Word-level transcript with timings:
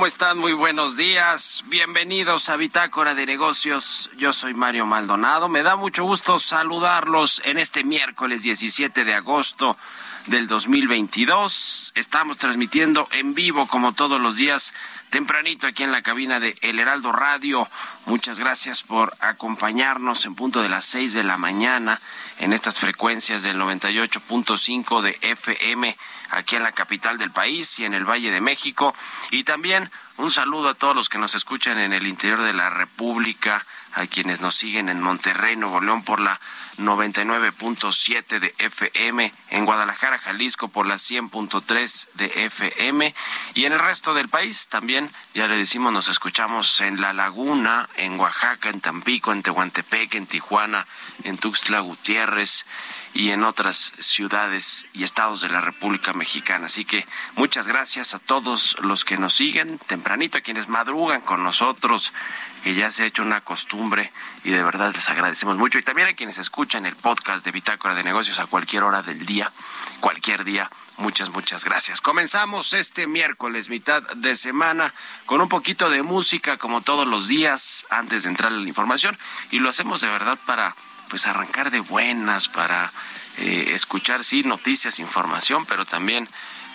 ¿Cómo 0.00 0.06
están? 0.06 0.38
Muy 0.38 0.54
buenos 0.54 0.96
días. 0.96 1.62
Bienvenidos 1.66 2.48
a 2.48 2.56
Bitácora 2.56 3.14
de 3.14 3.26
Negocios. 3.26 4.08
Yo 4.16 4.32
soy 4.32 4.54
Mario 4.54 4.86
Maldonado. 4.86 5.50
Me 5.50 5.62
da 5.62 5.76
mucho 5.76 6.04
gusto 6.04 6.38
saludarlos 6.38 7.42
en 7.44 7.58
este 7.58 7.84
miércoles 7.84 8.42
17 8.42 9.04
de 9.04 9.12
agosto 9.12 9.76
del 10.24 10.46
2022. 10.46 11.92
Estamos 11.94 12.38
transmitiendo 12.38 13.08
en 13.12 13.34
vivo 13.34 13.66
como 13.66 13.92
todos 13.92 14.18
los 14.18 14.38
días 14.38 14.72
tempranito 15.10 15.66
aquí 15.66 15.82
en 15.82 15.92
la 15.92 16.00
cabina 16.00 16.40
de 16.40 16.56
El 16.62 16.78
Heraldo 16.78 17.12
Radio. 17.12 17.68
Muchas 18.10 18.40
gracias 18.40 18.82
por 18.82 19.16
acompañarnos 19.20 20.24
en 20.24 20.34
punto 20.34 20.62
de 20.62 20.68
las 20.68 20.84
seis 20.84 21.12
de 21.12 21.22
la 21.22 21.36
mañana 21.36 22.00
en 22.40 22.52
estas 22.52 22.80
frecuencias 22.80 23.44
del 23.44 23.56
98.5 23.56 25.00
de 25.00 25.16
FM 25.22 25.96
aquí 26.30 26.56
en 26.56 26.64
la 26.64 26.72
capital 26.72 27.18
del 27.18 27.30
país 27.30 27.78
y 27.78 27.84
en 27.84 27.94
el 27.94 28.04
Valle 28.04 28.32
de 28.32 28.40
México. 28.40 28.96
Y 29.30 29.44
también 29.44 29.92
un 30.16 30.32
saludo 30.32 30.70
a 30.70 30.74
todos 30.74 30.96
los 30.96 31.08
que 31.08 31.18
nos 31.18 31.36
escuchan 31.36 31.78
en 31.78 31.92
el 31.92 32.08
interior 32.08 32.42
de 32.42 32.52
la 32.52 32.68
República 32.68 33.64
a 33.94 34.06
quienes 34.06 34.40
nos 34.40 34.54
siguen 34.54 34.88
en 34.88 35.00
Monterrey, 35.00 35.56
Nuevo 35.56 35.80
León 35.80 36.02
por 36.02 36.20
la 36.20 36.40
99.7 36.78 38.38
de 38.38 38.54
FM, 38.58 39.32
en 39.50 39.64
Guadalajara, 39.64 40.18
Jalisco 40.18 40.68
por 40.68 40.86
la 40.86 40.94
100.3 40.94 42.08
de 42.14 42.44
FM 42.44 43.14
y 43.54 43.64
en 43.64 43.72
el 43.72 43.78
resto 43.78 44.14
del 44.14 44.28
país 44.28 44.68
también, 44.68 45.10
ya 45.34 45.46
le 45.46 45.56
decimos, 45.56 45.92
nos 45.92 46.08
escuchamos 46.08 46.80
en 46.80 47.00
La 47.00 47.12
Laguna, 47.12 47.88
en 47.96 48.18
Oaxaca, 48.18 48.70
en 48.70 48.80
Tampico, 48.80 49.32
en 49.32 49.42
Tehuantepec, 49.42 50.14
en 50.14 50.26
Tijuana, 50.26 50.86
en 51.24 51.36
Tuxtla 51.36 51.80
Gutiérrez 51.80 52.64
y 53.12 53.30
en 53.30 53.42
otras 53.42 53.92
ciudades 53.98 54.86
y 54.92 55.02
estados 55.02 55.40
de 55.40 55.48
la 55.48 55.60
República 55.60 56.12
Mexicana. 56.12 56.66
Así 56.66 56.84
que 56.84 57.06
muchas 57.34 57.66
gracias 57.66 58.14
a 58.14 58.18
todos 58.18 58.76
los 58.82 59.04
que 59.04 59.18
nos 59.18 59.34
siguen 59.34 59.78
tempranito, 59.78 60.38
a 60.38 60.42
quienes 60.42 60.68
madrugan 60.68 61.20
con 61.20 61.42
nosotros, 61.42 62.12
que 62.62 62.74
ya 62.74 62.90
se 62.90 63.02
ha 63.02 63.06
hecho 63.06 63.22
una 63.22 63.40
costumbre 63.40 64.12
y 64.44 64.50
de 64.50 64.62
verdad 64.62 64.92
les 64.94 65.08
agradecemos 65.08 65.56
mucho. 65.56 65.78
Y 65.78 65.82
también 65.82 66.08
a 66.08 66.14
quienes 66.14 66.38
escuchan 66.38 66.86
el 66.86 66.96
podcast 66.96 67.44
de 67.44 67.52
Bitácora 67.52 67.94
de 67.94 68.04
Negocios 68.04 68.38
a 68.38 68.46
cualquier 68.46 68.82
hora 68.82 69.02
del 69.02 69.24
día, 69.26 69.52
cualquier 70.00 70.44
día. 70.44 70.70
Muchas, 70.98 71.30
muchas 71.30 71.64
gracias. 71.64 72.00
Comenzamos 72.00 72.74
este 72.74 73.06
miércoles, 73.06 73.70
mitad 73.70 74.02
de 74.16 74.36
semana, 74.36 74.92
con 75.24 75.40
un 75.40 75.48
poquito 75.48 75.88
de 75.88 76.02
música 76.02 76.58
como 76.58 76.82
todos 76.82 77.06
los 77.06 77.26
días 77.26 77.86
antes 77.88 78.24
de 78.24 78.30
entrar 78.30 78.52
a 78.52 78.56
la 78.56 78.68
información 78.68 79.18
y 79.50 79.60
lo 79.60 79.70
hacemos 79.70 80.02
de 80.02 80.08
verdad 80.08 80.38
para 80.44 80.76
pues 81.08 81.26
arrancar 81.26 81.70
de 81.70 81.80
buenas, 81.80 82.48
para 82.48 82.92
eh, 83.38 83.72
escuchar, 83.74 84.22
sí, 84.22 84.42
noticias, 84.42 84.98
información, 84.98 85.64
pero 85.64 85.86
también 85.86 86.28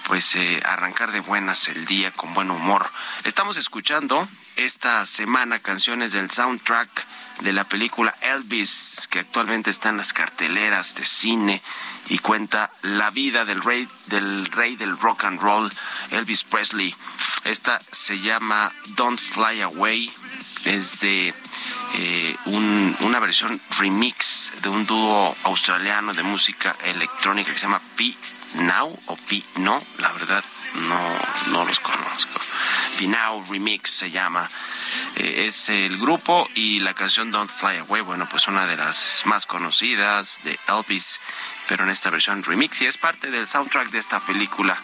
pues 0.08 0.36
eh, 0.36 0.62
arrancar 0.66 1.12
de 1.12 1.20
buenas 1.20 1.68
el 1.68 1.86
día 1.86 2.12
con 2.12 2.34
buen 2.34 2.52
humor. 2.52 2.90
Estamos 3.24 3.58
escuchando 3.58 4.28
esta 4.56 5.06
semana 5.06 5.60
canciones 5.60 6.12
del 6.12 6.30
soundtrack 6.30 7.06
de 7.42 7.54
la 7.54 7.64
película 7.66 8.14
Elvis, 8.22 9.08
que 9.10 9.20
actualmente 9.20 9.70
está 9.70 9.90
en 9.90 9.98
las 9.98 10.14
carteleras 10.14 10.96
de 10.96 11.06
cine 11.06 11.62
y 12.08 12.20
cuenta 12.20 12.72
la 12.82 13.10
vida 13.10 13.46
del 13.46 13.62
rey 13.62 13.88
del 14.06 14.46
rey 14.48 14.76
del 14.76 14.98
rock 14.98 15.26
and 15.26 15.42
roll, 15.42 15.72
Elvis 16.12 16.44
Presley. 16.44 16.96
Esta 17.44 17.80
se 17.92 18.20
llama 18.20 18.72
Don't 18.96 19.20
Fly 19.20 19.62
Away, 19.62 20.14
es 20.66 21.00
de 21.00 21.34
eh, 21.96 22.36
una 22.46 23.20
versión 23.20 23.60
remix 23.80 24.52
de 24.62 24.70
un 24.70 24.86
dúo 24.86 25.36
australiano 25.44 26.14
de 26.14 26.24
música 26.24 26.76
electrónica 26.84 27.52
que 27.52 27.58
se 27.58 27.66
llama 27.66 27.82
P 27.96 28.16
Now 28.56 28.98
o 29.08 29.16
P 29.16 29.44
No, 29.58 29.82
la 29.98 30.12
verdad 30.14 30.44
no, 30.88 31.10
no 31.52 31.66
los 31.66 31.80
conozco. 31.80 32.40
P 32.98 33.08
Now 33.08 33.44
Remix 33.50 33.92
se 33.92 34.12
llama. 34.12 34.48
Eh, 35.16 35.46
es 35.48 35.70
el 35.70 35.98
grupo 35.98 36.50
y 36.56 36.80
la 36.80 36.94
canción 36.94 37.32
Don't 37.32 37.52
Fly 37.52 37.78
Away, 37.78 38.02
bueno, 38.02 38.28
pues 38.30 38.48
una 38.48 38.66
de 38.68 38.78
las 38.78 39.24
más 39.26 39.46
conocidas 39.46 40.40
de 40.44 40.58
Elvis, 40.68 41.20
pero 41.68 41.84
en 41.84 41.90
esta 41.90 42.10
versión 42.10 42.44
remix 42.44 42.82
y 42.82 42.86
es 42.86 42.98
parte 42.98 43.32
del 43.32 43.48
soundtrack 43.48 43.90
de 43.90 44.00
esta 44.00 44.20
película, 44.22 44.78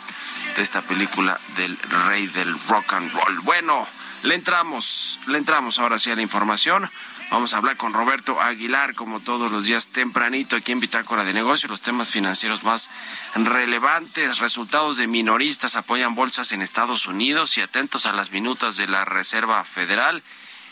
de 0.56 0.63
esta 0.63 0.81
película 0.81 1.38
del 1.56 1.78
rey 2.07 2.28
del 2.28 2.54
rock 2.68 2.94
and 2.94 3.12
roll. 3.13 3.39
Bueno, 3.42 3.88
le 4.23 4.35
entramos, 4.35 5.19
le 5.27 5.38
entramos 5.38 5.79
ahora 5.79 5.97
sí 5.97 6.12
a 6.12 6.15
la 6.15 6.21
información. 6.21 6.89
Vamos 7.31 7.53
a 7.53 7.57
hablar 7.57 7.77
con 7.77 7.94
Roberto 7.94 8.39
Aguilar, 8.39 8.94
como 8.94 9.19
todos 9.19 9.51
los 9.51 9.65
días 9.65 9.89
tempranito, 9.89 10.56
aquí 10.56 10.73
en 10.73 10.79
Bitácora 10.79 11.23
de 11.23 11.33
Negocios, 11.33 11.71
los 11.71 11.81
temas 11.81 12.12
financieros 12.12 12.63
más 12.63 12.89
relevantes. 13.35 14.39
Resultados 14.39 14.97
de 14.97 15.07
minoristas 15.07 15.75
apoyan 15.75 16.13
bolsas 16.13 16.51
en 16.51 16.62
Estados 16.62 17.07
Unidos 17.07 17.57
y 17.57 17.62
atentos 17.62 18.06
a 18.06 18.13
las 18.13 18.31
minutas 18.31 18.77
de 18.77 18.88
la 18.88 19.06
Reserva 19.06 19.63
Federal. 19.63 20.23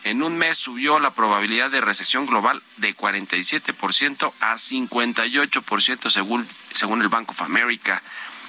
En 0.04 0.22
un 0.22 0.38
mes 0.38 0.58
subió 0.58 1.00
la 1.00 1.12
probabilidad 1.12 1.72
de 1.72 1.82
recesión 1.82 2.26
global 2.26 2.62
de 2.78 2.96
47% 2.96 4.34
a 4.42 4.56
58% 4.56 6.10
según, 6.10 6.48
según 6.74 7.02
el 7.02 7.10
Bank 7.10 7.32
of 7.32 7.42
America. 7.42 8.04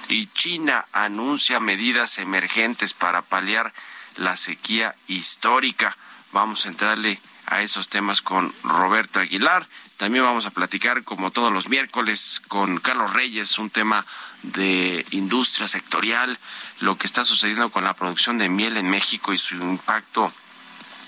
Y 0.09 0.27
China 0.27 0.85
anuncia 0.91 1.59
medidas 1.59 2.19
emergentes 2.19 2.93
para 2.93 3.21
paliar 3.21 3.73
la 4.17 4.37
sequía 4.37 4.95
histórica. 5.07 5.97
Vamos 6.31 6.65
a 6.65 6.69
entrarle 6.69 7.19
a 7.47 7.61
esos 7.61 7.89
temas 7.89 8.21
con 8.21 8.53
Roberto 8.63 9.19
Aguilar. 9.19 9.67
También 9.97 10.23
vamos 10.23 10.45
a 10.45 10.51
platicar, 10.51 11.03
como 11.03 11.31
todos 11.31 11.51
los 11.51 11.69
miércoles, 11.69 12.41
con 12.47 12.79
Carlos 12.79 13.13
Reyes, 13.13 13.57
un 13.59 13.69
tema 13.69 14.05
de 14.43 15.05
industria 15.11 15.67
sectorial, 15.67 16.39
lo 16.79 16.97
que 16.97 17.07
está 17.07 17.25
sucediendo 17.25 17.69
con 17.69 17.83
la 17.83 17.93
producción 17.93 18.37
de 18.37 18.49
miel 18.49 18.77
en 18.77 18.89
México 18.89 19.33
y 19.33 19.37
su 19.37 19.55
impacto 19.55 20.31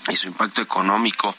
y 0.08 0.16
su 0.16 0.26
impacto 0.26 0.60
económico 0.60 1.34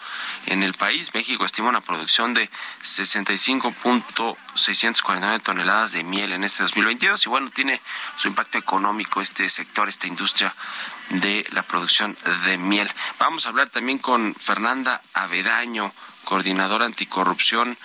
en 0.47 0.63
el 0.63 0.73
país. 0.73 1.13
México 1.13 1.45
estima 1.45 1.69
una 1.69 1.81
producción 1.81 2.33
de 2.33 2.50
65.649 2.83 5.44
toneladas 5.44 5.91
de 5.91 6.03
miel 6.03 6.33
en 6.33 6.44
este 6.44 6.63
2022 6.63 7.23
y 7.25 7.29
bueno, 7.29 7.51
tiene 7.51 7.79
su 8.17 8.27
impacto 8.27 8.57
económico 8.57 9.21
este 9.21 9.47
sector, 9.50 9.88
esta 9.88 10.07
industria 10.07 10.56
de 11.09 11.45
la 11.51 11.63
producción 11.63 12.17
de 12.45 12.57
miel. 12.57 12.89
Vamos 13.19 13.45
a 13.45 13.49
hablar 13.49 13.69
también 13.69 13.99
con 13.99 14.35
Fernanda 14.35 15.01
Avedaño, 15.13 15.93
coordinadora 16.23 16.85
anticorrupción 16.85 17.77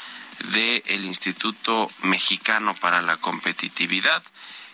del 0.52 1.04
Instituto 1.04 1.90
Mexicano 2.02 2.74
para 2.74 3.02
la 3.02 3.16
Competitividad. 3.16 4.22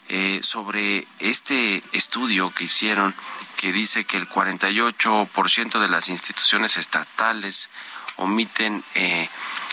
Eh, 0.08 0.38
sobre 0.44 1.04
este 1.18 1.82
estudio 1.90 2.54
que 2.54 2.62
hicieron 2.62 3.12
que 3.56 3.72
dice 3.72 4.04
que 4.04 4.16
el 4.16 4.28
48% 4.28 5.80
de 5.80 5.88
las 5.88 6.08
instituciones 6.08 6.76
estatales 6.76 7.70
omiten 8.14 8.84
eh, 8.94 9.28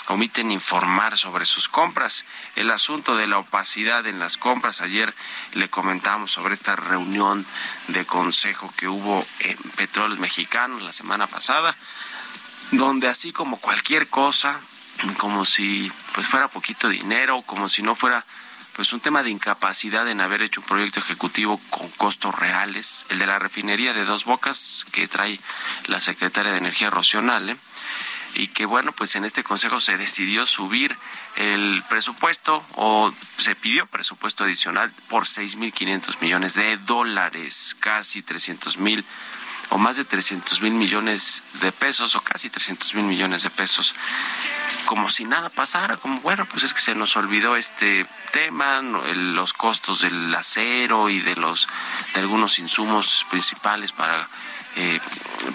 omiten 0.08 0.52
informar 0.52 1.18
sobre 1.18 1.46
sus 1.46 1.70
compras. 1.70 2.26
El 2.56 2.72
asunto 2.72 3.16
de 3.16 3.28
la 3.28 3.40
opacidad 3.40 4.06
en 4.08 4.20
las 4.20 4.38
compras, 4.38 4.82
ayer 4.82 5.14
le 5.54 5.70
comentamos 5.70 6.32
sobre 6.32 6.56
esta 6.56 6.76
reunión 6.76 7.46
de 7.88 8.06
consejo 8.06 8.74
que 8.76 8.88
hubo 8.88 9.26
en 9.40 9.58
Petróleos 9.76 10.20
Mexicanos 10.20 10.82
la 10.82 10.94
semana 10.94 11.28
pasada, 11.28 11.76
donde 12.72 13.08
así 13.08 13.32
como 13.32 13.58
cualquier 13.58 14.10
cosa, 14.10 14.60
como 15.18 15.46
si 15.46 15.92
pues 16.14 16.28
fuera 16.28 16.48
poquito 16.48 16.90
dinero, 16.90 17.42
como 17.44 17.70
si 17.70 17.82
no 17.82 17.96
fuera 17.96 18.26
pues 18.74 18.92
un 18.92 19.00
tema 19.00 19.22
de 19.22 19.30
incapacidad 19.30 20.08
en 20.10 20.20
haber 20.20 20.42
hecho 20.42 20.62
un 20.62 20.68
proyecto 20.68 21.00
ejecutivo 21.00 21.62
con 21.70 21.88
costos 21.92 22.34
reales, 22.36 23.06
el 23.10 23.20
de 23.20 23.28
la 23.28 23.38
refinería 23.38 23.94
de 23.94 24.04
Dos 24.04 24.26
Bocas 24.26 24.86
que 24.92 25.08
trae 25.08 25.40
la 25.86 26.02
secretaria 26.02 26.52
de 26.52 26.58
Energía 26.58 26.90
Rocional, 26.90 27.58
y 28.36 28.48
que 28.48 28.66
bueno, 28.66 28.92
pues 28.92 29.16
en 29.16 29.26
este 29.26 29.44
consejo 29.44 29.80
se 29.80 29.98
decidió 29.98 30.46
subir 30.46 30.96
el 31.36 31.84
presupuesto 31.90 32.66
o 32.76 33.14
se 33.38 33.56
pidió 33.56 33.86
presupuesto 33.88 34.44
adicional 34.44 34.92
por 35.10 35.26
6.500 35.26 36.20
millones 36.22 36.54
de 36.54 36.78
dólares, 36.78 37.76
casi 37.80 38.22
300 38.22 38.78
mil 38.78 39.06
o 39.70 39.78
más 39.78 39.98
de 39.98 40.06
300 40.06 40.62
mil 40.62 40.74
millones 40.74 41.42
de 41.62 41.72
pesos 41.72 42.16
o 42.16 42.22
casi 42.22 42.50
300 42.50 42.94
mil 42.96 43.06
millones 43.06 43.44
de 43.44 43.50
pesos. 43.50 43.96
Como 44.86 45.10
si 45.10 45.26
nada 45.26 45.50
pasara, 45.50 45.98
como 45.98 46.20
bueno, 46.22 46.46
pues 46.46 46.64
es 46.64 46.74
que 46.74 46.82
se 46.82 46.96
nos 46.96 47.16
olvidó 47.16 47.56
este 47.56 48.06
tema, 48.32 48.82
los 48.82 49.54
costos 49.54 50.02
del 50.02 50.34
acero 50.36 51.10
y 51.10 51.20
de 51.22 51.36
los 51.36 51.68
de 52.14 52.20
algunos 52.20 52.60
insumos 52.60 53.26
principales 53.30 53.92
para 53.92 54.28
eh, 54.76 55.00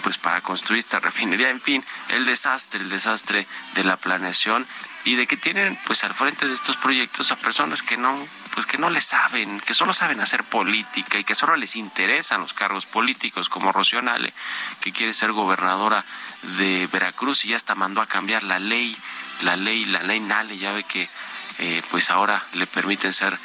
pues 0.03 0.17
para 0.17 0.41
construir 0.41 0.79
esta 0.79 0.99
refinería, 0.99 1.49
en 1.49 1.61
fin, 1.61 1.83
el 2.09 2.25
desastre, 2.25 2.81
el 2.81 2.89
desastre 2.89 3.47
de 3.75 3.83
la 3.83 3.97
planeación 3.97 4.67
y 5.05 5.15
de 5.15 5.27
que 5.27 5.37
tienen 5.37 5.79
pues 5.85 6.03
al 6.03 6.13
frente 6.13 6.47
de 6.47 6.53
estos 6.53 6.77
proyectos 6.77 7.31
a 7.31 7.35
personas 7.37 7.81
que 7.81 7.97
no 7.97 8.17
pues 8.53 8.65
que 8.65 8.77
no 8.77 8.89
le 8.89 9.01
saben, 9.01 9.61
que 9.61 9.73
solo 9.73 9.93
saben 9.93 10.19
hacer 10.19 10.43
política 10.43 11.17
y 11.17 11.23
que 11.23 11.35
solo 11.35 11.55
les 11.55 11.75
interesan 11.75 12.41
los 12.41 12.53
cargos 12.53 12.85
políticos 12.85 13.47
como 13.49 13.71
Rocío 13.71 14.01
Nale, 14.01 14.33
que 14.81 14.91
quiere 14.91 15.13
ser 15.13 15.31
gobernadora 15.31 16.03
de 16.57 16.87
Veracruz 16.87 17.45
y 17.45 17.49
ya 17.49 17.57
hasta 17.57 17.75
mandó 17.75 18.01
a 18.01 18.07
cambiar 18.07 18.43
la 18.43 18.59
ley, 18.59 18.97
la 19.41 19.55
ley, 19.55 19.85
la 19.85 20.03
ley 20.03 20.19
Nale, 20.19 20.57
ya 20.57 20.73
ve 20.73 20.83
que 20.83 21.09
eh, 21.59 21.81
pues 21.91 22.09
ahora 22.09 22.43
le 22.53 22.67
permiten 22.67 23.13
ser 23.13 23.37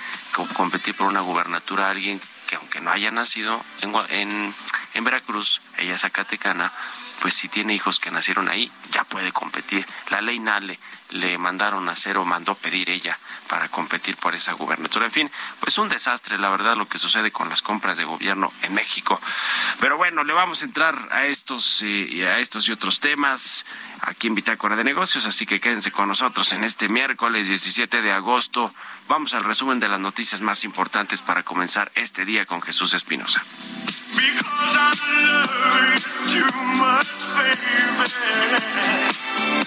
competir 0.54 0.95
por 0.95 1.07
una 1.07 1.21
gubernatura 1.21 1.87
a 1.87 1.90
alguien 1.90 2.21
que 2.49 2.57
aunque 2.57 2.81
no 2.81 2.90
haya 2.90 3.11
nacido 3.11 3.64
en, 3.81 3.93
en, 4.11 4.54
en 4.95 5.05
Veracruz, 5.05 5.61
ella 5.79 5.95
es 5.95 6.01
zacatecana, 6.01 6.73
pues 7.21 7.35
si 7.35 7.49
tiene 7.49 7.75
hijos 7.75 7.99
que 7.99 8.11
nacieron 8.11 8.49
ahí, 8.49 8.71
ya 8.93 9.05
puede 9.05 9.33
competir. 9.33 9.87
La 10.11 10.21
ley 10.21 10.39
Nale 10.39 10.79
le 11.11 11.39
mandaron 11.39 11.89
a 11.89 11.93
hacer 11.93 12.19
o 12.19 12.25
mandó 12.25 12.55
pedir 12.55 12.91
ella 12.91 13.19
para 13.49 13.69
competir 13.69 14.17
por 14.17 14.35
esa 14.35 14.53
gubernatura. 14.53 15.07
En 15.07 15.13
fin, 15.13 15.31
pues 15.61 15.79
un 15.79 15.89
desastre, 15.89 16.39
la 16.39 16.51
verdad, 16.51 16.77
lo 16.77 16.87
que 16.87 16.99
sucede 16.99 17.31
con 17.31 17.49
las 17.49 17.63
compras 17.63 17.97
de 17.97 18.05
gobierno 18.05 18.53
en 18.63 18.75
México. 18.75 19.21
Pero 19.81 19.97
bueno, 19.97 20.25
le 20.25 20.33
vamos 20.33 20.63
a 20.63 20.65
entrar 20.67 21.09
a 21.13 21.25
estos, 21.25 21.81
eh, 21.83 22.27
a 22.27 22.39
estos 22.39 22.69
y 22.69 22.73
otros 22.73 23.01
temas 23.01 23.65
aquí 24.03 24.27
en 24.27 24.35
Bitácora 24.35 24.77
de 24.77 24.85
Negocios, 24.85 25.25
así 25.25 25.47
que 25.47 25.61
quédense 25.61 25.93
con 25.93 26.09
nosotros 26.09 26.53
en 26.53 26.63
este 26.63 26.89
miércoles 26.89 27.49
17 27.49 28.03
de 28.03 28.13
agosto. 28.13 28.75
Vamos 29.09 29.35
al 29.35 29.45
resumen 29.45 29.81
de 29.81 29.89
las 29.89 30.01
noticias 30.01 30.41
más 30.41 30.65
importantes 30.65 31.23
para 31.23 31.43
comenzar 31.43 31.91
este 31.95 32.25
día 32.25 32.45
con 32.45 32.61
Jesús 32.61 32.93
Espinosa. 32.93 33.43
Because 34.16 34.76
I 34.76 34.94
love 35.25 35.90
you 36.30 36.42
too 36.42 36.52
much, 36.78 37.11
baby. 39.59 39.63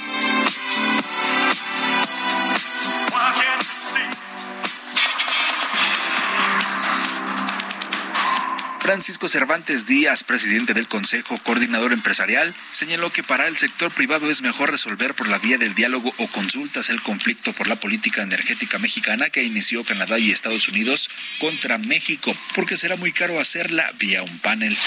Francisco 8.88 9.28
Cervantes 9.28 9.86
Díaz, 9.86 10.24
presidente 10.24 10.74
del 10.74 10.88
Consejo 10.88 11.38
Coordinador 11.44 11.92
Empresarial, 11.92 12.56
señaló 12.72 13.12
que 13.12 13.22
para 13.22 13.48
el 13.48 13.58
sector 13.58 13.92
privado 13.92 14.32
es 14.32 14.42
mejor 14.42 14.72
resolver 14.72 15.14
por 15.14 15.28
la 15.28 15.40
vía 15.40 15.58
del 15.58 15.74
diálogo 15.74 16.14
o 16.18 16.28
consultas 16.30 16.90
el 16.90 17.02
conflicto 17.02 17.52
por 17.52 17.68
la 17.68 17.76
política 17.76 18.22
energética 18.22 18.80
mexicana 18.80 19.30
que 19.30 19.44
inició 19.44 19.84
Canadá 19.84 20.20
y 20.20 20.32
Estados 20.32 20.70
Unidos 20.70 21.10
contra 21.38 21.78
México, 21.78 22.34
porque 22.56 22.78
será 22.78 22.96
muy 22.96 23.12
caro 23.12 23.42
hacerla 23.42 23.92
vía 24.00 24.24
un 24.24 24.40
panel. 24.40 24.78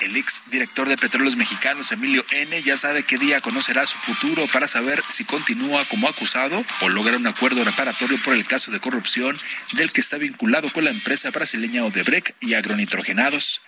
El 0.00 0.16
ex 0.16 0.42
director 0.50 0.88
de 0.88 0.96
Petróleos 0.96 1.36
Mexicanos, 1.36 1.90
Emilio 1.90 2.24
N., 2.30 2.62
ya 2.62 2.76
sabe 2.76 3.02
qué 3.02 3.18
día 3.18 3.40
conocerá 3.40 3.84
su 3.84 3.98
futuro 3.98 4.46
para 4.52 4.68
saber 4.68 5.02
si 5.08 5.24
continúa 5.24 5.88
como 5.88 6.08
acusado 6.08 6.64
o 6.80 6.88
logra 6.88 7.16
un 7.16 7.26
acuerdo 7.26 7.64
reparatorio 7.64 8.20
por 8.22 8.34
el 8.34 8.46
caso 8.46 8.70
de 8.70 8.78
corrupción 8.78 9.38
del 9.72 9.90
que 9.90 10.00
está 10.00 10.16
vinculado 10.16 10.70
con 10.70 10.84
la 10.84 10.90
empresa 10.90 11.30
brasileña 11.30 11.84
Odebrecht 11.84 12.30
y 12.40 12.54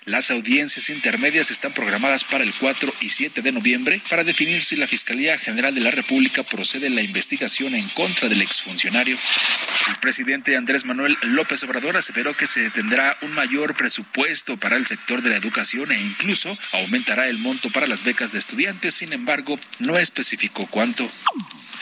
Las 0.06 0.30
audiencias 0.30 0.88
intermedias 0.88 1.50
están 1.50 1.74
programadas 1.74 2.24
para 2.24 2.44
el 2.44 2.54
4 2.54 2.94
y 3.02 3.10
7 3.10 3.42
de 3.42 3.52
noviembre 3.52 4.00
para 4.08 4.24
definir 4.24 4.64
si 4.64 4.74
la 4.74 4.86
Fiscalía 4.86 5.36
General 5.36 5.74
de 5.74 5.82
la 5.82 5.90
República 5.90 6.42
procede 6.42 6.86
en 6.86 6.94
la 6.94 7.02
investigación 7.02 7.74
en 7.74 7.86
contra 7.90 8.30
del 8.30 8.40
exfuncionario. 8.40 9.18
El 9.88 9.96
presidente 9.96 10.56
Andrés 10.56 10.86
Manuel 10.86 11.18
López 11.22 11.62
Obrador 11.64 11.98
aseveró 11.98 12.34
que 12.34 12.46
se 12.46 12.70
tendrá 12.70 13.18
un 13.20 13.32
mayor 13.32 13.74
presupuesto 13.76 14.56
para 14.56 14.76
el 14.76 14.86
sector 14.86 15.20
de 15.20 15.28
la 15.28 15.36
educación 15.36 15.92
e 15.92 16.00
incluso 16.00 16.56
aumentará 16.72 17.28
el 17.28 17.36
monto 17.36 17.68
para 17.68 17.86
las 17.86 18.02
becas 18.02 18.32
de 18.32 18.38
estudiantes. 18.38 18.94
Sin 18.94 19.12
embargo, 19.12 19.60
no 19.78 19.98
especificó 19.98 20.66
cuánto. 20.68 21.10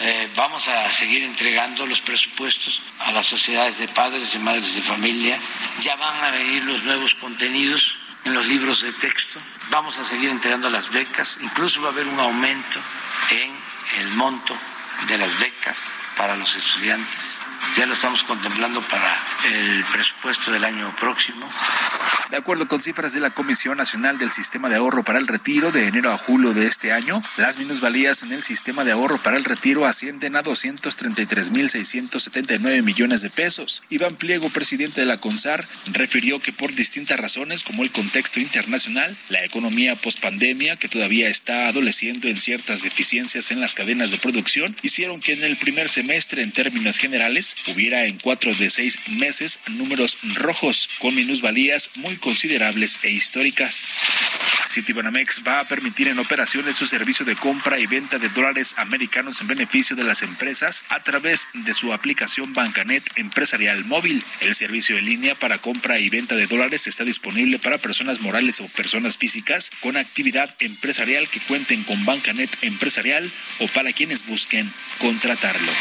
Eh, 0.01 0.31
vamos 0.37 0.69
a 0.69 0.91
seguir 0.93 1.25
entregando 1.25 1.85
los 1.85 2.01
presupuestos 2.01 2.81
a 3.01 3.11
las 3.11 3.27
sociedades 3.27 3.79
de 3.79 3.89
padres 3.89 4.35
y 4.35 4.39
madres 4.39 4.77
de 4.77 4.83
familia. 4.83 5.39
Ya 5.81 5.97
van 5.97 6.25
a 6.25 6.31
venir 6.31 6.65
los 6.65 6.85
nuevos 6.85 7.15
contenidos 7.17 7.99
en 8.25 8.35
los 8.35 8.47
libros 8.47 8.83
de 8.83 8.93
texto. 8.93 9.41
Vamos 9.71 9.99
a 9.99 10.05
seguir 10.05 10.31
entregando 10.31 10.71
las 10.71 10.91
becas. 10.91 11.39
Incluso 11.41 11.83
va 11.83 11.89
a 11.89 11.93
haber 11.93 12.07
un 12.07 12.21
aumento 12.21 12.81
en 13.31 13.53
el 13.99 14.11
monto 14.11 14.57
de 15.09 15.19
las 15.19 15.39
becas 15.39 15.93
para 16.17 16.37
los 16.37 16.55
estudiantes. 16.55 17.41
Ya 17.77 17.87
lo 17.87 17.95
estamos 17.95 18.23
contemplando 18.25 18.81
para 18.83 19.17
el 19.47 19.85
presupuesto 19.85 20.53
del 20.53 20.65
año 20.65 20.95
próximo. 20.99 21.49
De 22.31 22.37
acuerdo 22.37 22.69
con 22.69 22.81
cifras 22.81 23.15
de 23.15 23.21
la 23.21 23.31
Comisión 23.31 23.79
Nacional 23.79 24.19
del 24.19 24.31
Sistema 24.31 24.69
de 24.69 24.77
Ahorro 24.77 25.03
para 25.03 25.19
el 25.19 25.27
Retiro 25.27 25.73
de 25.73 25.87
enero 25.87 26.13
a 26.13 26.19
julio 26.19 26.53
de 26.53 26.67
este 26.67 26.93
año, 26.93 27.23
las 27.37 27.59
minusvalías 27.59 28.23
en 28.23 28.33
el 28.33 28.43
sistema 28.43 28.85
de 28.85 28.93
ahorro 28.93 29.23
para 29.23 29.37
el 29.37 29.45
retiro 29.45 29.87
ascienden 29.87 30.37
a 30.37 30.43
233.679 30.43 32.83
millones 32.83 33.23
de 33.23 33.31
pesos. 33.31 33.83
Iván 33.91 34.17
Pliego, 34.17 34.51
presidente 34.51 35.01
de 35.01 35.07
la 35.07 35.19
CONSAR, 35.19 35.67
refirió 35.93 36.41
que 36.41 36.53
por 36.53 36.75
distintas 36.75 37.19
razones 37.19 37.65
como 37.65 37.83
el 37.83 37.91
contexto 37.91 38.41
internacional, 38.41 39.17
la 39.29 39.45
economía 39.45 39.97
pospandemia, 39.97 40.77
que 40.77 40.89
todavía 40.89 41.29
está 41.29 41.69
adoleciendo 41.69 42.29
en 42.29 42.39
ciertas 42.39 42.83
deficiencias 42.83 43.51
en 43.51 43.61
las 43.61 43.75
cadenas 43.75 44.11
de 44.11 44.19
producción, 44.19 44.77
hicieron 44.83 45.21
que 45.21 45.33
en 45.33 45.45
el 45.45 45.59
primer 45.59 45.89
semestre, 45.89 46.43
en 46.43 46.53
términos 46.53 46.99
generales, 46.99 47.57
hubiera 47.67 48.05
en 48.05 48.19
cuatro 48.19 48.55
de 48.55 48.71
seis 48.71 48.99
meses 49.09 49.61
números 49.69 50.19
rojos 50.35 50.89
con 50.99 51.15
minusvalías 51.15 51.91
muy 51.99 52.17
considerables 52.17 53.01
e 53.03 53.11
históricas. 53.11 53.95
Citibanamex 54.69 55.43
va 55.47 55.61
a 55.61 55.69
permitir 55.69 56.09
en 56.09 56.19
operaciones 56.19 56.77
su 56.77 56.87
servicio 56.87 57.25
de 57.25 57.37
compra 57.37 57.79
y 57.79 57.87
venta 57.87 58.19
de 58.19 58.29
dólares 58.29 58.75
americanos 58.77 59.41
en 59.41 59.49
beneficio 59.49 59.97
de 59.97 60.05
las 60.05 60.23
empresas 60.23 60.85
a 60.89 61.03
través 61.03 61.49
de 61.55 61.75
su 61.75 61.93
aplicación 61.93 62.53
Bancanet 62.53 63.03
Empresarial 63.17 63.85
Móvil. 63.85 64.23
El 64.41 64.55
servicio 64.55 64.99
en 64.99 65.07
línea 65.07 65.35
para 65.35 65.59
compra 65.59 65.99
y 65.99 66.11
venta 66.11 66.37
de 66.37 66.47
dólares 66.47 66.87
está 66.87 67.05
disponible 67.05 67.59
para 67.59 67.79
personas 67.79 68.21
morales 68.21 68.61
o 68.61 68.69
personas 68.69 69.17
físicas 69.17 69.71
con 69.81 69.97
actividad 69.97 70.55
empresarial 70.61 71.29
que 71.29 71.41
cuenten 71.41 71.83
con 71.85 72.05
Bancanet 72.05 72.51
Empresarial 72.63 73.31
o 73.59 73.69
para 73.69 73.93
quienes 73.93 74.27
busquen 74.27 74.71
contratarlo. 74.99 75.73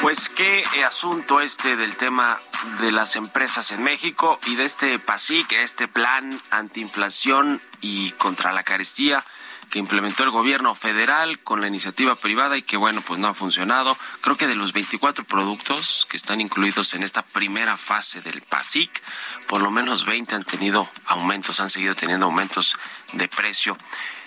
Pues 0.00 0.28
qué 0.28 0.64
asunto 0.86 1.40
este 1.40 1.74
del 1.76 1.96
tema 1.96 2.38
de 2.80 2.92
las 2.92 3.16
empresas 3.16 3.72
en 3.72 3.82
México 3.82 4.38
y 4.46 4.54
de 4.54 4.64
este 4.64 4.98
PASIC, 5.00 5.52
este 5.52 5.88
plan 5.88 6.40
antiinflación 6.50 7.60
y 7.80 8.12
contra 8.12 8.52
la 8.52 8.62
carestía 8.62 9.24
que 9.72 9.78
implementó 9.78 10.22
el 10.22 10.30
gobierno 10.30 10.74
federal 10.74 11.38
con 11.38 11.62
la 11.62 11.66
iniciativa 11.66 12.14
privada 12.14 12.58
y 12.58 12.62
que 12.62 12.76
bueno, 12.76 13.00
pues 13.00 13.18
no 13.18 13.28
ha 13.28 13.34
funcionado. 13.34 13.96
Creo 14.20 14.36
que 14.36 14.46
de 14.46 14.54
los 14.54 14.74
24 14.74 15.24
productos 15.24 16.06
que 16.10 16.18
están 16.18 16.42
incluidos 16.42 16.92
en 16.92 17.02
esta 17.02 17.22
primera 17.22 17.78
fase 17.78 18.20
del 18.20 18.42
PASIC, 18.42 19.02
por 19.48 19.62
lo 19.62 19.70
menos 19.70 20.04
20 20.04 20.34
han 20.34 20.44
tenido 20.44 20.90
aumentos, 21.06 21.58
han 21.58 21.70
seguido 21.70 21.94
teniendo 21.94 22.26
aumentos 22.26 22.76
de 23.14 23.28
precio. 23.28 23.78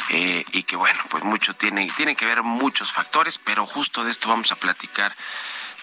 Eh, 0.09 0.43
y 0.51 0.63
que 0.63 0.75
bueno, 0.75 0.99
pues 1.09 1.23
mucho 1.23 1.53
tiene, 1.53 1.91
tiene 1.95 2.15
que 2.15 2.25
ver 2.25 2.41
muchos 2.41 2.91
factores, 2.91 3.37
pero 3.37 3.67
justo 3.67 4.03
de 4.03 4.09
esto 4.09 4.29
vamos 4.29 4.51
a 4.51 4.55
platicar. 4.55 5.15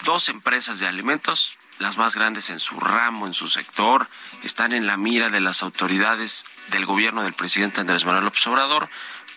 Dos 0.05 0.29
empresas 0.29 0.81
de 0.81 0.89
alimentos, 0.89 1.57
las 1.79 1.99
más 1.99 2.17
grandes 2.17 2.51
en 2.51 2.59
su 2.59 2.81
ramo, 2.81 3.29
en 3.29 3.35
su 3.35 3.49
sector, 3.49 4.09
están 4.43 4.73
en 4.73 4.89
la 4.89 4.97
mira 4.97 5.31
de 5.31 5.39
las 5.39 5.63
autoridades 5.63 6.47
del 6.73 6.85
gobierno 6.85 7.23
del 7.23 7.35
presidente 7.35 7.81
Andrés 7.81 8.05
Manuel 8.05 8.25
López 8.25 8.45
Obrador 8.49 8.91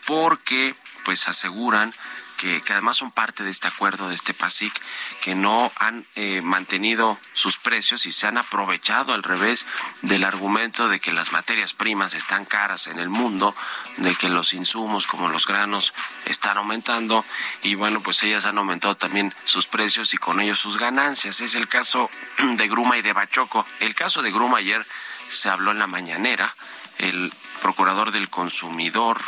porque 0.05 0.75
pues 1.03 1.27
aseguran 1.27 1.93
que, 2.37 2.61
además 2.69 2.97
son 2.97 3.11
parte 3.11 3.43
de 3.43 3.51
este 3.51 3.67
acuerdo 3.67 4.09
de 4.09 4.15
este 4.15 4.33
PASIC, 4.33 4.73
que 5.21 5.35
no 5.35 5.71
han 5.77 6.05
eh, 6.15 6.41
mantenido 6.41 7.17
sus 7.33 7.57
precios 7.57 8.05
y 8.05 8.11
se 8.11 8.27
han 8.27 8.37
aprovechado 8.37 9.13
al 9.13 9.23
revés 9.23 9.65
del 10.01 10.23
argumento 10.23 10.89
de 10.89 10.99
que 10.99 11.13
las 11.13 11.31
materias 11.31 11.73
primas 11.73 12.13
están 12.13 12.45
caras 12.45 12.87
en 12.87 12.99
el 12.99 13.09
mundo, 13.09 13.55
de 13.97 14.15
que 14.15 14.29
los 14.29 14.53
insumos 14.53 15.07
como 15.07 15.29
los 15.29 15.47
granos 15.47 15.93
están 16.25 16.57
aumentando 16.57 17.25
y 17.61 17.75
bueno, 17.75 18.01
pues 18.01 18.21
ellas 18.23 18.45
han 18.45 18.57
aumentado 18.57 18.95
también 18.95 19.33
sus 19.45 19.67
precios 19.67 20.13
y 20.13 20.17
con 20.17 20.39
ellos 20.39 20.59
sus 20.59 20.77
ganancias. 20.77 21.39
Es 21.39 21.55
el 21.55 21.67
caso 21.67 22.09
de 22.57 22.67
Gruma 22.67 22.97
y 22.97 23.01
de 23.01 23.13
Bachoco. 23.13 23.65
El 23.79 23.95
caso 23.95 24.21
de 24.21 24.31
Gruma 24.31 24.59
ayer 24.59 24.85
se 25.29 25.49
habló 25.49 25.71
en 25.71 25.79
la 25.79 25.87
mañanera. 25.87 26.55
El 26.97 27.33
procurador 27.61 28.11
del 28.11 28.29
consumidor, 28.29 29.21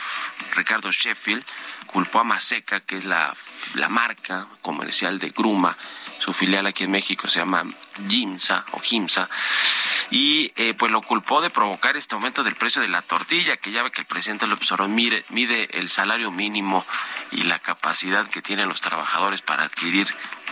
Ricardo 0.54 0.92
Sheffield, 0.92 1.44
culpó 1.86 2.20
a 2.20 2.24
Maseca, 2.24 2.80
que 2.82 2.98
es 2.98 3.06
la, 3.06 3.34
la 3.74 3.90
marca 3.90 4.48
comercial 4.62 5.20
de 5.20 5.30
Gruma, 5.30 5.78
su 6.20 6.34
filial 6.34 6.66
aquí 6.66 6.84
en 6.84 6.92
México 6.92 7.28
se 7.28 7.40
llama 7.40 7.64
Gimsa 8.08 8.66
o 8.72 8.80
Gimsa, 8.80 9.30
y 10.10 10.52
eh, 10.56 10.74
pues 10.74 10.92
lo 10.92 11.02
culpó 11.02 11.42
de 11.42 11.50
provocar 11.50 11.98
este 11.98 12.16
aumento 12.16 12.44
del 12.44 12.56
precio 12.56 12.82
de 12.82 12.88
la 12.88 13.02
tortilla, 13.02 13.58
que 13.58 13.72
ya 13.72 13.84
ve 13.84 13.92
que 13.92 14.02
el 14.02 14.08
presidente 14.08 14.48
López 14.48 14.72
Obrador 14.72 14.94
mide, 14.94 15.26
mide 15.30 15.68
el 15.80 15.90
salario 15.90 16.32
mínimo 16.32 16.86
y 17.32 17.44
la 17.44 17.60
capacidad 17.60 18.28
que 18.28 18.42
tienen 18.42 18.70
los 18.70 18.82
trabajadores 18.82 19.42
para 19.42 19.64
adquirir 19.64 20.08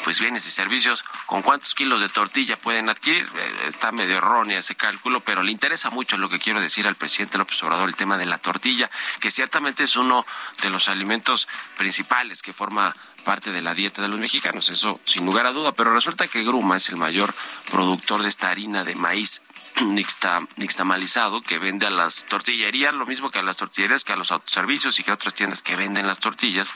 pues 0.05 0.19
bienes 0.19 0.45
y 0.45 0.51
servicios, 0.51 1.03
con 1.25 1.41
cuántos 1.41 1.73
kilos 1.73 1.99
de 1.99 2.09
tortilla 2.09 2.55
pueden 2.57 2.89
adquirir. 2.89 3.27
Eh, 3.35 3.65
está 3.67 3.91
medio 3.91 4.17
errónea 4.17 4.59
ese 4.59 4.75
cálculo, 4.75 5.21
pero 5.21 5.41
le 5.41 5.51
interesa 5.51 5.89
mucho 5.89 6.15
lo 6.15 6.29
que 6.29 6.37
quiero 6.37 6.61
decir 6.61 6.85
al 6.87 6.93
presidente 6.93 7.39
López 7.39 7.61
Obrador, 7.63 7.89
el 7.89 7.95
tema 7.95 8.15
de 8.19 8.27
la 8.27 8.37
tortilla, 8.37 8.87
que 9.19 9.31
ciertamente 9.31 9.83
es 9.83 9.95
uno 9.95 10.23
de 10.61 10.69
los 10.69 10.89
alimentos 10.89 11.47
principales 11.75 12.43
que 12.43 12.53
forma 12.53 12.95
parte 13.23 13.51
de 13.51 13.63
la 13.63 13.73
dieta 13.73 14.03
de 14.03 14.07
los 14.07 14.19
mexicanos, 14.19 14.69
eso 14.69 15.01
sin 15.05 15.25
lugar 15.25 15.47
a 15.47 15.51
duda, 15.51 15.71
pero 15.71 15.91
resulta 15.91 16.27
que 16.27 16.43
Gruma 16.43 16.77
es 16.77 16.89
el 16.89 16.97
mayor 16.97 17.33
productor 17.71 18.21
de 18.21 18.29
esta 18.29 18.51
harina 18.51 18.83
de 18.83 18.93
maíz 18.93 19.41
nixtamalizado 19.81 21.41
que 21.41 21.59
vende 21.59 21.85
a 21.85 21.89
las 21.89 22.25
tortillerías, 22.25 22.93
lo 22.93 23.05
mismo 23.05 23.31
que 23.31 23.39
a 23.39 23.43
las 23.43 23.57
tortillerías, 23.57 24.03
que 24.03 24.13
a 24.13 24.15
los 24.15 24.31
autoservicios 24.31 24.99
y 24.99 25.03
que 25.03 25.11
a 25.11 25.15
otras 25.15 25.33
tiendas 25.33 25.61
que 25.61 25.75
venden 25.75 26.07
las 26.07 26.19
tortillas. 26.19 26.73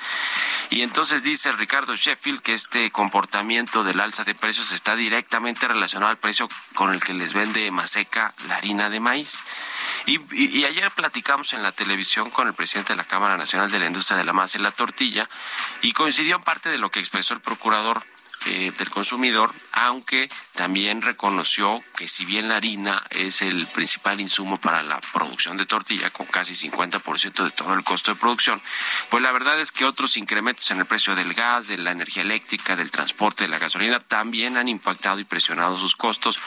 Y 0.69 0.81
entonces 0.81 1.23
dice 1.23 1.51
Ricardo 1.53 1.95
Sheffield 1.95 2.41
que 2.41 2.53
este 2.53 2.91
comportamiento 2.91 3.83
del 3.83 3.99
alza 3.99 4.23
de 4.23 4.35
precios 4.35 4.71
está 4.71 4.95
directamente 4.95 5.67
relacionado 5.67 6.11
al 6.11 6.17
precio 6.17 6.49
con 6.75 6.93
el 6.93 7.01
que 7.01 7.13
les 7.13 7.33
vende 7.33 7.71
Maseca 7.71 8.33
la 8.47 8.57
harina 8.57 8.89
de 8.89 8.99
maíz. 8.99 9.41
Y, 10.05 10.63
ayer 10.63 10.91
platicamos 10.91 11.53
en 11.53 11.63
la 11.63 11.71
televisión 11.71 12.29
con 12.31 12.47
el 12.47 12.53
presidente 12.53 12.93
de 12.93 12.97
la 12.97 13.03
Cámara 13.03 13.37
Nacional 13.37 13.69
de 13.69 13.79
la 13.79 13.85
Industria 13.85 14.17
de 14.17 14.23
la 14.23 14.33
Masa 14.33 14.57
y 14.57 14.61
la 14.61 14.71
Tortilla 14.71 15.29
y 15.81 15.93
coincidió 15.93 16.35
en 16.37 16.43
parte 16.43 16.69
de 16.69 16.77
lo 16.77 16.89
que 16.89 16.99
expresó 16.99 17.33
el 17.33 17.41
procurador 17.41 18.03
eh, 18.45 18.71
del 18.77 18.89
consumidor, 18.89 19.53
aunque 19.73 20.29
también 20.53 21.01
reconoció 21.01 21.81
que 21.97 22.07
si 22.07 22.25
bien 22.25 22.47
la 22.47 22.55
harina 22.55 23.03
es 23.09 23.41
el 23.41 23.67
principal 23.67 24.21
insumo 24.21 24.57
para 24.57 24.81
la 24.81 24.99
producción 25.13 25.57
de 25.57 25.65
tortilla, 25.65 26.09
con 26.09 26.25
casi 26.25 26.53
50% 26.53 27.43
de 27.43 27.51
todo 27.51 27.73
el 27.73 27.83
costo 27.83 28.13
de 28.13 28.19
producción, 28.19 28.61
pues 29.09 29.21
la 29.21 29.31
verdad 29.31 29.59
es 29.59 29.71
que 29.71 29.85
otros 29.85 30.15
incrementos 30.17 30.71
en 30.71 30.79
el 30.79 30.85
precio 30.85 31.15
del 31.15 31.33
gas, 31.33 31.67
de 31.67 31.77
la 31.77 31.91
energía 31.91 32.23
eléctrica, 32.23 32.75
del 32.75 32.91
transporte, 32.91 33.43
de 33.43 33.49
la 33.49 33.59
gasolina, 33.59 33.99
también 33.99 34.57
han 34.57 34.69
impactado 34.69 35.19
y 35.19 35.25
presionado 35.25 35.77
sus 35.77 35.95
costos 35.95 36.39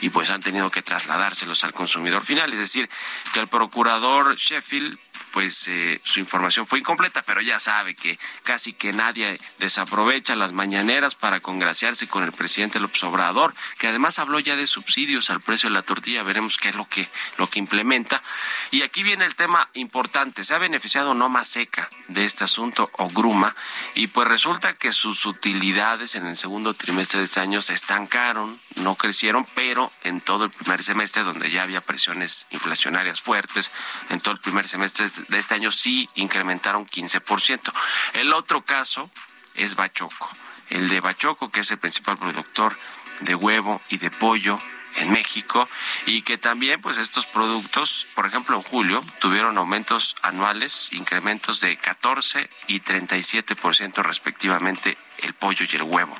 y 0.00 0.10
pues 0.10 0.30
han 0.30 0.42
tenido 0.42 0.70
que 0.70 0.82
trasladárselos 0.82 1.64
al 1.64 1.72
consumidor 1.72 2.24
final. 2.24 2.52
Es 2.52 2.58
decir, 2.60 2.88
que 3.32 3.40
el 3.40 3.48
procurador 3.48 4.36
Sheffield 4.36 4.98
pues 5.32 5.68
eh, 5.68 6.00
su 6.04 6.20
información 6.20 6.66
fue 6.66 6.80
incompleta, 6.80 7.22
pero 7.22 7.40
ya 7.40 7.60
sabe 7.60 7.94
que 7.94 8.18
casi 8.42 8.72
que 8.72 8.92
nadie 8.92 9.40
desaprovecha 9.58 10.36
las 10.36 10.52
mañaneras 10.52 11.14
para 11.14 11.39
congraciarse 11.40 12.08
con 12.08 12.24
el 12.24 12.32
presidente 12.32 12.80
López 12.80 13.02
Obrador, 13.04 13.54
que 13.78 13.88
además 13.88 14.18
habló 14.18 14.38
ya 14.38 14.56
de 14.56 14.66
subsidios 14.66 15.30
al 15.30 15.40
precio 15.40 15.68
de 15.68 15.74
la 15.74 15.82
tortilla, 15.82 16.22
veremos 16.22 16.56
qué 16.56 16.70
es 16.70 16.74
lo 16.74 16.84
que 16.84 17.08
lo 17.36 17.48
que 17.48 17.58
implementa. 17.58 18.22
Y 18.70 18.82
aquí 18.82 19.02
viene 19.02 19.24
el 19.24 19.34
tema 19.34 19.68
importante, 19.74 20.44
se 20.44 20.54
ha 20.54 20.58
beneficiado 20.58 21.14
no 21.14 21.28
más 21.28 21.48
seca 21.48 21.88
de 22.08 22.24
este 22.24 22.44
asunto 22.44 22.90
o 22.94 23.08
Gruma 23.08 23.54
y 23.94 24.08
pues 24.08 24.28
resulta 24.28 24.74
que 24.74 24.92
sus 24.92 25.26
utilidades 25.26 26.14
en 26.14 26.26
el 26.26 26.36
segundo 26.36 26.74
trimestre 26.74 27.20
de 27.20 27.26
este 27.26 27.40
año 27.40 27.62
se 27.62 27.74
estancaron, 27.74 28.60
no 28.76 28.96
crecieron, 28.96 29.46
pero 29.54 29.92
en 30.02 30.20
todo 30.20 30.44
el 30.44 30.50
primer 30.50 30.82
semestre 30.82 31.22
donde 31.22 31.50
ya 31.50 31.62
había 31.62 31.80
presiones 31.80 32.46
inflacionarias 32.50 33.20
fuertes, 33.20 33.70
en 34.08 34.20
todo 34.20 34.34
el 34.34 34.40
primer 34.40 34.68
semestre 34.68 35.10
de 35.28 35.38
este 35.38 35.54
año 35.54 35.70
sí 35.70 36.08
incrementaron 36.14 36.86
15%. 36.86 37.72
El 38.14 38.32
otro 38.32 38.62
caso 38.62 39.10
es 39.54 39.74
Bachoco. 39.74 40.30
El 40.70 40.88
de 40.88 41.00
Bachoco, 41.00 41.50
que 41.50 41.60
es 41.60 41.70
el 41.70 41.78
principal 41.78 42.16
productor 42.16 42.76
de 43.20 43.34
huevo 43.34 43.82
y 43.88 43.98
de 43.98 44.10
pollo 44.10 44.60
en 44.96 45.12
México 45.12 45.68
y 46.06 46.22
que 46.22 46.38
también 46.38 46.80
pues 46.80 46.98
estos 46.98 47.26
productos, 47.26 48.06
por 48.14 48.26
ejemplo 48.26 48.56
en 48.56 48.62
julio, 48.62 49.04
tuvieron 49.20 49.56
aumentos 49.58 50.16
anuales, 50.22 50.92
incrementos 50.92 51.60
de 51.60 51.76
14 51.76 52.48
y 52.66 52.80
37% 52.80 54.02
respectivamente 54.02 54.98
el 55.18 55.34
pollo 55.34 55.66
y 55.70 55.76
el 55.76 55.82
huevo. 55.82 56.14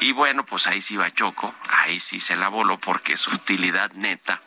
Y 0.00 0.12
bueno, 0.12 0.44
pues 0.44 0.66
ahí 0.66 0.80
sí 0.80 0.96
Bachoco, 0.96 1.54
ahí 1.68 2.00
sí 2.00 2.20
se 2.20 2.36
la 2.36 2.48
voló 2.48 2.78
porque 2.78 3.16
su 3.16 3.30
utilidad 3.30 3.92
neta 3.92 4.40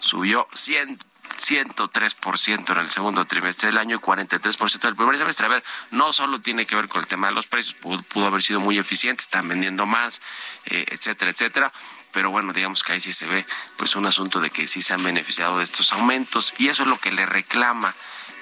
subió 0.00 0.48
100 0.54 0.98
103% 1.36 2.72
en 2.72 2.78
el 2.78 2.90
segundo 2.90 3.24
trimestre 3.24 3.68
del 3.68 3.78
año 3.78 3.96
y 3.96 3.98
43% 3.98 4.80
del 4.80 4.96
primer 4.96 5.16
semestre. 5.16 5.46
A 5.46 5.48
ver, 5.48 5.64
no 5.90 6.12
solo 6.12 6.40
tiene 6.40 6.66
que 6.66 6.76
ver 6.76 6.88
con 6.88 7.00
el 7.00 7.06
tema 7.06 7.28
de 7.28 7.34
los 7.34 7.46
precios, 7.46 7.74
pudo, 7.74 8.26
haber 8.26 8.42
sido 8.42 8.60
muy 8.60 8.78
eficiente, 8.78 9.22
están 9.22 9.48
vendiendo 9.48 9.86
más, 9.86 10.20
eh, 10.66 10.84
etcétera, 10.88 11.30
etcétera. 11.30 11.72
Pero 12.12 12.30
bueno, 12.30 12.52
digamos 12.52 12.82
que 12.82 12.92
ahí 12.92 13.00
sí 13.00 13.12
se 13.12 13.26
ve 13.26 13.46
pues 13.76 13.96
un 13.96 14.06
asunto 14.06 14.40
de 14.40 14.50
que 14.50 14.66
sí 14.66 14.82
se 14.82 14.92
han 14.92 15.02
beneficiado 15.02 15.58
de 15.58 15.64
estos 15.64 15.92
aumentos 15.92 16.54
y 16.58 16.68
eso 16.68 16.82
es 16.82 16.88
lo 16.88 16.98
que 16.98 17.10
le 17.10 17.24
reclama 17.24 17.94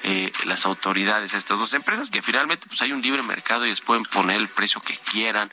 eh, 0.02 0.32
las 0.44 0.66
autoridades 0.66 1.34
a 1.34 1.36
estas 1.36 1.58
dos 1.58 1.72
empresas, 1.74 2.10
que 2.10 2.22
finalmente 2.22 2.66
pues 2.66 2.80
hay 2.82 2.92
un 2.92 3.02
libre 3.02 3.22
mercado 3.22 3.66
y 3.66 3.68
les 3.68 3.80
pueden 3.80 4.04
poner 4.04 4.38
el 4.38 4.48
precio 4.48 4.80
que 4.80 4.96
quieran. 4.96 5.52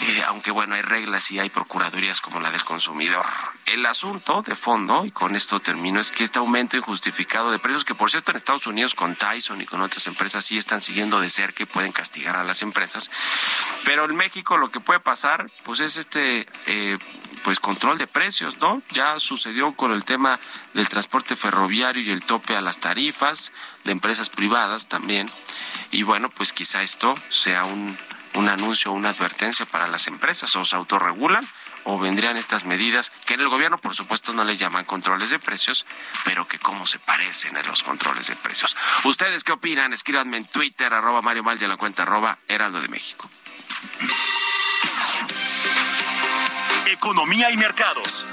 Eh, 0.00 0.22
aunque 0.26 0.52
bueno, 0.52 0.76
hay 0.76 0.82
reglas 0.82 1.30
y 1.32 1.40
hay 1.40 1.50
procuradurías 1.50 2.20
como 2.20 2.40
la 2.40 2.52
del 2.52 2.64
consumidor. 2.64 3.26
El 3.66 3.84
asunto 3.84 4.42
de 4.42 4.54
fondo, 4.54 5.04
y 5.04 5.10
con 5.10 5.34
esto 5.34 5.58
termino, 5.58 6.00
es 6.00 6.12
que 6.12 6.22
este 6.22 6.38
aumento 6.38 6.76
injustificado 6.76 7.50
de 7.50 7.58
precios, 7.58 7.84
que 7.84 7.96
por 7.96 8.10
cierto 8.10 8.30
en 8.30 8.36
Estados 8.36 8.68
Unidos 8.68 8.94
con 8.94 9.16
Tyson 9.16 9.60
y 9.60 9.66
con 9.66 9.80
otras 9.80 10.06
empresas 10.06 10.44
sí 10.44 10.56
están 10.56 10.82
siguiendo 10.82 11.20
de 11.20 11.30
cerca 11.30 11.64
y 11.64 11.66
pueden 11.66 11.90
castigar 11.90 12.36
a 12.36 12.44
las 12.44 12.62
empresas, 12.62 13.10
pero 13.84 14.04
en 14.04 14.14
México 14.14 14.56
lo 14.56 14.70
que 14.70 14.80
puede 14.80 15.00
pasar, 15.00 15.50
pues 15.64 15.80
es 15.80 15.96
este, 15.96 16.46
eh, 16.66 16.98
pues 17.42 17.58
control 17.58 17.98
de 17.98 18.06
precios, 18.06 18.58
¿no? 18.58 18.80
Ya 18.90 19.18
sucedió 19.18 19.74
con 19.74 19.92
el 19.92 20.04
tema 20.04 20.38
del 20.74 20.88
transporte 20.88 21.34
ferroviario 21.34 22.02
y 22.02 22.10
el 22.10 22.22
tope 22.22 22.56
a 22.56 22.60
las 22.60 22.78
tarifas 22.78 23.52
de 23.84 23.92
empresas 23.92 24.30
privadas 24.30 24.86
también, 24.86 25.30
y 25.90 26.04
bueno, 26.04 26.30
pues 26.30 26.52
quizá 26.52 26.82
esto 26.82 27.16
sea 27.30 27.64
un 27.64 27.98
un 28.34 28.48
anuncio 28.48 28.90
o 28.90 28.94
una 28.94 29.10
advertencia 29.10 29.66
para 29.66 29.86
las 29.86 30.06
empresas 30.06 30.54
o 30.56 30.64
se 30.64 30.76
autorregulan 30.76 31.48
o 31.84 31.98
vendrían 31.98 32.36
estas 32.36 32.64
medidas 32.64 33.12
que 33.24 33.34
en 33.34 33.40
el 33.40 33.48
gobierno 33.48 33.78
por 33.78 33.94
supuesto 33.94 34.32
no 34.32 34.44
le 34.44 34.56
llaman 34.56 34.84
controles 34.84 35.30
de 35.30 35.38
precios, 35.38 35.86
pero 36.24 36.46
que 36.46 36.58
cómo 36.58 36.86
se 36.86 36.98
parecen 36.98 37.56
a 37.56 37.62
los 37.62 37.82
controles 37.82 38.26
de 38.26 38.36
precios. 38.36 38.76
¿Ustedes 39.04 39.44
qué 39.44 39.52
opinan? 39.52 39.92
Escríbanme 39.92 40.36
en 40.36 40.44
Twitter, 40.44 40.92
arroba 40.92 41.22
Mario 41.22 41.42
Mal, 41.44 41.62
en 41.62 41.68
la 41.68 41.76
cuenta 41.76 42.02
arroba 42.02 42.38
Heraldo 42.46 42.80
de 42.80 42.88
México. 42.88 43.30
Economía 46.86 47.50
y 47.50 47.56
mercados. 47.56 48.26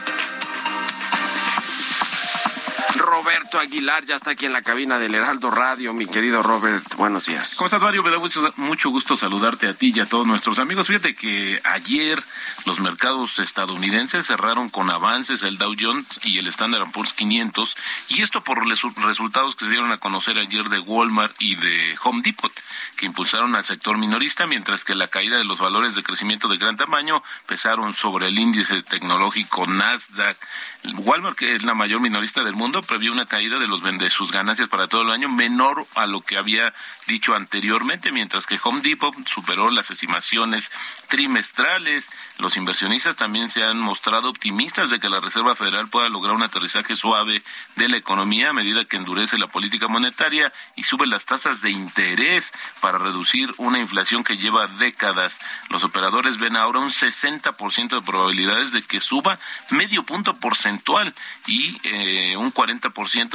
Roberto 3.05 3.59
Aguilar 3.59 4.05
ya 4.05 4.15
está 4.15 4.31
aquí 4.31 4.45
en 4.45 4.53
la 4.53 4.63
cabina 4.63 4.97
del 4.97 5.13
Heraldo 5.13 5.51
Radio. 5.51 5.93
Mi 5.93 6.07
querido 6.07 6.41
Robert, 6.41 6.95
buenos 6.95 7.27
días. 7.27 7.55
¿Cómo 7.57 7.67
estás, 7.67 7.81
Mario? 7.81 8.01
Me 8.01 8.09
da 8.09 8.17
mucho, 8.17 8.53
mucho 8.57 8.89
gusto 8.89 9.15
saludarte 9.15 9.67
a 9.67 9.73
ti 9.73 9.93
y 9.95 9.99
a 9.99 10.05
todos 10.05 10.25
nuestros 10.25 10.57
amigos. 10.59 10.87
Fíjate 10.87 11.13
que 11.15 11.61
ayer 11.63 12.21
los 12.65 12.79
mercados 12.79 13.37
estadounidenses 13.39 14.25
cerraron 14.25 14.69
con 14.69 14.89
avances 14.89 15.43
el 15.43 15.57
Dow 15.57 15.75
Jones 15.79 16.19
y 16.23 16.39
el 16.39 16.47
Standard 16.47 16.89
Poor's 16.91 17.13
500, 17.13 17.77
y 18.09 18.21
esto 18.23 18.43
por 18.43 18.65
los 18.65 18.81
resultados 18.95 19.55
que 19.55 19.65
se 19.65 19.71
dieron 19.71 19.91
a 19.91 19.97
conocer 19.97 20.37
ayer 20.37 20.67
de 20.69 20.79
Walmart 20.79 21.35
y 21.39 21.55
de 21.55 21.95
Home 22.03 22.21
Depot, 22.23 22.51
que 22.97 23.05
impulsaron 23.05 23.55
al 23.55 23.63
sector 23.63 23.97
minorista, 23.97 24.47
mientras 24.47 24.83
que 24.83 24.95
la 24.95 25.07
caída 25.07 25.37
de 25.37 25.43
los 25.43 25.59
valores 25.59 25.95
de 25.95 26.03
crecimiento 26.03 26.47
de 26.47 26.57
gran 26.57 26.75
tamaño 26.75 27.21
pesaron 27.45 27.93
sobre 27.93 28.27
el 28.27 28.39
índice 28.39 28.81
tecnológico 28.83 29.67
Nasdaq. 29.67 30.37
Walmart, 30.97 31.37
que 31.37 31.55
es 31.55 31.63
la 31.63 31.73
mayor 31.73 31.99
minorista 31.99 32.43
del 32.43 32.55
mundo, 32.55 32.81
previó 32.95 33.11
una 33.11 33.25
caída 33.25 33.59
de, 33.59 33.67
los, 33.67 33.81
sus 34.13 34.31
ganancias 34.31 34.69
para 34.69 34.87
todo 34.87 35.01
el 35.01 35.11
año 35.11 35.27
menor 35.27 35.85
a 35.95 36.07
lo 36.07 36.21
que 36.21 36.37
había 36.37 36.73
dicho 37.07 37.35
anteriormente, 37.35 38.13
mientras 38.13 38.47
que 38.47 38.57
Home 38.63 38.79
Depot 38.79 39.13
superó 39.27 39.69
las 39.69 39.91
estimaciones 39.91 40.71
trimestrales. 41.09 42.09
Los 42.37 42.55
inversionistas 42.55 43.17
también 43.17 43.49
se 43.49 43.63
han 43.63 43.77
mostrado 43.77 44.29
optimistas 44.29 44.91
de 44.91 45.01
que 45.01 45.09
la 45.09 45.19
Reserva 45.19 45.55
Federal 45.55 45.89
pueda 45.89 46.07
lograr 46.07 46.35
un 46.35 46.43
aterrizaje 46.43 46.95
suave 46.95 47.43
de 47.75 47.89
la 47.89 47.97
economía 47.97 48.51
a 48.51 48.53
medida 48.53 48.85
que 48.85 48.95
endurece 48.95 49.37
la 49.37 49.47
política 49.47 49.89
monetaria 49.89 50.53
y 50.77 50.83
sube 50.83 51.05
las 51.05 51.25
tasas 51.25 51.61
de 51.61 51.71
interés 51.71 52.53
para 52.79 52.97
reducir 52.97 53.53
una 53.57 53.77
inflación 53.77 54.23
que 54.23 54.37
lleva 54.37 54.67
décadas. 54.67 55.41
Los 55.69 55.83
operadores 55.83 56.37
ven 56.37 56.55
ahora 56.55 56.79
un 56.79 56.91
60% 56.91 57.89
de 57.89 58.01
probabilidades 58.01 58.71
de 58.71 58.81
que 58.83 59.01
suba 59.01 59.37
medio 59.71 60.03
punto 60.03 60.33
porcentual 60.35 61.13
y 61.45 61.77
eh, 61.83 62.37
un 62.37 62.53
40% 62.53 62.84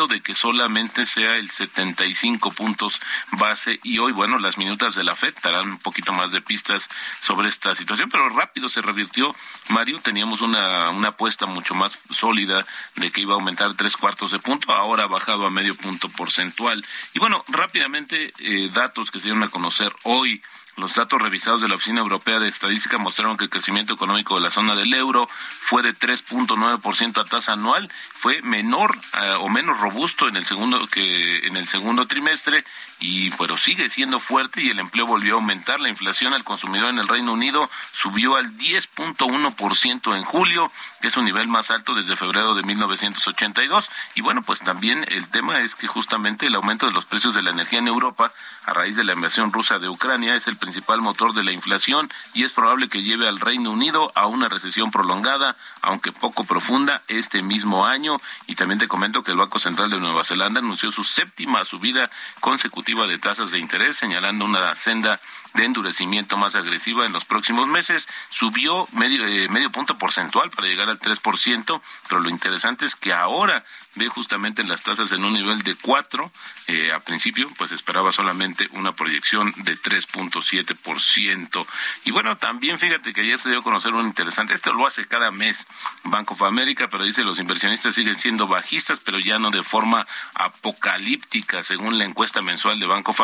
de 0.08 0.20
que 0.20 0.34
solamente 0.34 1.06
sea 1.06 1.36
el 1.36 1.50
75 1.50 2.50
puntos 2.52 3.00
base. 3.32 3.80
Y 3.82 3.98
hoy, 3.98 4.12
bueno, 4.12 4.38
las 4.38 4.58
minutas 4.58 4.94
de 4.94 5.04
la 5.04 5.14
FED 5.14 5.34
darán 5.42 5.70
un 5.72 5.78
poquito 5.78 6.12
más 6.12 6.32
de 6.32 6.40
pistas 6.40 6.88
sobre 7.20 7.48
esta 7.48 7.74
situación, 7.74 8.08
pero 8.10 8.28
rápido 8.28 8.68
se 8.68 8.80
revirtió. 8.80 9.34
Mario, 9.68 10.00
teníamos 10.00 10.40
una, 10.40 10.90
una 10.90 11.08
apuesta 11.08 11.46
mucho 11.46 11.74
más 11.74 11.98
sólida 12.10 12.66
de 12.96 13.10
que 13.10 13.20
iba 13.20 13.32
a 13.32 13.36
aumentar 13.36 13.74
tres 13.74 13.96
cuartos 13.96 14.32
de 14.32 14.38
punto, 14.38 14.72
ahora 14.72 15.04
ha 15.04 15.08
bajado 15.08 15.46
a 15.46 15.50
medio 15.50 15.74
punto 15.74 16.08
porcentual. 16.08 16.84
Y 17.14 17.18
bueno, 17.18 17.44
rápidamente, 17.48 18.32
eh, 18.38 18.70
datos 18.72 19.10
que 19.10 19.18
se 19.18 19.24
dieron 19.24 19.42
a 19.42 19.48
conocer 19.48 19.94
hoy. 20.04 20.42
Los 20.76 20.94
datos 20.94 21.20
revisados 21.20 21.61
de 21.61 21.68
la 21.68 21.74
Oficina 21.74 22.00
Europea 22.00 22.38
de 22.38 22.48
Estadística 22.48 22.98
mostraron 22.98 23.37
que 23.37 23.44
el 23.44 23.50
crecimiento 23.50 23.94
económico 23.94 24.37
de 24.37 24.42
la 24.42 24.50
zona 24.50 24.74
del 24.74 24.94
euro 24.94 25.28
fue 25.61 25.83
de 25.83 25.94
3.9% 25.94 27.20
a 27.20 27.24
tasa 27.24 27.52
anual, 27.52 27.90
fue 28.14 28.40
menor 28.42 28.96
eh, 29.20 29.35
o 29.38 29.48
menos 29.48 29.78
robusto 29.80 30.28
en 30.28 30.37
el 30.37 30.44
segundo 30.44 30.87
que 30.87 31.46
en 31.46 31.56
el 31.56 31.66
segundo 31.66 32.06
trimestre 32.06 32.64
y 32.98 33.30
pero 33.33 33.56
sigue 33.56 33.88
siendo 33.88 34.20
fuerte 34.20 34.62
y 34.62 34.68
el 34.68 34.78
empleo 34.78 35.06
volvió 35.06 35.35
a 35.35 35.37
aumentar. 35.37 35.80
La 35.80 35.88
inflación 35.88 36.35
al 36.35 36.44
consumidor 36.44 36.90
en 36.90 36.98
el 36.98 37.09
Reino 37.09 37.33
Unido 37.33 37.68
subió 37.92 38.37
al 38.37 38.56
10.1% 38.56 40.16
en 40.16 40.24
julio, 40.24 40.70
que 41.00 41.09
es 41.09 41.16
un 41.16 41.24
nivel 41.24 41.48
más 41.48 41.70
alto 41.70 41.94
desde 41.94 42.16
febrero 42.16 42.54
de 42.54 42.62
1982. 42.62 43.88
Y 44.14 44.20
bueno, 44.20 44.42
pues 44.42 44.61
también 44.61 45.04
el 45.09 45.28
tema 45.28 45.61
es 45.61 45.74
que 45.74 45.87
justamente 45.87 46.46
el 46.46 46.54
aumento 46.54 46.87
de 46.87 46.92
los 46.92 47.06
precios 47.06 47.35
de 47.35 47.42
la 47.42 47.50
energía 47.50 47.78
en 47.78 47.88
Europa 47.88 48.33
a 48.66 48.72
raíz 48.72 48.96
de 48.96 49.04
la 49.04 49.14
invasión 49.14 49.52
rusa 49.52 49.78
de 49.78 49.88
Ucrania 49.88 50.35
es 50.35 50.46
el 50.46 50.56
principal 50.61 51.01
motor 51.01 51.35
de 51.35 51.42
la 51.42 51.51
inflación 51.51 52.09
y 52.35 52.44
es 52.44 52.53
probable 52.53 52.88
que 52.88 53.03
lleve 53.03 53.27
al 53.27 53.40
Reino 53.40 53.73
Unido 53.73 54.12
a 54.14 54.27
una 54.27 54.49
recesión 54.49 54.92
prolongada, 54.92 55.57
aunque 55.83 56.12
poco 56.12 56.44
profunda, 56.44 57.03
este 57.09 57.42
mismo 57.42 57.87
año. 57.87 58.18
Y 58.46 58.55
también 58.55 58.79
te 58.79 58.87
comento 58.87 59.25
que 59.25 59.33
el 59.33 59.38
Banco 59.38 59.59
Central 59.59 59.90
de 59.90 59.99
Nueva 59.99 60.23
Zelanda 60.23 60.61
anunció 60.61 60.92
su 60.92 61.03
séptima 61.03 61.64
subida 61.64 62.11
consecutiva 62.40 63.09
de 63.09 63.18
tasas 63.18 63.51
de 63.51 63.59
interés, 63.59 63.96
señalando 63.96 64.44
una 64.44 64.75
senda 64.77 65.18
de 65.54 65.64
endurecimiento 65.64 66.36
más 66.36 66.54
agresiva 66.54 67.06
en 67.06 67.12
los 67.12 67.24
próximos 67.24 67.68
meses. 67.68 68.08
Subió 68.28 68.86
medio, 68.92 69.26
eh, 69.26 69.48
medio 69.48 69.70
punto 69.70 69.96
porcentual 69.98 70.50
para 70.50 70.68
llegar 70.68 70.88
al 70.88 70.98
3%, 70.98 71.82
pero 72.08 72.20
lo 72.20 72.30
interesante 72.30 72.86
es 72.86 72.94
que 72.94 73.12
ahora 73.12 73.64
ve 73.96 74.08
justamente 74.08 74.62
las 74.64 74.82
tasas 74.82 75.12
en 75.12 75.24
un 75.24 75.32
nivel 75.32 75.62
de 75.62 75.74
4. 75.74 76.30
Eh, 76.68 76.92
a 76.92 77.00
principio, 77.00 77.48
pues 77.58 77.72
esperaba 77.72 78.12
solamente 78.12 78.68
una 78.72 78.92
proyección 78.92 79.52
de 79.64 79.76
3.7%. 79.76 81.66
Y 82.04 82.10
bueno, 82.10 82.36
también 82.36 82.78
fíjate 82.78 83.12
que 83.12 83.22
ayer 83.22 83.38
se 83.38 83.50
dio 83.50 83.58
a 83.58 83.62
conocer 83.62 83.92
un 83.92 84.06
interesante, 84.06 84.54
esto 84.54 84.72
lo 84.72 84.86
hace 84.86 85.06
cada 85.06 85.30
mes 85.30 85.66
Banco 86.04 86.34
of 86.34 86.42
America, 86.42 86.88
pero 86.88 87.04
dice 87.04 87.24
los 87.24 87.38
inversionistas 87.38 87.94
siguen 87.94 88.18
siendo 88.18 88.46
bajistas, 88.46 89.00
pero 89.00 89.18
ya 89.18 89.38
no 89.38 89.50
de 89.50 89.62
forma 89.62 90.06
apocalíptica, 90.34 91.62
según 91.62 91.98
la 91.98 92.04
encuesta 92.04 92.42
mensual 92.42 92.78
de 92.78 92.86
Banco 92.86 93.12
of 93.12 93.20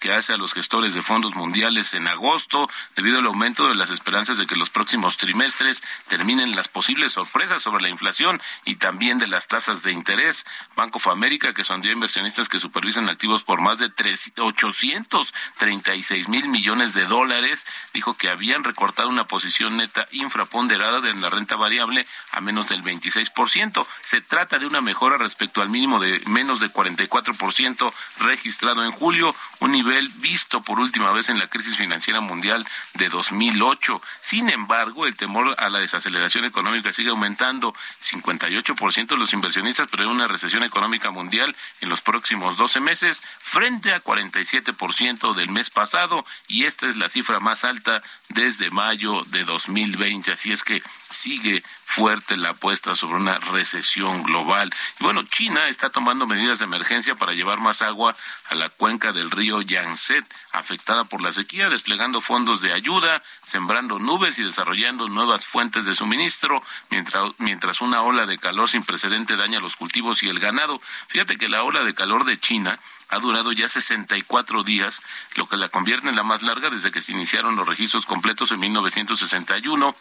que 0.00 0.12
hace 0.12 0.32
a 0.32 0.36
los 0.36 0.54
gestores 0.54 0.94
de 0.94 1.02
fondos 1.02 1.34
mundiales 1.38 1.94
en 1.94 2.08
agosto, 2.08 2.68
debido 2.96 3.20
al 3.20 3.26
aumento 3.26 3.68
de 3.68 3.76
las 3.76 3.90
esperanzas 3.90 4.36
de 4.38 4.46
que 4.46 4.56
los 4.56 4.70
próximos 4.70 5.16
trimestres 5.16 5.82
terminen 6.08 6.56
las 6.56 6.66
posibles 6.68 7.12
sorpresas 7.12 7.62
sobre 7.62 7.82
la 7.82 7.88
inflación 7.88 8.42
y 8.64 8.74
también 8.76 9.18
de 9.18 9.28
las 9.28 9.46
tasas 9.46 9.82
de 9.84 9.92
interés. 9.92 10.44
Banco 10.76 10.98
of 10.98 11.06
America, 11.06 11.54
que 11.54 11.62
sondeó 11.64 11.92
inversionistas 11.92 12.48
que 12.48 12.58
supervisan 12.58 13.08
activos 13.08 13.44
por 13.44 13.60
más 13.60 13.78
de 13.78 13.92
836 14.36 16.28
mil 16.28 16.48
millones 16.48 16.94
de 16.94 17.06
dólares, 17.06 17.64
dijo 17.94 18.16
que 18.16 18.28
habían 18.28 18.64
recortado 18.64 19.08
una 19.08 19.28
posición 19.28 19.76
neta 19.76 20.06
infraponderada 20.10 21.00
de 21.00 21.14
la 21.14 21.30
renta 21.30 21.54
variable 21.56 22.04
a 22.32 22.40
menos 22.40 22.68
del 22.68 22.82
26%. 22.82 23.86
Se 24.02 24.20
trata 24.20 24.58
de 24.58 24.66
una 24.66 24.80
mejora 24.80 25.16
respecto 25.18 25.62
al 25.62 25.70
mínimo 25.70 26.00
de 26.00 26.20
menos 26.26 26.58
de 26.60 26.68
44% 26.68 27.92
registrado 28.18 28.84
en 28.84 28.90
julio, 28.90 29.34
un 29.60 29.72
nivel 29.72 30.08
visto 30.16 30.62
por 30.62 30.80
última 30.80 31.12
vez 31.12 31.27
en 31.28 31.38
la 31.38 31.48
crisis 31.48 31.76
financiera 31.76 32.20
mundial 32.20 32.66
de 32.94 33.08
2008. 33.08 34.00
Sin 34.20 34.50
embargo, 34.50 35.06
el 35.06 35.16
temor 35.16 35.54
a 35.58 35.68
la 35.68 35.78
desaceleración 35.78 36.44
económica 36.44 36.92
sigue 36.92 37.10
aumentando. 37.10 37.74
58% 38.02 39.06
de 39.06 39.16
los 39.16 39.32
inversionistas 39.32 39.88
pero 39.90 40.10
una 40.10 40.28
recesión 40.28 40.62
económica 40.64 41.10
mundial 41.10 41.54
en 41.80 41.88
los 41.88 42.00
próximos 42.00 42.56
12 42.56 42.80
meses 42.80 43.22
frente 43.38 43.92
a 43.92 44.02
47% 44.02 45.34
del 45.34 45.50
mes 45.50 45.70
pasado 45.70 46.24
y 46.46 46.64
esta 46.64 46.88
es 46.88 46.96
la 46.96 47.08
cifra 47.08 47.40
más 47.40 47.64
alta 47.64 48.00
desde 48.28 48.70
mayo 48.70 49.24
de 49.26 49.44
2020. 49.44 50.32
Así 50.32 50.52
es 50.52 50.62
que 50.64 50.82
sigue 51.10 51.62
fuerte 51.84 52.36
la 52.36 52.50
apuesta 52.50 52.94
sobre 52.94 53.16
una 53.16 53.38
recesión 53.38 54.22
global. 54.22 54.72
Y 55.00 55.04
bueno, 55.04 55.22
China 55.24 55.68
está 55.68 55.90
tomando 55.90 56.26
medidas 56.26 56.58
de 56.58 56.66
emergencia 56.66 57.14
para 57.14 57.32
llevar 57.32 57.58
más 57.58 57.82
agua 57.82 58.14
a 58.50 58.54
la 58.54 58.68
cuenca 58.68 59.12
del 59.12 59.30
río 59.30 59.62
Yangtze, 59.62 60.22
afectada 60.52 61.04
por 61.04 61.17
la 61.20 61.32
sequía, 61.32 61.68
desplegando 61.68 62.20
fondos 62.20 62.60
de 62.60 62.72
ayuda, 62.72 63.22
sembrando 63.42 63.98
nubes 63.98 64.38
y 64.38 64.44
desarrollando 64.44 65.08
nuevas 65.08 65.46
fuentes 65.46 65.84
de 65.86 65.94
suministro, 65.94 66.62
mientras, 66.90 67.32
mientras 67.38 67.80
una 67.80 68.02
ola 68.02 68.26
de 68.26 68.38
calor 68.38 68.68
sin 68.68 68.82
precedente 68.82 69.36
daña 69.36 69.60
los 69.60 69.76
cultivos 69.76 70.22
y 70.22 70.28
el 70.28 70.40
ganado. 70.40 70.80
Fíjate 71.08 71.38
que 71.38 71.48
la 71.48 71.62
ola 71.62 71.84
de 71.84 71.94
calor 71.94 72.24
de 72.24 72.38
China 72.38 72.78
ha 73.08 73.18
durado 73.18 73.52
ya 73.52 73.68
64 73.68 74.62
días, 74.64 75.00
lo 75.36 75.46
que 75.46 75.56
la 75.56 75.68
convierte 75.68 76.08
en 76.08 76.16
la 76.16 76.22
más 76.22 76.42
larga 76.42 76.70
desde 76.70 76.90
que 76.90 77.00
se 77.00 77.12
iniciaron 77.12 77.56
los 77.56 77.66
registros 77.66 78.06
completos 78.06 78.52
en 78.52 78.60
1961 78.60 79.94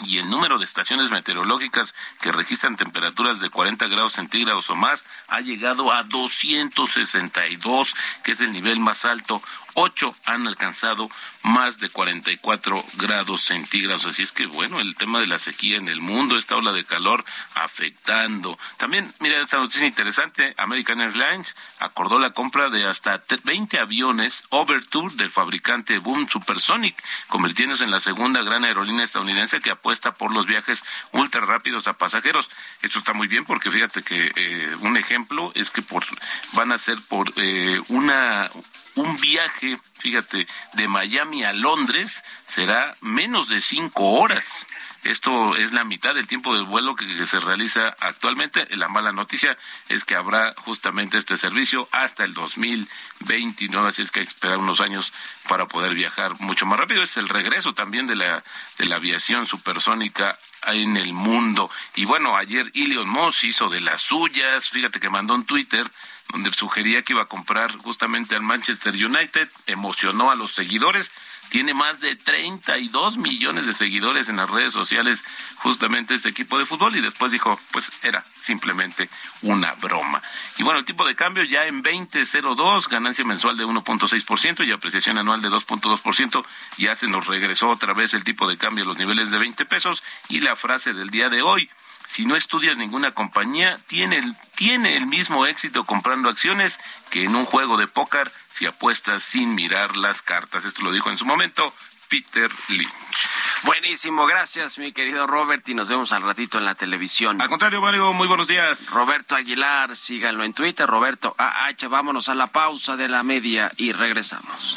y 0.00 0.18
el 0.18 0.30
número 0.30 0.58
de 0.58 0.64
estaciones 0.64 1.10
meteorológicas 1.10 1.94
que 2.20 2.32
registran 2.32 2.76
temperaturas 2.76 3.40
de 3.40 3.50
40 3.50 3.88
grados 3.88 4.12
centígrados 4.12 4.70
o 4.70 4.76
más 4.76 5.04
ha 5.28 5.40
llegado 5.40 5.92
a 5.92 6.04
262, 6.04 7.94
que 8.22 8.32
es 8.32 8.40
el 8.40 8.52
nivel 8.52 8.80
más 8.80 9.04
alto 9.04 9.42
ocho 9.74 10.14
han 10.24 10.46
alcanzado 10.46 11.08
más 11.42 11.78
de 11.78 11.88
44 11.88 12.84
grados 12.96 13.42
centígrados. 13.42 14.06
Así 14.06 14.22
es 14.22 14.32
que, 14.32 14.46
bueno, 14.46 14.80
el 14.80 14.96
tema 14.96 15.20
de 15.20 15.26
la 15.26 15.38
sequía 15.38 15.76
en 15.76 15.88
el 15.88 16.00
mundo, 16.00 16.36
esta 16.36 16.56
ola 16.56 16.72
de 16.72 16.84
calor 16.84 17.24
afectando. 17.54 18.58
También, 18.76 19.12
mira, 19.20 19.40
esta 19.40 19.58
noticia 19.58 19.86
interesante, 19.86 20.54
American 20.58 21.00
Airlines 21.00 21.54
acordó 21.78 22.18
la 22.18 22.32
compra 22.32 22.68
de 22.70 22.86
hasta 22.86 23.22
20 23.44 23.78
aviones 23.78 24.44
Overture 24.50 25.14
del 25.14 25.30
fabricante 25.30 25.98
Boom 25.98 26.28
Supersonic, 26.28 27.02
convirtiéndose 27.28 27.84
en 27.84 27.90
la 27.90 28.00
segunda 28.00 28.42
gran 28.42 28.64
aerolínea 28.64 29.04
estadounidense 29.04 29.60
que 29.60 29.70
apuesta 29.70 30.14
por 30.14 30.32
los 30.32 30.46
viajes 30.46 30.82
ultra 31.12 31.40
rápidos 31.42 31.86
a 31.86 31.94
pasajeros. 31.94 32.50
Esto 32.82 32.98
está 32.98 33.12
muy 33.12 33.28
bien 33.28 33.44
porque 33.44 33.70
fíjate 33.70 34.02
que 34.02 34.32
eh, 34.34 34.76
un 34.80 34.96
ejemplo 34.96 35.52
es 35.54 35.70
que 35.70 35.82
por 35.82 36.04
van 36.52 36.72
a 36.72 36.78
ser 36.78 36.98
por 37.08 37.32
eh, 37.36 37.80
una 37.88 38.50
un 38.98 39.16
viaje, 39.16 39.78
fíjate, 39.98 40.46
de 40.74 40.88
Miami 40.88 41.44
a 41.44 41.52
Londres 41.52 42.24
será 42.46 42.96
menos 43.00 43.48
de 43.48 43.60
cinco 43.60 44.12
horas. 44.12 44.66
Esto 45.04 45.56
es 45.56 45.72
la 45.72 45.84
mitad 45.84 46.14
del 46.14 46.26
tiempo 46.26 46.54
del 46.54 46.64
vuelo 46.64 46.96
que, 46.96 47.26
se 47.26 47.38
realiza 47.38 47.96
actualmente. 48.00 48.66
La 48.76 48.88
mala 48.88 49.12
noticia 49.12 49.56
es 49.88 50.04
que 50.04 50.16
habrá 50.16 50.54
justamente 50.58 51.16
este 51.16 51.36
servicio 51.36 51.88
hasta 51.92 52.24
el 52.24 52.34
2029, 52.34 53.88
así 53.88 54.02
es 54.02 54.10
que 54.10 54.20
hay 54.20 54.26
que 54.26 54.32
esperar 54.32 54.58
unos 54.58 54.80
años 54.80 55.12
para 55.48 55.66
poder 55.66 55.94
viajar 55.94 56.38
mucho 56.40 56.66
más 56.66 56.80
rápido. 56.80 57.02
Es 57.02 57.16
el 57.16 57.28
regreso 57.28 57.74
también 57.74 58.06
de 58.06 58.16
la, 58.16 58.42
de 58.78 58.86
la 58.86 58.96
aviación 58.96 59.46
supersónica 59.46 60.36
en 60.66 60.96
el 60.96 61.12
mundo. 61.12 61.70
Y 61.94 62.04
bueno, 62.04 62.36
ayer 62.36 62.70
Elon 62.74 63.08
Musk 63.08 63.44
hizo 63.44 63.68
de 63.68 63.80
las 63.80 64.02
suyas, 64.02 64.68
fíjate 64.68 64.98
que 64.98 65.08
mandó 65.08 65.34
un 65.34 65.44
Twitter 65.44 65.88
donde 66.32 66.52
sugería 66.52 67.02
que 67.02 67.14
iba 67.14 67.22
a 67.22 67.26
comprar 67.26 67.74
justamente 67.76 68.34
al 68.34 68.42
Manchester 68.42 68.92
United, 68.94 69.48
emocionó 69.66 70.30
a 70.30 70.34
los 70.34 70.52
seguidores, 70.52 71.10
tiene 71.48 71.72
más 71.72 72.00
de 72.00 72.14
32 72.16 73.16
millones 73.16 73.66
de 73.66 73.72
seguidores 73.72 74.28
en 74.28 74.36
las 74.36 74.50
redes 74.50 74.72
sociales 74.72 75.24
justamente 75.56 76.14
este 76.14 76.28
equipo 76.28 76.58
de 76.58 76.66
fútbol 76.66 76.96
y 76.96 77.00
después 77.00 77.32
dijo, 77.32 77.58
pues 77.72 77.90
era 78.02 78.24
simplemente 78.38 79.08
una 79.42 79.74
broma. 79.74 80.22
Y 80.58 80.62
bueno, 80.62 80.80
el 80.80 80.84
tipo 80.84 81.06
de 81.06 81.16
cambio 81.16 81.44
ya 81.44 81.64
en 81.64 81.82
20.02, 81.82 82.88
ganancia 82.88 83.24
mensual 83.24 83.56
de 83.56 83.64
1.6% 83.64 84.66
y 84.66 84.72
apreciación 84.72 85.16
anual 85.16 85.40
de 85.40 85.48
2.2%, 85.48 86.44
ya 86.76 86.94
se 86.94 87.08
nos 87.08 87.26
regresó 87.26 87.70
otra 87.70 87.94
vez 87.94 88.12
el 88.12 88.24
tipo 88.24 88.46
de 88.48 88.58
cambio 88.58 88.84
a 88.84 88.88
los 88.88 88.98
niveles 88.98 89.30
de 89.30 89.38
20 89.38 89.64
pesos 89.64 90.02
y 90.28 90.40
la 90.40 90.56
frase 90.56 90.92
del 90.92 91.08
día 91.08 91.30
de 91.30 91.40
hoy, 91.40 91.70
si 92.08 92.24
no 92.24 92.36
estudias 92.36 92.78
ninguna 92.78 93.12
compañía, 93.12 93.78
tiene 93.86 94.16
el, 94.16 94.34
tiene 94.54 94.96
el 94.96 95.06
mismo 95.06 95.46
éxito 95.46 95.84
comprando 95.84 96.30
acciones 96.30 96.80
que 97.10 97.24
en 97.24 97.36
un 97.36 97.44
juego 97.44 97.76
de 97.76 97.86
póker 97.86 98.32
si 98.50 98.64
apuestas 98.64 99.22
sin 99.22 99.54
mirar 99.54 99.96
las 99.96 100.22
cartas. 100.22 100.64
Esto 100.64 100.82
lo 100.82 100.90
dijo 100.90 101.10
en 101.10 101.18
su 101.18 101.26
momento 101.26 101.72
Peter 102.08 102.50
Lynch. 102.70 103.28
Buenísimo, 103.64 104.24
gracias 104.26 104.78
mi 104.78 104.92
querido 104.92 105.26
Robert 105.26 105.68
y 105.68 105.74
nos 105.74 105.90
vemos 105.90 106.12
al 106.12 106.22
ratito 106.22 106.56
en 106.56 106.64
la 106.64 106.74
televisión. 106.74 107.42
Al 107.42 107.48
contrario, 107.50 107.82
Mario, 107.82 108.14
muy 108.14 108.26
buenos 108.26 108.48
días. 108.48 108.86
Roberto 108.86 109.36
Aguilar, 109.36 109.94
síganlo 109.94 110.44
en 110.44 110.54
Twitter, 110.54 110.88
Roberto 110.88 111.34
AH, 111.36 111.88
vámonos 111.88 112.30
a 112.30 112.34
la 112.34 112.46
pausa 112.46 112.96
de 112.96 113.08
la 113.08 113.22
media 113.22 113.70
y 113.76 113.92
regresamos. 113.92 114.76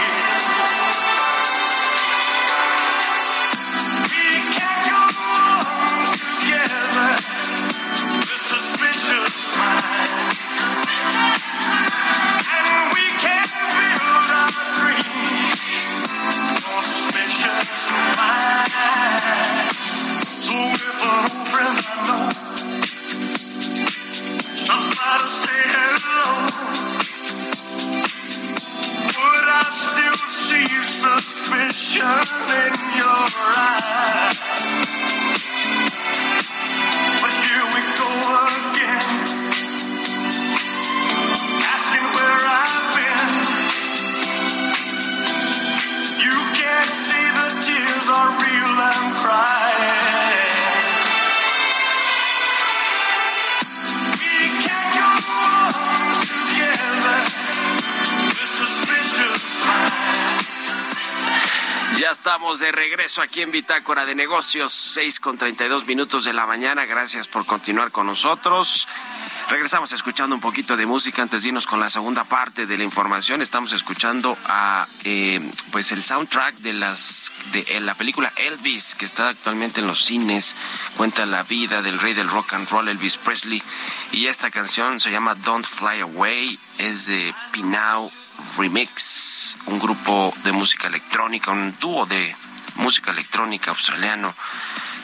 Suspicion 31.21 32.07
in 32.49 32.73
your 32.97 33.27
eyes. 33.55 35.20
Estamos 62.21 62.59
de 62.59 62.71
regreso 62.71 63.23
aquí 63.23 63.41
en 63.41 63.49
Bitácora 63.49 64.05
de 64.05 64.13
Negocios, 64.13 64.71
6 64.71 65.19
con 65.19 65.39
32 65.39 65.87
minutos 65.87 66.23
de 66.23 66.33
la 66.33 66.45
mañana. 66.45 66.85
Gracias 66.85 67.25
por 67.25 67.47
continuar 67.47 67.89
con 67.89 68.05
nosotros. 68.05 68.87
Regresamos 69.49 69.91
escuchando 69.91 70.35
un 70.35 70.39
poquito 70.39 70.77
de 70.77 70.85
música 70.85 71.23
antes 71.23 71.41
de 71.41 71.47
irnos 71.47 71.65
con 71.65 71.79
la 71.79 71.89
segunda 71.89 72.23
parte 72.23 72.67
de 72.67 72.77
la 72.77 72.83
información. 72.83 73.41
Estamos 73.41 73.73
escuchando 73.73 74.37
a 74.45 74.85
eh, 75.03 75.41
pues 75.71 75.91
el 75.93 76.03
soundtrack 76.03 76.57
de 76.57 76.73
las 76.73 77.31
de 77.53 77.79
la 77.79 77.95
película 77.95 78.31
Elvis 78.35 78.93
que 78.93 79.05
está 79.05 79.29
actualmente 79.29 79.79
en 79.81 79.87
los 79.87 80.05
cines. 80.05 80.55
Cuenta 80.97 81.25
la 81.25 81.41
vida 81.41 81.81
del 81.81 81.97
rey 81.97 82.13
del 82.13 82.29
rock 82.29 82.53
and 82.53 82.69
roll 82.69 82.87
Elvis 82.87 83.17
Presley 83.17 83.63
y 84.11 84.27
esta 84.27 84.51
canción 84.51 84.99
se 84.99 85.09
llama 85.09 85.33
Don't 85.33 85.65
Fly 85.65 86.01
Away. 86.01 86.59
Es 86.77 87.07
de 87.07 87.33
Pinau 87.51 88.11
Remix, 88.57 89.20
un 89.65 89.79
grupo 89.79 90.33
de 90.43 90.51
música 90.51 90.87
electrónica, 90.87 91.51
un 91.51 91.77
dúo 91.79 92.05
de 92.05 92.35
música 92.75 93.11
electrónica 93.11 93.71
australiano 93.71 94.33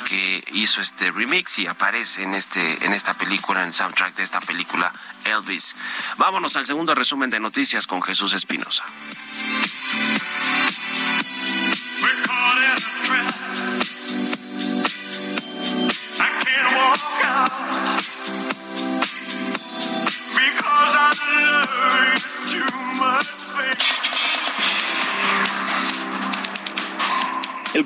que 0.08 0.44
hizo 0.54 0.82
este 0.82 1.12
remix 1.12 1.60
y 1.60 1.68
aparece 1.68 2.24
en 2.24 2.34
este 2.34 2.86
en 2.86 2.94
esta 2.94 3.14
película, 3.14 3.62
en 3.62 3.70
el 3.70 3.74
soundtrack 3.74 4.16
de 4.16 4.24
esta 4.24 4.40
película 4.40 4.92
Elvis. 5.26 5.76
Vámonos 6.18 6.56
al 6.56 6.66
segundo 6.66 6.96
resumen 6.96 7.30
de 7.30 7.40
noticias 7.40 7.88
con 7.88 8.02
Jesús 8.02 8.34
Espinosa. 8.34 8.84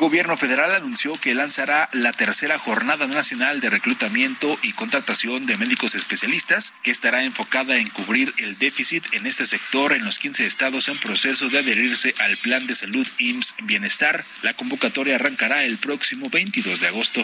Gobierno 0.02 0.36
federal 0.36 0.74
anunció 0.74 1.16
que 1.18 1.36
lanzará 1.36 1.88
la 1.94 2.12
tercera 2.12 2.58
jornada 2.58 3.06
nacional 3.06 3.60
de 3.60 3.70
reclutamiento 3.70 4.58
y 4.64 4.74
contratación 4.74 5.46
de 5.46 5.58
médicos 5.58 5.94
especialistas, 5.94 6.74
que 6.82 6.90
estará 6.90 7.24
enfocada 7.24 7.78
en 7.78 7.88
cubrir 7.88 8.34
el 8.38 8.58
déficit 8.58 9.06
en 9.12 9.28
este 9.28 9.46
sector 9.46 9.94
en 9.94 10.04
los 10.04 10.18
15 10.18 10.48
estados 10.48 10.88
en 10.88 10.98
proceso 10.98 11.50
de 11.50 11.60
adherirse 11.60 12.16
al 12.18 12.36
Plan 12.38 12.66
de 12.66 12.74
Salud 12.74 13.08
IMSS 13.20 13.54
Bienestar. 13.62 14.26
La 14.42 14.56
convocatoria 14.56 15.14
arrancará 15.16 15.66
el 15.66 15.78
próximo 15.78 16.32
22 16.32 16.80
de 16.80 16.88
agosto. 16.88 17.22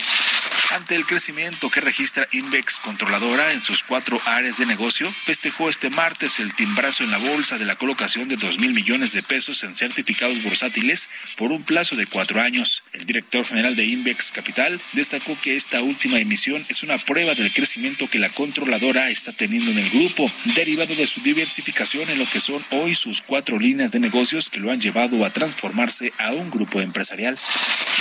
Ante 0.70 0.94
el 0.94 1.08
crecimiento 1.08 1.72
que 1.72 1.82
registra 1.82 2.28
Invex 2.32 2.80
Controladora 2.80 3.54
en 3.54 3.64
sus 3.64 3.82
cuatro 3.82 4.22
áreas 4.26 4.60
de 4.60 4.68
negocio, 4.68 5.12
festejó 5.26 5.70
este 5.70 5.90
martes 5.90 6.40
el 6.40 6.54
timbrazo 6.54 7.04
en 7.04 7.10
la 7.10 7.18
bolsa 7.18 7.58
de 7.58 7.66
la 7.66 7.78
colocación 7.78 8.28
de 8.28 8.36
2 8.36 8.60
mil 8.60 8.74
millones 8.74 9.14
de 9.14 9.24
pesos 9.24 9.64
en 9.64 9.74
certificados 9.74 10.44
bursátiles 10.44 11.10
por 11.38 11.52
un 11.52 11.64
plazo 11.64 11.96
de 11.96 12.06
cuatro 12.06 12.40
años. 12.40 12.67
El 12.94 13.06
director 13.06 13.46
general 13.46 13.76
de 13.76 13.86
Invex 13.86 14.32
Capital 14.32 14.82
destacó 14.94 15.40
que 15.40 15.56
esta 15.56 15.82
última 15.82 16.20
emisión 16.20 16.66
es 16.70 16.84
una 16.84 16.98
prueba 16.98 17.36
del 17.36 17.54
crecimiento 17.54 18.10
que 18.10 18.20
la 18.20 18.30
controladora 18.30 19.10
está 19.10 19.32
teniendo 19.32 19.72
en 19.72 19.78
el 19.78 19.90
grupo, 19.90 20.32
derivado 20.56 20.96
de 20.96 21.08
su 21.08 21.22
diversificación 21.22 22.10
en 22.10 22.20
lo 22.20 22.30
que 22.30 22.40
son 22.40 22.66
hoy 22.72 22.96
sus 22.96 23.22
cuatro 23.22 23.60
líneas 23.60 23.92
de 23.92 24.00
negocios 24.00 24.50
que 24.50 24.60
lo 24.60 24.72
han 24.72 24.82
llevado 24.82 25.24
a 25.26 25.30
transformarse 25.30 26.14
a 26.18 26.34
un 26.34 26.50
grupo 26.50 26.82
empresarial. 26.82 27.38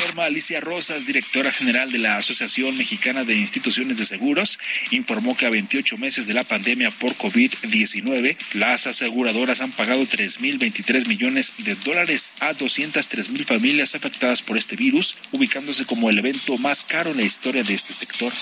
Norma 0.04 0.24
Alicia 0.24 0.60
Rosas, 0.60 1.06
directora 1.06 1.52
general 1.52 1.90
de 1.90 1.98
la 1.98 2.16
Asociación 2.16 2.76
Mexicana 2.76 3.24
de 3.24 3.36
Instituciones 3.36 3.98
de 3.98 4.04
Seguros, 4.04 4.58
informó 4.90 5.36
que 5.36 5.46
a 5.46 5.50
28 5.50 5.96
meses 5.98 6.26
de 6.26 6.34
la 6.34 6.44
pandemia 6.44 6.90
por 6.90 7.16
COVID-19, 7.16 8.36
las 8.52 8.86
aseguradoras 8.86 9.60
han 9.60 9.72
pagado 9.72 10.02
3.023 10.02 11.06
millones 11.06 11.52
de 11.58 11.74
dólares 11.76 12.32
a 12.40 12.52
203 12.52 13.30
mil 13.30 13.44
familias 13.44 13.94
afectadas 13.94 14.42
por 14.42 14.55
este 14.58 14.76
virus, 14.76 15.16
ubicándose 15.32 15.84
como 15.84 16.10
el 16.10 16.18
evento 16.18 16.58
más 16.58 16.84
caro 16.84 17.10
en 17.10 17.18
la 17.18 17.24
historia 17.24 17.62
de 17.62 17.74
este 17.74 17.92
sector. 17.92 18.32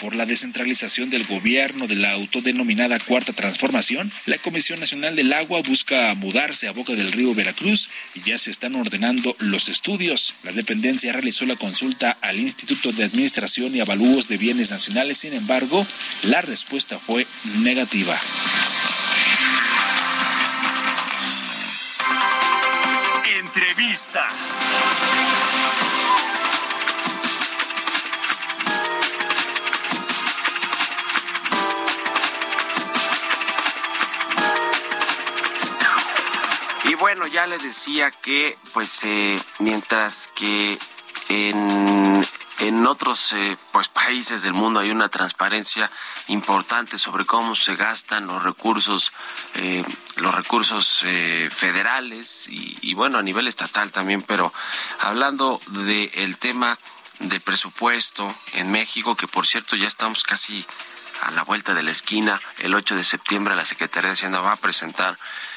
Por 0.00 0.14
la 0.14 0.26
descentralización 0.26 1.10
del 1.10 1.24
gobierno 1.24 1.86
de 1.86 1.96
la 1.96 2.12
autodenominada 2.12 2.98
Cuarta 2.98 3.32
Transformación, 3.32 4.12
la 4.26 4.38
Comisión 4.38 4.80
Nacional 4.80 5.16
del 5.16 5.32
Agua 5.32 5.62
busca 5.62 6.14
mudarse 6.14 6.68
a 6.68 6.72
Boca 6.72 6.94
del 6.94 7.12
Río 7.12 7.34
Veracruz 7.34 7.88
y 8.14 8.22
ya 8.22 8.38
se 8.38 8.50
están 8.50 8.74
ordenando 8.74 9.36
los 9.38 9.68
estudios. 9.68 10.34
La 10.42 10.52
dependencia 10.52 11.12
realizó 11.12 11.46
la 11.46 11.56
consulta 11.56 12.18
al 12.20 12.40
Instituto 12.40 12.92
de 12.92 13.04
Administración 13.04 13.74
y 13.74 13.80
Avalúos 13.80 14.28
de 14.28 14.36
Bienes 14.36 14.70
Nacionales, 14.70 15.18
sin 15.18 15.34
embargo, 15.34 15.86
la 16.22 16.42
respuesta 16.42 16.98
fue 16.98 17.26
negativa. 17.62 18.20
Entrevista. 23.38 24.26
Bueno, 37.16 37.28
ya 37.28 37.46
les 37.46 37.62
decía 37.62 38.10
que, 38.10 38.58
pues, 38.72 39.04
eh, 39.04 39.40
mientras 39.60 40.30
que 40.34 40.76
en, 41.28 42.26
en 42.58 42.86
otros 42.88 43.32
eh, 43.34 43.56
pues, 43.70 43.86
países 43.86 44.42
del 44.42 44.52
mundo 44.52 44.80
hay 44.80 44.90
una 44.90 45.08
transparencia 45.08 45.88
importante 46.26 46.98
sobre 46.98 47.24
cómo 47.24 47.54
se 47.54 47.76
gastan 47.76 48.26
los 48.26 48.42
recursos, 48.42 49.12
eh, 49.54 49.84
los 50.16 50.34
recursos 50.34 51.04
federales 51.54 52.48
y, 52.48 52.94
bueno, 52.94 53.18
a 53.18 53.22
nivel 53.22 53.46
estatal 53.46 53.92
también, 53.92 54.20
pero 54.20 54.52
hablando 54.98 55.60
del 55.68 56.10
el 56.14 56.36
tema 56.38 56.76
del 57.20 57.40
presupuesto 57.40 58.34
en 58.54 58.72
México, 58.72 59.14
que 59.14 59.28
por 59.28 59.46
cierto 59.46 59.76
ya 59.76 59.86
estamos 59.86 60.24
casi 60.24 60.66
a 61.22 61.30
la 61.30 61.44
vuelta 61.44 61.74
de 61.74 61.84
la 61.84 61.92
esquina, 61.92 62.40
el 62.58 62.74
8 62.74 62.96
de 62.96 63.04
septiembre 63.04 63.54
la 63.54 63.64
Secretaría 63.64 64.08
de 64.08 64.14
Hacienda 64.14 64.40
va 64.40 64.52
a 64.52 64.56
presentar 64.56 65.16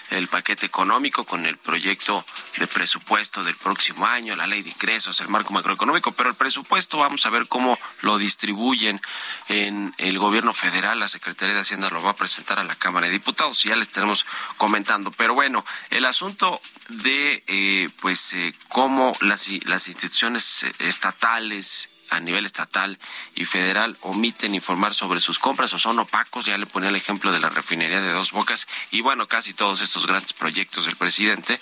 el 0.10 0.28
paquete 0.28 0.66
económico 0.66 1.26
con 1.26 1.46
el 1.46 1.58
proyecto 1.58 2.26
de 2.58 2.68
presupuesto 2.68 3.44
del 3.44 3.56
próximo 3.56 4.06
año, 4.06 4.36
la 4.36 4.48
ley 4.48 4.64
de 4.64 4.70
ingresos, 4.70 5.20
el 5.22 5.28
marco 5.28 5.54
macroeconómico, 5.54 6.12
pero 6.12 6.30
el 6.30 6.36
presupuesto 6.36 6.98
vamos 6.98 7.26
a 7.26 7.30
ver 7.30 7.48
cómo 7.48 7.78
lo 8.02 8.18
distribuyen 8.18 9.02
en 9.48 9.94
el 9.98 10.20
gobierno 10.20 10.54
federal. 10.54 11.00
La 11.00 11.08
Secretaría 11.08 11.56
de 11.56 11.62
Hacienda 11.62 11.90
lo 11.90 12.02
va 12.02 12.12
a 12.12 12.16
presentar 12.16 12.60
a 12.60 12.64
la 12.64 12.76
Cámara 12.76 13.08
de 13.08 13.14
Diputados 13.14 13.66
y 13.66 13.70
ya 13.70 13.76
les 13.76 13.88
estaremos 13.88 14.26
comentando. 14.58 15.12
Pero 15.12 15.34
bueno, 15.34 15.66
el 15.90 16.06
asunto 16.06 16.62
de 16.90 17.44
eh, 17.48 17.90
pues 18.02 18.34
eh, 18.34 18.54
cómo 18.70 19.16
las, 19.22 19.50
las 19.66 19.88
instituciones 19.88 20.66
estatales 20.80 21.90
a 22.10 22.20
nivel 22.20 22.46
estatal 22.46 23.00
y 23.36 23.46
federal 23.46 23.98
omiten 24.02 24.56
informar 24.56 24.94
sobre 24.94 25.20
sus 25.20 25.40
compras 25.40 25.74
o 25.74 25.80
son 25.80 26.00
opacos. 26.00 26.46
Ya 26.46 26.58
le 26.58 26.66
ponía 26.66 26.90
el 26.90 26.96
ejemplo 26.96 27.32
de 27.32 27.40
la 27.40 27.50
refinería 27.50 28.02
de 28.02 28.12
Dos 28.12 28.32
Bocas 28.32 28.68
y 28.92 29.02
bueno, 29.02 29.28
casi 29.28 29.54
todos 29.54 29.82
estos 29.82 30.06
grandes 30.06 30.34
proyectos 30.34 30.86
del 30.86 30.96
presidente. 30.96 31.60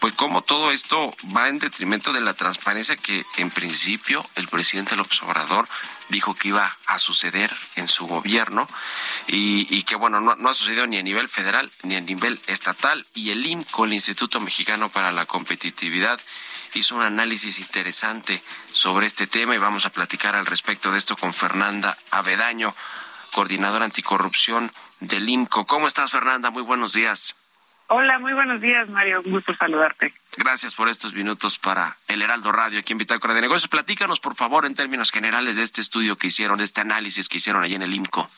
Pues 0.00 0.14
como 0.14 0.42
todo 0.42 0.72
esto 0.72 1.14
va 1.36 1.48
en 1.48 1.58
detrimento 1.58 2.12
de 2.12 2.20
la 2.20 2.34
transparencia 2.34 2.96
que 2.96 3.24
en 3.38 3.50
principio 3.50 4.28
el 4.34 4.48
presidente 4.48 4.96
López 4.96 5.22
Obrador 5.22 5.68
dijo 6.08 6.34
que 6.34 6.48
iba 6.48 6.76
a 6.86 6.98
suceder 6.98 7.54
en 7.74 7.88
su 7.88 8.06
gobierno 8.06 8.68
y, 9.28 9.82
que 9.82 9.96
bueno, 9.96 10.20
no, 10.20 10.36
no, 10.36 10.50
ha 10.50 10.54
sucedido 10.54 10.86
ni 10.86 10.98
a 10.98 11.02
nivel 11.02 11.28
federal 11.28 11.70
ni 11.82 11.96
a 11.96 12.00
nivel 12.00 12.40
estatal 12.46 13.06
y 13.14 13.30
el 13.30 13.44
INCO, 13.44 13.84
el 13.84 13.94
Instituto 13.94 14.40
Mexicano 14.40 14.88
para 14.88 15.12
la 15.12 15.26
Competitividad, 15.26 16.20
hizo 16.76 16.96
un 16.96 17.02
análisis 17.02 17.58
interesante 17.58 18.42
sobre 18.72 19.06
este 19.06 19.26
tema 19.26 19.54
y 19.54 19.58
vamos 19.58 19.86
a 19.86 19.90
platicar 19.90 20.36
al 20.36 20.46
respecto 20.46 20.92
de 20.92 20.98
esto 20.98 21.16
con 21.16 21.32
Fernanda 21.32 21.96
Avedaño, 22.10 22.74
coordinadora 23.32 23.84
anticorrupción 23.84 24.70
del 25.00 25.28
IMCO. 25.28 25.66
¿Cómo 25.66 25.86
estás, 25.86 26.10
Fernanda? 26.10 26.50
Muy 26.50 26.62
buenos 26.62 26.92
días. 26.92 27.34
Hola, 27.88 28.18
muy 28.18 28.32
buenos 28.32 28.60
días, 28.60 28.88
Mario. 28.88 29.22
Un 29.24 29.32
gusto 29.32 29.54
saludarte. 29.54 30.12
Gracias 30.36 30.74
por 30.74 30.88
estos 30.88 31.14
minutos 31.14 31.58
para 31.58 31.96
el 32.08 32.20
Heraldo 32.20 32.50
Radio 32.50 32.80
aquí 32.80 32.92
en 32.92 32.98
Bitácora 32.98 33.32
de 33.32 33.40
Negocios. 33.40 33.68
Platícanos, 33.68 34.18
por 34.18 34.34
favor, 34.34 34.66
en 34.66 34.74
términos 34.74 35.12
generales 35.12 35.56
de 35.56 35.62
este 35.62 35.80
estudio 35.80 36.16
que 36.16 36.26
hicieron, 36.26 36.58
de 36.58 36.64
este 36.64 36.80
análisis 36.80 37.28
que 37.28 37.38
hicieron 37.38 37.62
allí 37.62 37.76
en 37.76 37.82
el 37.82 37.94
IMCO. 37.94 38.28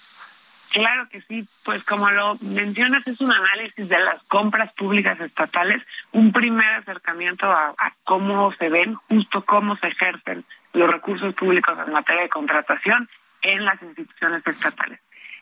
Claro 0.71 1.09
que 1.09 1.23
sí, 1.23 1.49
pues 1.65 1.83
como 1.85 2.11
lo 2.11 2.37
mencionas, 2.41 3.07
es 3.07 3.21
un 3.21 3.33
análisis 3.33 3.89
de 3.89 3.99
las 3.99 4.23
compras 4.25 4.73
públicas 4.75 5.19
estatales, 5.19 5.83
un 6.13 6.31
primer 6.33 6.69
acercamiento 6.75 7.51
a, 7.51 7.75
cómo 8.05 8.53
se 8.53 8.69
ven, 8.69 8.95
justo 8.95 9.43
cómo 9.43 9.77
se 9.77 9.89
ejercen 9.89 10.45
los 10.75 10.91
recursos 10.91 11.35
públicos 11.35 11.77
en 11.87 11.93
materia 11.93 12.23
de 12.23 12.29
contratación 12.29 13.09
en 13.43 13.65
las 13.65 13.81
instituciones 13.83 14.47
estatales. 14.47 15.01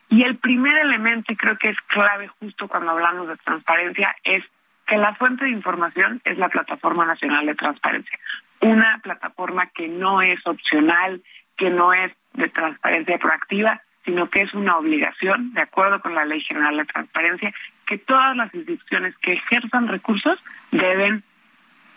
Y 0.08 0.22
el 0.22 0.36
primer 0.36 0.76
elemento, 0.78 1.32
y 1.32 1.36
creo 1.36 1.58
que 1.58 1.70
es 1.70 1.80
clave 1.88 2.28
justo 2.40 2.68
cuando 2.68 2.92
hablamos 2.92 3.26
de 3.26 3.36
transparencia, 3.36 4.14
es 4.22 4.44
que 4.86 4.96
la 4.96 5.14
fuente 5.16 5.44
de 5.44 5.50
información 5.50 6.20
es 6.24 6.38
la 6.38 6.48
Plataforma 6.48 7.04
Nacional 7.04 7.44
de 7.46 7.56
Transparencia, 7.56 8.16
una 8.60 9.00
plataforma 9.02 9.66
que 9.66 9.88
no 9.88 10.22
es 10.22 10.38
opcional, 10.46 11.22
que 11.56 11.70
no 11.70 11.92
es 11.92 12.12
de 12.34 12.48
transparencia 12.48 13.18
proactiva, 13.18 13.82
sino 14.06 14.30
que 14.30 14.42
es 14.42 14.54
una 14.54 14.78
obligación, 14.78 15.52
de 15.52 15.62
acuerdo 15.62 16.00
con 16.00 16.14
la 16.14 16.24
Ley 16.24 16.40
General 16.40 16.76
de 16.76 16.84
Transparencia, 16.84 17.52
que 17.84 17.98
todas 17.98 18.36
las 18.36 18.54
instituciones 18.54 19.18
que 19.18 19.34
ejerzan 19.34 19.88
recursos 19.88 20.42
deben 20.70 21.24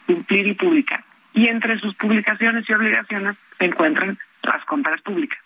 cumplir 0.07 0.47
y 0.47 0.55
publicar. 0.55 1.03
Y 1.33 1.47
entre 1.47 1.79
sus 1.79 1.95
publicaciones 1.95 2.67
y 2.67 2.73
obligaciones 2.73 3.37
se 3.57 3.65
encuentran 3.65 4.17
las 4.41 4.65
compras 4.65 4.99
públicas. 5.01 5.39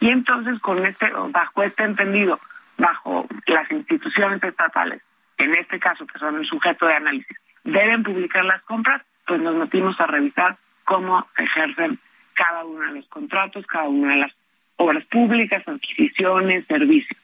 Y 0.00 0.08
entonces, 0.08 0.58
con 0.60 0.84
este, 0.84 1.10
bajo 1.30 1.62
este 1.62 1.84
entendido, 1.84 2.40
bajo 2.78 3.26
las 3.46 3.70
instituciones 3.70 4.42
estatales, 4.42 5.02
en 5.36 5.54
este 5.54 5.78
caso 5.78 6.06
que 6.06 6.18
son 6.18 6.36
el 6.36 6.46
sujeto 6.46 6.86
de 6.86 6.94
análisis, 6.94 7.36
deben 7.62 8.02
publicar 8.02 8.44
las 8.46 8.62
compras, 8.62 9.02
pues 9.26 9.40
nos 9.40 9.54
metimos 9.54 10.00
a 10.00 10.06
revisar 10.06 10.56
cómo 10.84 11.26
ejercen 11.36 11.98
cada 12.32 12.64
uno 12.64 12.86
de 12.86 13.00
los 13.00 13.08
contratos, 13.08 13.66
cada 13.66 13.88
una 13.88 14.14
de 14.14 14.20
las 14.20 14.32
obras 14.76 15.04
públicas, 15.06 15.66
adquisiciones, 15.66 16.66
servicios. 16.66 17.18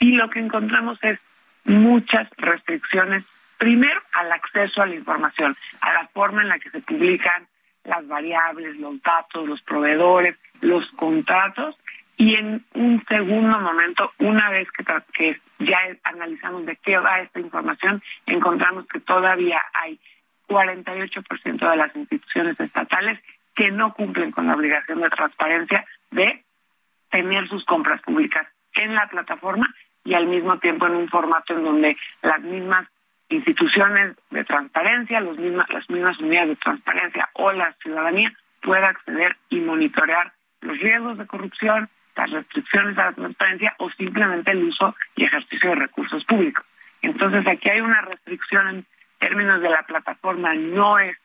Y 0.00 0.12
lo 0.12 0.28
que 0.30 0.40
encontramos 0.40 0.98
es 1.02 1.18
muchas 1.64 2.28
restricciones, 2.36 3.24
primero 3.58 4.00
al 4.14 4.32
acceso 4.32 4.82
a 4.82 4.86
la 4.86 4.94
información, 4.94 5.56
a 5.80 5.92
la 5.92 6.06
forma 6.08 6.42
en 6.42 6.48
la 6.48 6.58
que 6.58 6.70
se 6.70 6.80
publican 6.80 7.46
las 7.84 8.06
variables, 8.06 8.76
los 8.76 9.00
datos, 9.02 9.46
los 9.46 9.62
proveedores, 9.62 10.36
los 10.60 10.90
contratos, 10.92 11.76
y 12.16 12.34
en 12.34 12.64
un 12.74 13.04
segundo 13.06 13.58
momento, 13.58 14.12
una 14.18 14.48
vez 14.50 14.68
que, 15.12 15.40
ya 15.58 15.78
analizamos 16.04 16.64
de 16.66 16.76
qué 16.76 16.98
va 16.98 17.20
esta 17.20 17.40
información, 17.40 18.02
encontramos 18.26 18.86
que 18.86 19.00
todavía 19.00 19.60
hay 19.72 19.98
48% 20.48 21.70
de 21.70 21.76
las 21.76 21.94
instituciones 21.96 22.58
estatales 22.60 23.18
que 23.54 23.70
no 23.70 23.94
cumplen 23.94 24.30
con 24.30 24.46
la 24.46 24.54
obligación 24.54 25.00
de 25.00 25.10
transparencia 25.10 25.84
de 26.10 26.43
tener 27.14 27.48
sus 27.48 27.64
compras 27.64 28.02
públicas 28.02 28.44
en 28.74 28.92
la 28.92 29.06
plataforma 29.06 29.72
y 30.02 30.14
al 30.14 30.26
mismo 30.26 30.58
tiempo 30.58 30.88
en 30.88 30.96
un 30.96 31.08
formato 31.08 31.54
en 31.54 31.62
donde 31.62 31.96
las 32.22 32.40
mismas 32.40 32.88
instituciones 33.28 34.16
de 34.30 34.42
transparencia, 34.42 35.20
los 35.20 35.38
mismas, 35.38 35.68
las 35.70 35.88
mismas 35.88 36.18
unidades 36.18 36.48
de 36.48 36.56
transparencia 36.56 37.28
o 37.34 37.52
la 37.52 37.72
ciudadanía 37.74 38.32
pueda 38.60 38.88
acceder 38.88 39.36
y 39.48 39.60
monitorear 39.60 40.32
los 40.62 40.76
riesgos 40.80 41.16
de 41.16 41.26
corrupción, 41.28 41.88
las 42.16 42.30
restricciones 42.32 42.98
a 42.98 43.04
la 43.04 43.12
transparencia 43.12 43.76
o 43.78 43.88
simplemente 43.90 44.50
el 44.50 44.64
uso 44.64 44.96
y 45.14 45.22
ejercicio 45.22 45.70
de 45.70 45.76
recursos 45.76 46.24
públicos. 46.24 46.66
Entonces 47.00 47.46
aquí 47.46 47.70
hay 47.70 47.80
una 47.80 48.00
restricción 48.00 48.68
en 48.70 48.86
términos 49.20 49.62
de 49.62 49.70
la 49.70 49.84
plataforma, 49.84 50.52
no 50.54 50.98
es 50.98 51.16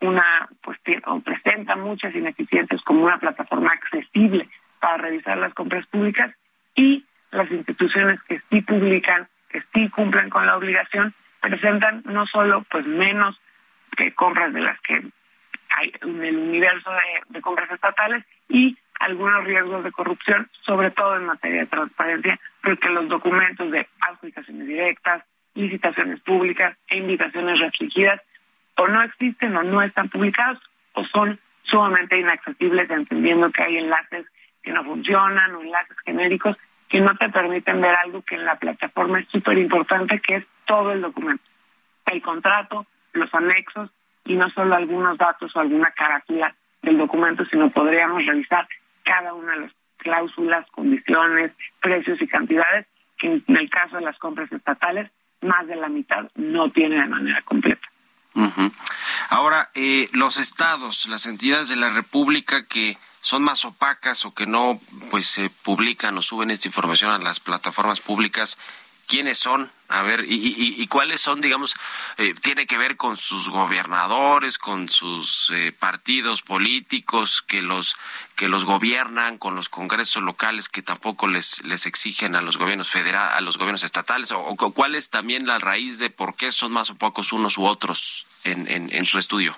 una, 0.00 0.48
pues 0.62 0.78
o 1.06 1.18
presenta 1.18 1.74
muchas 1.74 2.14
ineficiencias 2.14 2.80
como 2.82 3.04
una 3.04 3.18
plataforma 3.18 3.72
accesible 3.72 4.48
para 4.84 4.98
revisar 4.98 5.38
las 5.38 5.54
compras 5.54 5.86
públicas 5.86 6.30
y 6.74 7.06
las 7.30 7.50
instituciones 7.50 8.22
que 8.24 8.38
sí 8.50 8.60
publican, 8.60 9.26
que 9.48 9.62
sí 9.72 9.88
cumplen 9.88 10.28
con 10.28 10.46
la 10.46 10.58
obligación, 10.58 11.14
presentan 11.40 12.02
no 12.04 12.26
solo 12.26 12.66
pues 12.70 12.86
menos 12.86 13.40
que 13.96 14.12
compras 14.12 14.52
de 14.52 14.60
las 14.60 14.78
que 14.82 15.02
hay 15.74 15.90
en 16.02 16.22
el 16.22 16.36
universo 16.36 16.90
de, 17.30 17.40
compras 17.40 17.70
estatales 17.70 18.26
y 18.50 18.76
algunos 19.00 19.44
riesgos 19.44 19.84
de 19.84 19.90
corrupción, 19.90 20.50
sobre 20.66 20.90
todo 20.90 21.16
en 21.16 21.24
materia 21.24 21.60
de 21.60 21.66
transparencia, 21.66 22.38
porque 22.62 22.90
los 22.90 23.08
documentos 23.08 23.70
de 23.70 23.88
adjudicaciones 24.00 24.66
directas, 24.66 25.24
licitaciones 25.54 26.20
públicas 26.20 26.76
e 26.88 26.98
invitaciones 26.98 27.58
restringidas 27.58 28.20
o 28.76 28.86
no 28.86 29.02
existen 29.02 29.56
o 29.56 29.62
no 29.62 29.80
están 29.80 30.10
publicados 30.10 30.60
o 30.92 31.06
son 31.06 31.38
sumamente 31.62 32.18
inaccesibles, 32.18 32.90
entendiendo 32.90 33.50
que 33.50 33.62
hay 33.62 33.78
enlaces 33.78 34.26
que 34.64 34.72
no 34.72 34.82
funcionan 34.82 35.54
o 35.54 35.60
enlaces 35.60 35.96
genéricos 36.04 36.56
que 36.88 37.00
no 37.00 37.14
te 37.16 37.28
permiten 37.28 37.80
ver 37.80 37.94
algo 37.94 38.22
que 38.22 38.36
en 38.36 38.44
la 38.44 38.56
plataforma 38.56 39.20
es 39.20 39.28
súper 39.28 39.58
importante, 39.58 40.20
que 40.20 40.36
es 40.36 40.46
todo 40.64 40.92
el 40.92 41.00
documento, 41.02 41.42
el 42.06 42.22
contrato, 42.22 42.86
los 43.12 43.32
anexos 43.34 43.90
y 44.24 44.36
no 44.36 44.48
solo 44.50 44.74
algunos 44.74 45.18
datos 45.18 45.54
o 45.54 45.60
alguna 45.60 45.90
carátula 45.90 46.54
del 46.82 46.98
documento, 46.98 47.44
sino 47.46 47.70
podríamos 47.70 48.24
revisar 48.24 48.66
cada 49.02 49.34
una 49.34 49.52
de 49.52 49.60
las 49.62 49.72
cláusulas, 49.96 50.66
condiciones, 50.70 51.52
precios 51.80 52.20
y 52.20 52.26
cantidades 52.26 52.86
que 53.18 53.42
en 53.46 53.56
el 53.56 53.70
caso 53.70 53.96
de 53.96 54.02
las 54.02 54.18
compras 54.18 54.50
estatales 54.52 55.10
más 55.40 55.66
de 55.66 55.76
la 55.76 55.88
mitad 55.88 56.30
no 56.34 56.70
tiene 56.70 56.96
de 56.96 57.06
manera 57.06 57.42
completa. 57.42 57.86
Ahora, 59.30 59.70
eh, 59.74 60.08
los 60.12 60.36
estados, 60.38 61.06
las 61.08 61.26
entidades 61.26 61.68
de 61.68 61.76
la 61.76 61.90
República 61.90 62.66
que 62.66 62.96
son 63.24 63.42
más 63.42 63.64
opacas 63.64 64.26
o 64.26 64.34
que 64.34 64.46
no 64.46 64.78
pues 65.10 65.26
se 65.26 65.48
publican 65.48 66.16
o 66.18 66.22
suben 66.22 66.50
esta 66.50 66.68
información 66.68 67.10
a 67.10 67.18
las 67.18 67.40
plataformas 67.40 68.00
públicas 68.00 68.58
quiénes 69.06 69.38
son 69.38 69.72
a 69.88 70.02
ver 70.02 70.26
y, 70.28 70.86
cuáles 70.88 71.22
son 71.22 71.40
digamos 71.40 71.74
eh, 72.18 72.34
tiene 72.34 72.66
que 72.66 72.76
ver 72.76 72.98
con 72.98 73.16
sus 73.16 73.48
gobernadores 73.48 74.58
con 74.58 74.90
sus 74.90 75.50
eh, 75.54 75.72
partidos 75.72 76.42
políticos 76.42 77.40
que 77.40 77.62
los 77.62 77.96
que 78.36 78.48
los 78.48 78.66
gobiernan 78.66 79.38
con 79.38 79.56
los 79.56 79.70
congresos 79.70 80.22
locales 80.22 80.68
que 80.68 80.82
tampoco 80.82 81.26
les 81.26 81.64
les 81.64 81.86
exigen 81.86 82.36
a 82.36 82.42
los 82.42 82.58
gobiernos 82.58 82.90
federales 82.90 83.38
a 83.38 83.40
los 83.40 83.56
gobiernos 83.56 83.84
estatales 83.84 84.32
o, 84.32 84.54
cuál 84.56 84.94
es 84.94 85.08
también 85.08 85.46
la 85.46 85.58
raíz 85.58 85.98
de 85.98 86.10
por 86.10 86.36
qué 86.36 86.52
son 86.52 86.72
más 86.72 86.90
opacos 86.90 87.32
unos 87.32 87.56
u 87.56 87.64
otros 87.64 88.26
en, 88.44 88.68
en 88.68 89.06
su 89.06 89.18
estudio 89.18 89.56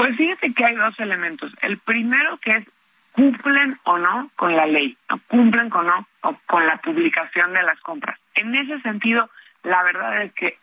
pues 0.00 0.16
fíjate 0.16 0.54
que 0.54 0.64
hay 0.64 0.76
dos 0.76 0.98
elementos. 0.98 1.54
El 1.60 1.76
primero 1.76 2.38
que 2.38 2.52
es 2.52 2.70
cumplen 3.12 3.76
o 3.84 3.98
no 3.98 4.30
con 4.34 4.56
la 4.56 4.64
ley, 4.64 4.96
no 5.10 5.20
cumplen 5.28 5.68
con 5.68 5.86
no 5.88 6.06
o 6.22 6.34
con 6.46 6.66
la 6.66 6.78
publicación 6.78 7.52
de 7.52 7.62
las 7.62 7.78
compras. 7.80 8.18
En 8.34 8.54
ese 8.54 8.80
sentido, 8.80 9.28
la 9.62 9.82
verdad 9.82 10.22
es 10.22 10.32
que 10.32 10.56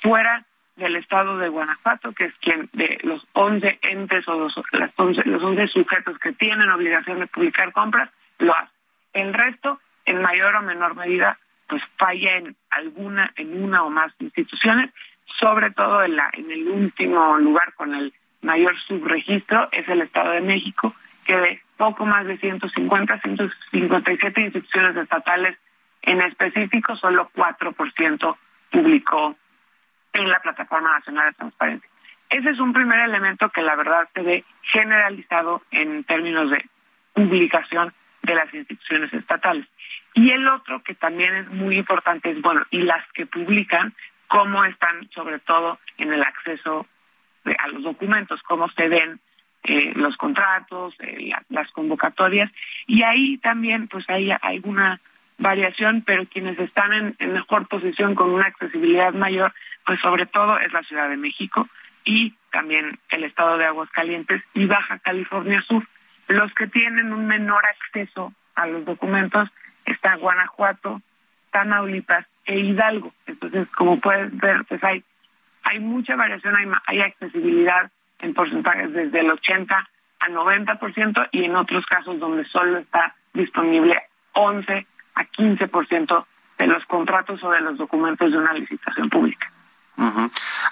fuera 0.00 0.44
del 0.76 0.94
estado 0.94 1.36
de 1.38 1.48
Guanajuato, 1.48 2.12
que 2.12 2.26
es 2.26 2.34
quien 2.34 2.70
de 2.72 2.96
los 3.02 3.26
11 3.32 3.80
entes 3.82 4.28
o 4.28 4.38
los, 4.38 4.54
las 4.70 4.92
11, 4.94 5.24
los 5.24 5.42
11 5.42 5.66
sujetos 5.66 6.16
que 6.20 6.30
tienen 6.30 6.70
obligación 6.70 7.18
de 7.18 7.26
publicar 7.26 7.72
compras, 7.72 8.08
lo 8.38 8.54
hace. 8.54 8.70
El 9.14 9.34
resto, 9.34 9.80
en 10.04 10.22
mayor 10.22 10.54
o 10.54 10.62
menor 10.62 10.94
medida, 10.94 11.40
pues 11.66 11.82
falla 11.96 12.36
en 12.36 12.54
alguna, 12.70 13.32
en 13.34 13.64
una 13.64 13.82
o 13.82 13.90
más 13.90 14.12
instituciones, 14.20 14.92
sobre 15.40 15.72
todo 15.72 16.04
en, 16.04 16.14
la, 16.14 16.30
en 16.34 16.52
el 16.52 16.68
último 16.68 17.36
lugar 17.38 17.74
con 17.74 17.96
el 17.96 18.14
mayor 18.42 18.74
subregistro 18.86 19.68
es 19.72 19.88
el 19.88 20.02
Estado 20.02 20.32
de 20.32 20.40
México, 20.40 20.94
que 21.24 21.60
poco 21.76 22.06
más 22.06 22.26
de 22.26 22.36
150, 22.38 23.20
157 23.20 24.40
instituciones 24.40 24.96
estatales 24.96 25.56
en 26.02 26.20
específico, 26.22 26.96
solo 26.96 27.30
4% 27.34 28.36
publicó 28.70 29.36
en 30.12 30.28
la 30.28 30.40
Plataforma 30.40 30.92
Nacional 30.92 31.30
de 31.30 31.36
Transparencia. 31.36 31.90
Ese 32.30 32.50
es 32.50 32.60
un 32.60 32.72
primer 32.72 33.00
elemento 33.00 33.48
que 33.48 33.62
la 33.62 33.74
verdad 33.76 34.08
se 34.14 34.22
ve 34.22 34.44
generalizado 34.62 35.62
en 35.70 36.04
términos 36.04 36.50
de 36.50 36.64
publicación 37.12 37.92
de 38.22 38.34
las 38.34 38.52
instituciones 38.54 39.12
estatales. 39.12 39.66
Y 40.14 40.30
el 40.30 40.46
otro 40.48 40.82
que 40.82 40.94
también 40.94 41.34
es 41.34 41.48
muy 41.48 41.78
importante 41.78 42.30
es, 42.30 42.40
bueno, 42.40 42.62
y 42.70 42.82
las 42.82 43.04
que 43.12 43.26
publican, 43.26 43.94
cómo 44.28 44.64
están 44.64 45.08
sobre 45.10 45.40
todo 45.40 45.78
en 45.98 46.12
el 46.12 46.22
acceso 46.22 46.86
a 47.44 47.68
los 47.68 47.82
documentos, 47.82 48.40
cómo 48.42 48.68
se 48.70 48.88
ven 48.88 49.20
eh, 49.64 49.92
los 49.94 50.16
contratos, 50.16 50.94
eh, 51.00 51.32
las 51.48 51.70
convocatorias. 51.72 52.50
Y 52.86 53.02
ahí 53.02 53.38
también, 53.38 53.88
pues 53.88 54.08
hay 54.08 54.30
alguna 54.42 55.00
variación, 55.38 56.02
pero 56.02 56.26
quienes 56.26 56.58
están 56.58 56.92
en, 56.92 57.16
en 57.18 57.32
mejor 57.32 57.66
posición 57.66 58.14
con 58.14 58.30
una 58.30 58.46
accesibilidad 58.46 59.12
mayor, 59.12 59.52
pues 59.84 60.00
sobre 60.00 60.26
todo 60.26 60.58
es 60.58 60.72
la 60.72 60.82
Ciudad 60.82 61.08
de 61.08 61.16
México 61.16 61.66
y 62.04 62.34
también 62.50 62.98
el 63.10 63.24
estado 63.24 63.58
de 63.58 63.66
Aguascalientes 63.66 64.42
y 64.54 64.66
Baja 64.66 64.98
California 64.98 65.62
Sur. 65.62 65.84
Los 66.28 66.52
que 66.54 66.66
tienen 66.66 67.12
un 67.12 67.26
menor 67.26 67.62
acceso 67.66 68.32
a 68.54 68.66
los 68.66 68.84
documentos 68.84 69.48
está 69.84 70.14
Guanajuato, 70.16 71.00
Tamaulipas 71.50 72.26
e 72.44 72.58
Hidalgo. 72.58 73.12
Entonces, 73.26 73.68
como 73.70 73.98
puedes 74.00 74.36
ver, 74.38 74.64
pues 74.68 74.82
hay 74.84 75.02
hay 75.62 75.78
mucha 75.80 76.16
variación, 76.16 76.56
hay, 76.56 76.66
hay 76.86 77.00
accesibilidad 77.00 77.90
en 78.20 78.34
porcentajes 78.34 78.92
desde 78.92 79.20
el 79.20 79.30
80 79.30 79.88
al 80.20 80.32
90% 80.34 81.28
y 81.32 81.44
en 81.44 81.56
otros 81.56 81.84
casos 81.86 82.18
donde 82.18 82.44
solo 82.44 82.78
está 82.78 83.14
disponible 83.32 84.02
11 84.32 84.86
a 85.14 85.24
15% 85.24 86.24
de 86.58 86.66
los 86.66 86.84
contratos 86.84 87.42
o 87.42 87.50
de 87.50 87.60
los 87.60 87.78
documentos 87.78 88.30
de 88.30 88.38
una 88.38 88.52
licitación 88.52 89.08
pública. 89.08 89.50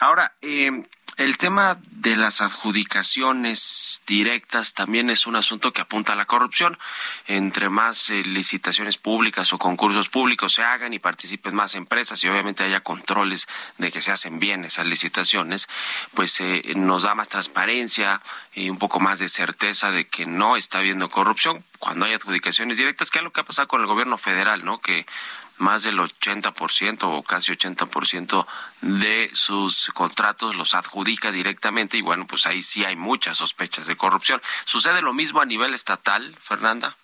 Ahora, 0.00 0.32
eh, 0.40 0.70
el 1.18 1.36
tema 1.36 1.78
de 1.90 2.14
las 2.14 2.40
adjudicaciones 2.40 4.02
directas 4.06 4.74
también 4.74 5.10
es 5.10 5.26
un 5.26 5.34
asunto 5.34 5.72
que 5.72 5.80
apunta 5.80 6.12
a 6.12 6.16
la 6.16 6.26
corrupción. 6.26 6.78
Entre 7.26 7.68
más 7.68 8.08
eh, 8.10 8.22
licitaciones 8.22 8.98
públicas 8.98 9.52
o 9.52 9.58
concursos 9.58 10.08
públicos 10.08 10.54
se 10.54 10.62
hagan 10.62 10.94
y 10.94 11.00
participen 11.00 11.56
más 11.56 11.74
empresas 11.74 12.22
y 12.22 12.28
obviamente 12.28 12.62
haya 12.62 12.80
controles 12.80 13.48
de 13.78 13.90
que 13.90 14.00
se 14.00 14.12
hacen 14.12 14.38
bien 14.38 14.64
esas 14.64 14.86
licitaciones, 14.86 15.68
pues 16.14 16.38
eh, 16.38 16.62
nos 16.76 17.02
da 17.02 17.16
más 17.16 17.28
transparencia 17.28 18.22
y 18.54 18.70
un 18.70 18.78
poco 18.78 19.00
más 19.00 19.18
de 19.18 19.28
certeza 19.28 19.90
de 19.90 20.06
que 20.06 20.24
no 20.24 20.56
está 20.56 20.78
habiendo 20.78 21.08
corrupción 21.08 21.64
cuando 21.80 22.06
hay 22.06 22.12
adjudicaciones 22.12 22.78
directas, 22.78 23.10
que 23.10 23.18
es 23.18 23.24
lo 23.24 23.32
que 23.32 23.40
ha 23.40 23.44
pasado 23.44 23.66
con 23.66 23.80
el 23.80 23.88
gobierno 23.88 24.18
federal, 24.18 24.64
¿no? 24.64 24.80
Que 24.80 25.04
más 25.58 25.82
del 25.82 25.98
80% 25.98 26.98
o 27.02 27.22
casi 27.22 27.52
80% 27.52 28.46
de 28.80 29.30
sus 29.32 29.90
contratos 29.94 30.56
los 30.56 30.74
adjudica 30.74 31.30
directamente 31.30 31.96
y 31.96 32.02
bueno, 32.02 32.26
pues 32.26 32.46
ahí 32.46 32.62
sí 32.62 32.84
hay 32.84 32.96
muchas 32.96 33.36
sospechas 33.36 33.86
de 33.86 33.96
corrupción. 33.96 34.40
¿Sucede 34.64 35.02
lo 35.02 35.14
mismo 35.14 35.40
a 35.40 35.46
nivel 35.46 35.74
estatal, 35.74 36.34
Fernanda? 36.40 36.96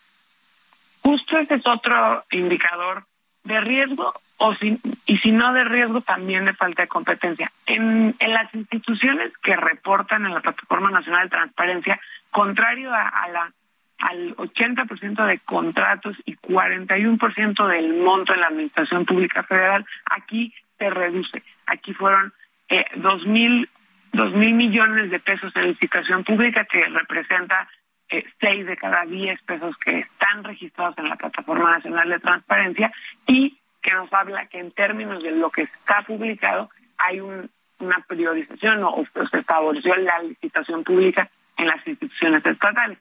Justo 1.02 1.38
ese 1.38 1.54
es 1.54 1.66
otro 1.66 2.24
indicador 2.30 3.04
de 3.44 3.60
riesgo 3.60 4.14
o 4.38 4.54
si, 4.54 4.78
y 5.06 5.18
si 5.18 5.32
no 5.32 5.52
de 5.52 5.64
riesgo 5.64 6.00
también 6.00 6.44
de 6.44 6.54
falta 6.54 6.82
de 6.82 6.88
competencia. 6.88 7.50
En, 7.66 8.14
en 8.18 8.32
las 8.32 8.52
instituciones 8.54 9.32
que 9.42 9.54
reportan 9.54 10.26
en 10.26 10.34
la 10.34 10.40
Plataforma 10.40 10.90
Nacional 10.90 11.24
de 11.24 11.36
Transparencia, 11.36 12.00
contrario 12.30 12.92
a 12.92 13.28
la 13.28 13.52
al 13.98 14.36
80% 14.36 15.26
de 15.26 15.38
contratos 15.40 16.16
y 16.24 16.36
41% 16.36 17.68
del 17.68 18.02
monto 18.02 18.34
en 18.34 18.40
la 18.40 18.48
Administración 18.48 19.04
Pública 19.04 19.42
Federal, 19.44 19.86
aquí 20.06 20.54
se 20.78 20.90
reduce. 20.90 21.42
Aquí 21.66 21.94
fueron 21.94 22.32
eh, 22.68 22.84
dos 22.96 23.24
mil 23.26 23.68
dos 24.12 24.32
mil 24.32 24.54
millones 24.54 25.10
de 25.10 25.18
pesos 25.18 25.54
en 25.56 25.68
licitación 25.68 26.22
pública, 26.22 26.64
que 26.64 26.84
representa 26.84 27.68
eh, 28.08 28.24
seis 28.40 28.64
de 28.64 28.76
cada 28.76 29.04
diez 29.04 29.42
pesos 29.42 29.76
que 29.78 30.00
están 30.00 30.44
registrados 30.44 30.96
en 30.98 31.08
la 31.08 31.16
Plataforma 31.16 31.72
Nacional 31.72 32.08
de 32.08 32.20
Transparencia 32.20 32.92
y 33.26 33.58
que 33.82 33.92
nos 33.92 34.12
habla 34.12 34.46
que 34.46 34.60
en 34.60 34.70
términos 34.70 35.22
de 35.22 35.32
lo 35.32 35.50
que 35.50 35.62
está 35.62 36.02
publicado 36.02 36.70
hay 36.96 37.20
un, 37.20 37.50
una 37.80 38.04
priorización 38.06 38.84
o 38.84 39.04
se 39.30 39.42
favoreció 39.42 39.96
la 39.96 40.22
licitación 40.22 40.84
pública 40.84 41.28
en 41.56 41.66
las 41.66 41.86
instituciones 41.86 42.46
estatales 42.46 42.98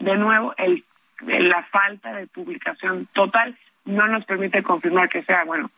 de 0.00 0.16
nuevo, 0.16 0.54
el, 0.56 0.84
la 1.26 1.62
falta 1.64 2.12
de 2.14 2.26
publicación 2.26 3.06
total 3.12 3.56
no 3.84 4.06
nos 4.06 4.24
permite 4.24 4.62
confirmar 4.62 5.08
que 5.08 5.22
sea, 5.22 5.44
bueno, 5.44 5.70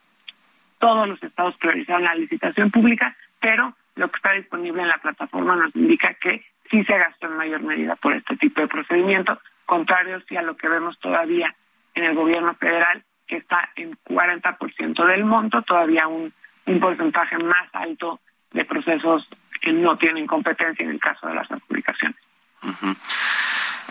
todos 0.79 1.09
los 1.09 1.23
estados 1.23 1.57
priorizaron 1.57 2.05
la 2.05 2.15
licitación 2.15 2.71
pública, 2.71 3.17
pero 3.41 3.75
lo 3.97 4.11
que 4.11 4.17
está 4.17 4.33
disponible 4.33 4.83
en 4.83 4.89
la 4.89 4.99
plataforma 4.99 5.57
nos 5.57 5.75
indica 5.77 6.15
que 6.15 6.45
sí 6.71 6.85
se 6.85 6.97
gastó 6.97 7.27
en 7.27 7.37
mayor 7.37 7.63
medida 7.63 7.97
por 7.97 8.15
este 8.15 8.37
tipo 8.37 8.61
de 8.61 8.69
procedimiento, 8.69 9.39
contrario 9.67 10.21
sí 10.29 10.37
a 10.37 10.43
lo 10.43 10.57
que 10.57 10.69
vemos 10.69 10.99
todavía 11.01 11.55
en 11.95 12.05
el 12.05 12.15
gobierno 12.15 12.55
federal, 12.55 13.03
que 13.27 13.37
está 13.37 13.71
en 13.77 13.97
40% 14.05 15.07
del 15.07 15.25
monto, 15.25 15.63
todavía 15.63 16.07
un, 16.07 16.33
porcentaje 16.81 17.39
más 17.39 17.69
alto 17.73 18.21
de 18.53 18.65
procesos 18.65 19.29
que 19.61 19.73
no 19.73 19.97
tienen 19.99 20.27
competencia 20.27 20.85
en 20.85 20.91
el 20.91 21.01
caso 21.01 21.27
de 21.27 21.35
las 21.35 21.51
adjudicaciones 21.51 22.17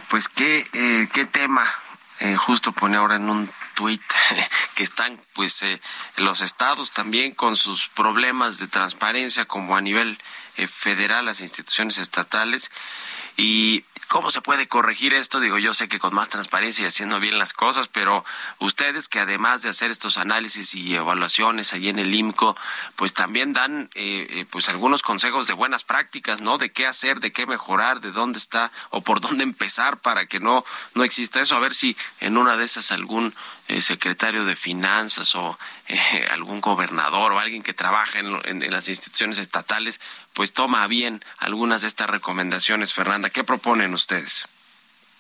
pues 0.10 0.28
qué, 0.28 0.68
eh, 0.74 1.08
qué 1.14 1.26
tema. 1.26 1.66
Eh, 2.20 2.36
justo 2.36 2.72
pone 2.72 2.98
ahora 2.98 3.16
en 3.16 3.30
un 3.30 3.50
tuit 3.74 4.02
que 4.76 4.84
están 4.84 5.20
pues 5.34 5.64
eh, 5.64 5.82
los 6.18 6.42
estados 6.42 6.92
también 6.92 7.34
con 7.34 7.58
sus 7.58 7.88
problemas 7.88 8.60
de 8.60 8.68
transparencia 8.68 9.46
como 9.46 9.76
a 9.76 9.82
nivel 9.82 10.20
federal 10.68 11.26
las 11.26 11.42
instituciones 11.42 11.98
estatales 11.98 12.70
y 13.38 13.84
¿Cómo 14.12 14.30
se 14.30 14.42
puede 14.42 14.68
corregir 14.68 15.14
esto? 15.14 15.40
Digo, 15.40 15.58
yo 15.58 15.74
sé 15.74 15.88
que 15.88 15.98
con 15.98 16.14
más 16.14 16.28
transparencia 16.28 16.84
y 16.84 16.86
haciendo 16.86 17.22
bien 17.22 17.40
las 17.40 17.54
cosas, 17.54 17.88
pero 17.88 18.26
ustedes 18.60 19.08
que 19.08 19.22
además 19.22 19.62
de 19.62 19.70
hacer 19.70 19.90
estos 19.90 20.18
análisis 20.18 20.76
y 20.76 20.94
evaluaciones 20.94 21.72
allí 21.72 21.88
en 21.88 21.98
el 21.98 22.14
IMCO, 22.14 22.58
pues 22.98 23.14
también 23.14 23.54
dan 23.54 23.90
eh, 23.96 24.28
eh, 24.30 24.46
pues 24.50 24.68
algunos 24.68 25.02
consejos 25.02 25.48
de 25.48 25.54
buenas 25.54 25.86
prácticas, 25.86 26.42
¿no? 26.42 26.58
De 26.58 26.74
qué 26.74 26.88
hacer, 26.88 27.22
de 27.22 27.32
qué 27.32 27.46
mejorar, 27.46 28.02
de 28.02 28.12
dónde 28.12 28.38
está 28.38 28.70
o 28.90 29.00
por 29.00 29.22
dónde 29.22 29.46
empezar 29.46 29.96
para 29.96 30.26
que 30.26 30.42
no, 30.42 30.66
no 30.94 31.06
exista 31.06 31.40
eso. 31.40 31.56
A 31.56 31.60
ver 31.60 31.74
si 31.74 31.96
en 32.20 32.38
una 32.38 32.58
de 32.58 32.66
esas 32.66 32.92
algún 32.92 33.34
eh, 33.72 33.82
secretario 33.82 34.44
de 34.44 34.58
finanzas 34.58 35.34
o 35.36 35.58
eh, 35.88 36.28
algún 36.32 36.60
gobernador 36.60 37.32
o 37.32 37.40
alguien 37.40 37.64
que 37.64 37.74
trabaja 37.74 38.20
en, 38.20 38.72
las 38.72 38.90
instituciones 38.90 39.38
estatales, 39.38 40.02
pues 40.34 40.54
toma 40.54 40.86
bien 40.88 41.22
algunas 41.40 41.82
de 41.82 41.88
estas 41.88 42.10
recomendaciones. 42.10 42.94
Fernanda, 42.94 43.30
¿qué 43.30 43.46
proponen 43.46 43.94
ustedes? 43.94 44.46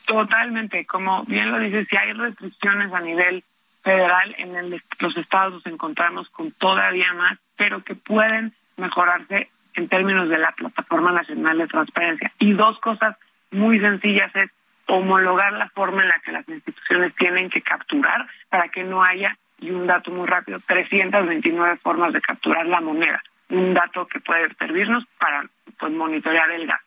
Totalmente, 0.05 0.85
como 0.85 1.23
bien 1.23 1.49
lo 1.51 1.59
dices, 1.59 1.87
si 1.87 1.95
hay 1.95 2.11
restricciones 2.11 2.91
a 2.93 2.99
nivel 2.99 3.41
federal, 3.83 4.35
en 4.37 4.69
los 4.99 5.17
estados 5.17 5.53
nos 5.53 5.65
encontramos 5.65 6.29
con 6.29 6.51
todavía 6.51 7.13
más, 7.13 7.39
pero 7.55 7.83
que 7.83 7.95
pueden 7.95 8.53
mejorarse 8.75 9.49
en 9.75 9.87
términos 9.87 10.27
de 10.27 10.37
la 10.39 10.51
Plataforma 10.51 11.13
Nacional 11.13 11.57
de 11.57 11.67
Transparencia. 11.67 12.33
Y 12.39 12.51
dos 12.51 12.77
cosas 12.79 13.15
muy 13.51 13.79
sencillas 13.79 14.35
es 14.35 14.51
homologar 14.87 15.53
la 15.53 15.69
forma 15.69 16.01
en 16.03 16.09
la 16.09 16.19
que 16.23 16.31
las 16.31 16.47
instituciones 16.47 17.15
tienen 17.15 17.49
que 17.49 17.61
capturar 17.61 18.27
para 18.49 18.69
que 18.69 18.83
no 18.83 19.03
haya, 19.03 19.37
y 19.59 19.71
un 19.71 19.87
dato 19.87 20.11
muy 20.11 20.27
rápido, 20.27 20.59
329 20.65 21.77
formas 21.77 22.13
de 22.13 22.21
capturar 22.21 22.65
la 22.65 22.81
moneda, 22.81 23.21
un 23.49 23.73
dato 23.73 24.07
que 24.07 24.19
puede 24.19 24.53
servirnos 24.55 25.05
para 25.19 25.45
pues, 25.79 25.91
monitorear 25.91 26.49
el 26.51 26.67
gas, 26.67 26.81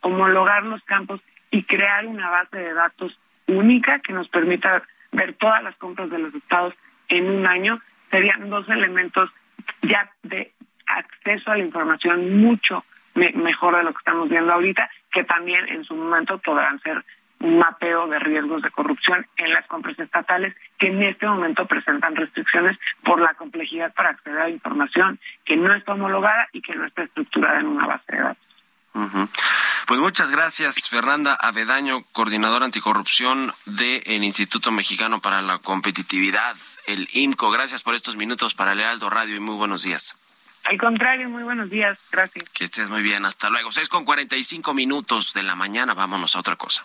homologar 0.00 0.62
los 0.64 0.82
campos 0.84 1.20
y 1.50 1.62
crear 1.64 2.06
una 2.06 2.28
base 2.28 2.58
de 2.58 2.74
datos 2.74 3.18
única 3.46 3.98
que 4.00 4.12
nos 4.12 4.28
permita 4.28 4.82
ver 5.12 5.34
todas 5.34 5.62
las 5.62 5.74
compras 5.76 6.10
de 6.10 6.18
los 6.18 6.34
estados 6.34 6.74
en 7.08 7.30
un 7.30 7.46
año, 7.46 7.80
serían 8.10 8.50
dos 8.50 8.68
elementos 8.68 9.30
ya 9.82 10.10
de 10.22 10.52
acceso 10.86 11.50
a 11.50 11.56
la 11.56 11.64
información 11.64 12.40
mucho 12.40 12.84
mejor 13.14 13.76
de 13.76 13.82
lo 13.82 13.92
que 13.92 13.98
estamos 13.98 14.28
viendo 14.28 14.52
ahorita, 14.52 14.88
que 15.10 15.24
también 15.24 15.68
en 15.68 15.84
su 15.84 15.94
momento 15.94 16.38
podrán 16.38 16.80
ser 16.80 17.04
un 17.40 17.58
mapeo 17.58 18.06
de 18.08 18.18
riesgos 18.18 18.62
de 18.62 18.70
corrupción 18.70 19.26
en 19.36 19.52
las 19.52 19.66
compras 19.66 19.98
estatales 19.98 20.54
que 20.78 20.88
en 20.88 21.02
este 21.02 21.26
momento 21.26 21.66
presentan 21.66 22.16
restricciones 22.16 22.78
por 23.04 23.20
la 23.20 23.34
complejidad 23.34 23.92
para 23.94 24.10
acceder 24.10 24.40
a 24.40 24.50
información 24.50 25.20
que 25.44 25.56
no 25.56 25.72
está 25.74 25.92
homologada 25.92 26.48
y 26.52 26.60
que 26.60 26.74
no 26.74 26.86
está 26.86 27.02
estructurada 27.02 27.60
en 27.60 27.66
una 27.66 27.86
base 27.86 28.12
de 28.12 28.18
datos. 28.18 28.44
Pues 29.86 30.00
muchas 30.00 30.30
gracias, 30.30 30.88
Fernanda 30.88 31.34
Avedaño, 31.34 32.02
coordinadora 32.12 32.64
anticorrupción 32.64 33.52
del 33.64 34.24
Instituto 34.24 34.72
Mexicano 34.72 35.20
para 35.20 35.40
la 35.40 35.58
Competitividad, 35.58 36.56
el 36.86 37.08
INCO. 37.12 37.50
Gracias 37.50 37.82
por 37.82 37.94
estos 37.94 38.16
minutos 38.16 38.54
para 38.54 38.72
el 38.72 38.80
Heraldo 38.80 39.08
Radio 39.08 39.36
y 39.36 39.40
muy 39.40 39.54
buenos 39.54 39.82
días. 39.84 40.16
Al 40.64 40.78
contrario, 40.78 41.30
muy 41.30 41.44
buenos 41.44 41.70
días. 41.70 41.98
Gracias. 42.10 42.48
Que 42.50 42.64
estés 42.64 42.90
muy 42.90 43.02
bien. 43.02 43.24
Hasta 43.24 43.48
luego. 43.48 43.72
Seis 43.72 43.88
con 43.88 44.04
cuarenta 44.04 44.36
y 44.36 44.44
cinco 44.44 44.74
minutos 44.74 45.32
de 45.32 45.42
la 45.42 45.54
mañana. 45.54 45.94
Vámonos 45.94 46.36
a 46.36 46.40
otra 46.40 46.56
cosa. 46.56 46.84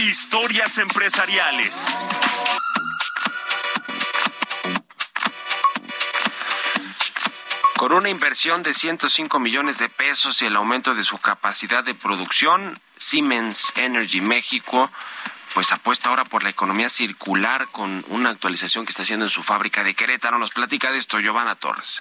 Historias 0.00 0.78
empresariales. 0.78 1.84
Con 7.76 7.92
una 7.92 8.08
inversión 8.08 8.62
de 8.62 8.72
105 8.72 9.38
millones 9.40 9.76
de 9.76 9.90
pesos 9.90 10.40
y 10.40 10.46
el 10.46 10.56
aumento 10.56 10.94
de 10.94 11.04
su 11.04 11.18
capacidad 11.18 11.84
de 11.84 11.94
producción, 11.94 12.80
Siemens 12.96 13.74
Energy 13.76 14.22
México 14.22 14.90
pues 15.52 15.72
apuesta 15.72 16.08
ahora 16.08 16.24
por 16.24 16.44
la 16.44 16.50
economía 16.50 16.88
circular 16.88 17.68
con 17.68 18.02
una 18.08 18.30
actualización 18.30 18.86
que 18.86 18.90
está 18.90 19.02
haciendo 19.02 19.26
en 19.26 19.30
su 19.30 19.42
fábrica 19.42 19.84
de 19.84 19.94
Querétaro. 19.94 20.38
Nos 20.38 20.50
platica 20.50 20.92
de 20.92 20.98
esto 20.98 21.20
Giovanna 21.20 21.56
Torres. 21.56 22.00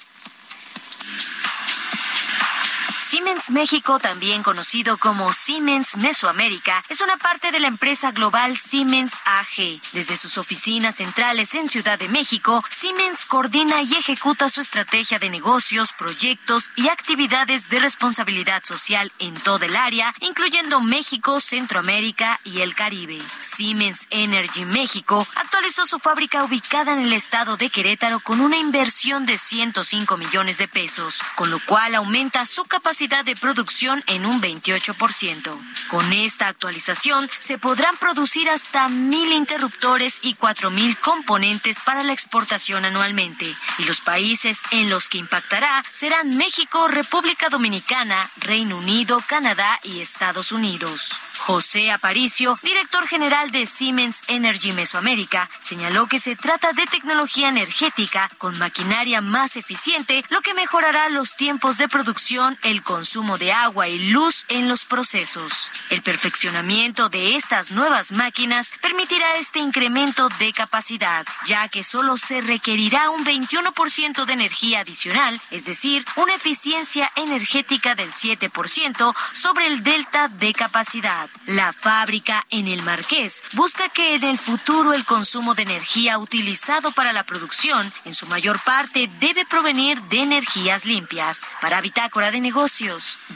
Siemens 3.10 3.50
México, 3.50 3.98
también 3.98 4.44
conocido 4.44 5.00
como 5.00 5.34
Siemens 5.34 5.98
Mesoamérica, 5.98 6.86
es 6.90 7.02
una 7.02 7.18
parte 7.18 7.52
de 7.52 7.60
la 7.60 7.66
empresa 7.66 8.12
global 8.12 8.56
Siemens 8.56 9.20
AG. 9.26 9.82
Desde 9.94 10.16
sus 10.16 10.38
oficinas 10.38 10.98
centrales 10.98 11.56
en 11.56 11.68
Ciudad 11.68 11.98
de 11.98 12.08
México, 12.08 12.64
Siemens 12.70 13.26
coordina 13.26 13.82
y 13.82 13.96
ejecuta 13.96 14.48
su 14.48 14.62
estrategia 14.62 15.18
de 15.18 15.32
negocios, 15.32 15.92
proyectos 15.92 16.70
y 16.76 16.90
actividades 16.90 17.72
de 17.72 17.80
responsabilidad 17.80 18.64
social 18.64 19.12
en 19.18 19.34
toda 19.34 19.66
el 19.66 19.76
área, 19.76 20.14
incluyendo 20.20 20.80
México, 20.80 21.42
Centroamérica 21.42 22.40
y 22.44 22.62
el 22.62 22.76
Caribe. 22.76 23.20
Siemens 23.42 24.06
Energy 24.12 24.66
México 24.66 25.26
actualizó 25.34 25.88
su 25.88 25.98
fábrica 25.98 26.44
ubicada 26.44 26.94
en 26.94 27.00
el 27.00 27.14
estado 27.14 27.58
de 27.58 27.72
Querétaro 27.72 28.20
con 28.20 28.40
una 28.40 28.58
inversión 28.58 29.26
de 29.26 29.40
105 29.40 30.16
millones 30.16 30.60
de 30.60 30.68
pesos, 30.68 31.24
con 31.36 31.50
lo 31.50 31.60
cual 31.66 31.96
aumenta 31.96 32.46
su 32.46 32.66
capacidad 32.66 32.99
de 33.08 33.34
producción 33.34 34.04
en 34.08 34.26
un 34.26 34.42
28%. 34.42 35.58
Con 35.88 36.12
esta 36.12 36.50
actualización 36.50 37.30
se 37.40 37.58
podrán 37.58 37.96
producir 37.96 38.50
hasta 38.50 38.90
mil 38.90 39.32
interruptores 39.32 40.20
y 40.22 40.34
cuatro 40.34 40.70
mil 40.70 40.98
componentes 40.98 41.80
para 41.80 42.04
la 42.04 42.12
exportación 42.12 42.84
anualmente. 42.84 43.56
Y 43.78 43.84
los 43.86 44.02
países 44.02 44.64
en 44.72 44.90
los 44.90 45.08
que 45.08 45.18
impactará 45.18 45.82
serán 45.94 46.36
México, 46.36 46.90
República 46.90 47.48
Dominicana, 47.48 48.30
Reino 48.36 48.78
Unido, 48.78 49.24
Canadá 49.26 49.80
y 49.84 50.02
Estados 50.02 50.52
Unidos. 50.52 51.22
José 51.38 51.92
Aparicio, 51.92 52.60
director 52.64 53.08
general 53.08 53.52
de 53.52 53.66
Siemens 53.66 54.24
Energy 54.28 54.74
Mesoamérica, 54.74 55.50
señaló 55.60 56.08
que 56.08 56.20
se 56.20 56.36
trata 56.36 56.74
de 56.74 56.86
tecnología 56.86 57.48
energética 57.48 58.30
con 58.38 58.60
maquinaria 58.60 59.22
más 59.22 59.56
eficiente, 59.56 60.26
lo 60.30 60.42
que 60.42 60.54
mejorará 60.54 61.08
los 61.08 61.38
tiempos 61.38 61.78
de 61.78 61.88
producción, 61.88 62.58
el 62.64 62.84
consumo 62.90 63.38
de 63.38 63.54
agua 63.54 63.88
y 63.88 64.00
luz 64.00 64.46
en 64.48 64.68
los 64.68 64.84
procesos. 64.84 65.72
El 65.92 66.02
perfeccionamiento 66.02 67.08
de 67.08 67.36
estas 67.36 67.70
nuevas 67.70 68.12
máquinas 68.14 68.74
permitirá 68.82 69.36
este 69.36 69.60
incremento 69.60 70.28
de 70.40 70.52
capacidad, 70.54 71.24
ya 71.46 71.68
que 71.68 71.84
solo 71.84 72.18
se 72.18 72.42
requerirá 72.42 73.12
un 73.12 73.24
21% 73.24 74.26
de 74.26 74.34
energía 74.34 74.80
adicional, 74.80 75.40
es 75.52 75.66
decir, 75.66 76.04
una 76.16 76.34
eficiencia 76.34 77.12
energética 77.16 77.94
del 77.94 78.12
7% 78.12 79.16
sobre 79.34 79.68
el 79.68 79.84
delta 79.84 80.28
de 80.28 80.52
capacidad. 80.54 81.30
La 81.46 81.74
fábrica 81.74 82.44
en 82.50 82.68
el 82.68 82.82
Marqués 82.82 83.44
busca 83.54 83.90
que 83.90 84.16
en 84.16 84.24
el 84.24 84.40
futuro 84.40 84.96
el 84.96 85.06
consumo 85.06 85.54
de 85.54 85.62
energía 85.62 86.18
utilizado 86.18 86.92
para 86.92 87.14
la 87.14 87.24
producción, 87.24 87.94
en 88.06 88.16
su 88.16 88.26
mayor 88.26 88.60
parte, 88.64 89.12
debe 89.20 89.46
provenir 89.46 90.02
de 90.10 90.24
energías 90.24 90.86
limpias. 90.86 91.52
Para 91.62 91.82
Bitácora 91.82 92.32
de 92.32 92.42
Negocios, 92.42 92.79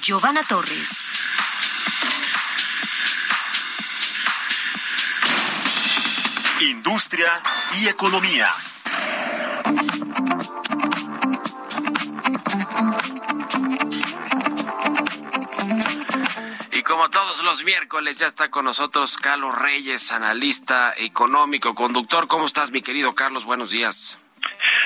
Giovanna 0.01 0.41
Torres. 0.47 1.19
Industria 6.61 7.41
y 7.77 7.89
economía. 7.89 8.47
Y 16.71 16.83
como 16.83 17.09
todos 17.09 17.43
los 17.43 17.65
miércoles 17.65 18.15
ya 18.15 18.27
está 18.27 18.49
con 18.49 18.63
nosotros 18.63 19.17
Carlos 19.17 19.59
Reyes, 19.59 20.13
analista 20.13 20.93
económico, 20.95 21.75
conductor. 21.75 22.29
¿Cómo 22.29 22.45
estás, 22.45 22.71
mi 22.71 22.81
querido 22.81 23.13
Carlos? 23.13 23.43
Buenos 23.43 23.71
días. 23.71 24.17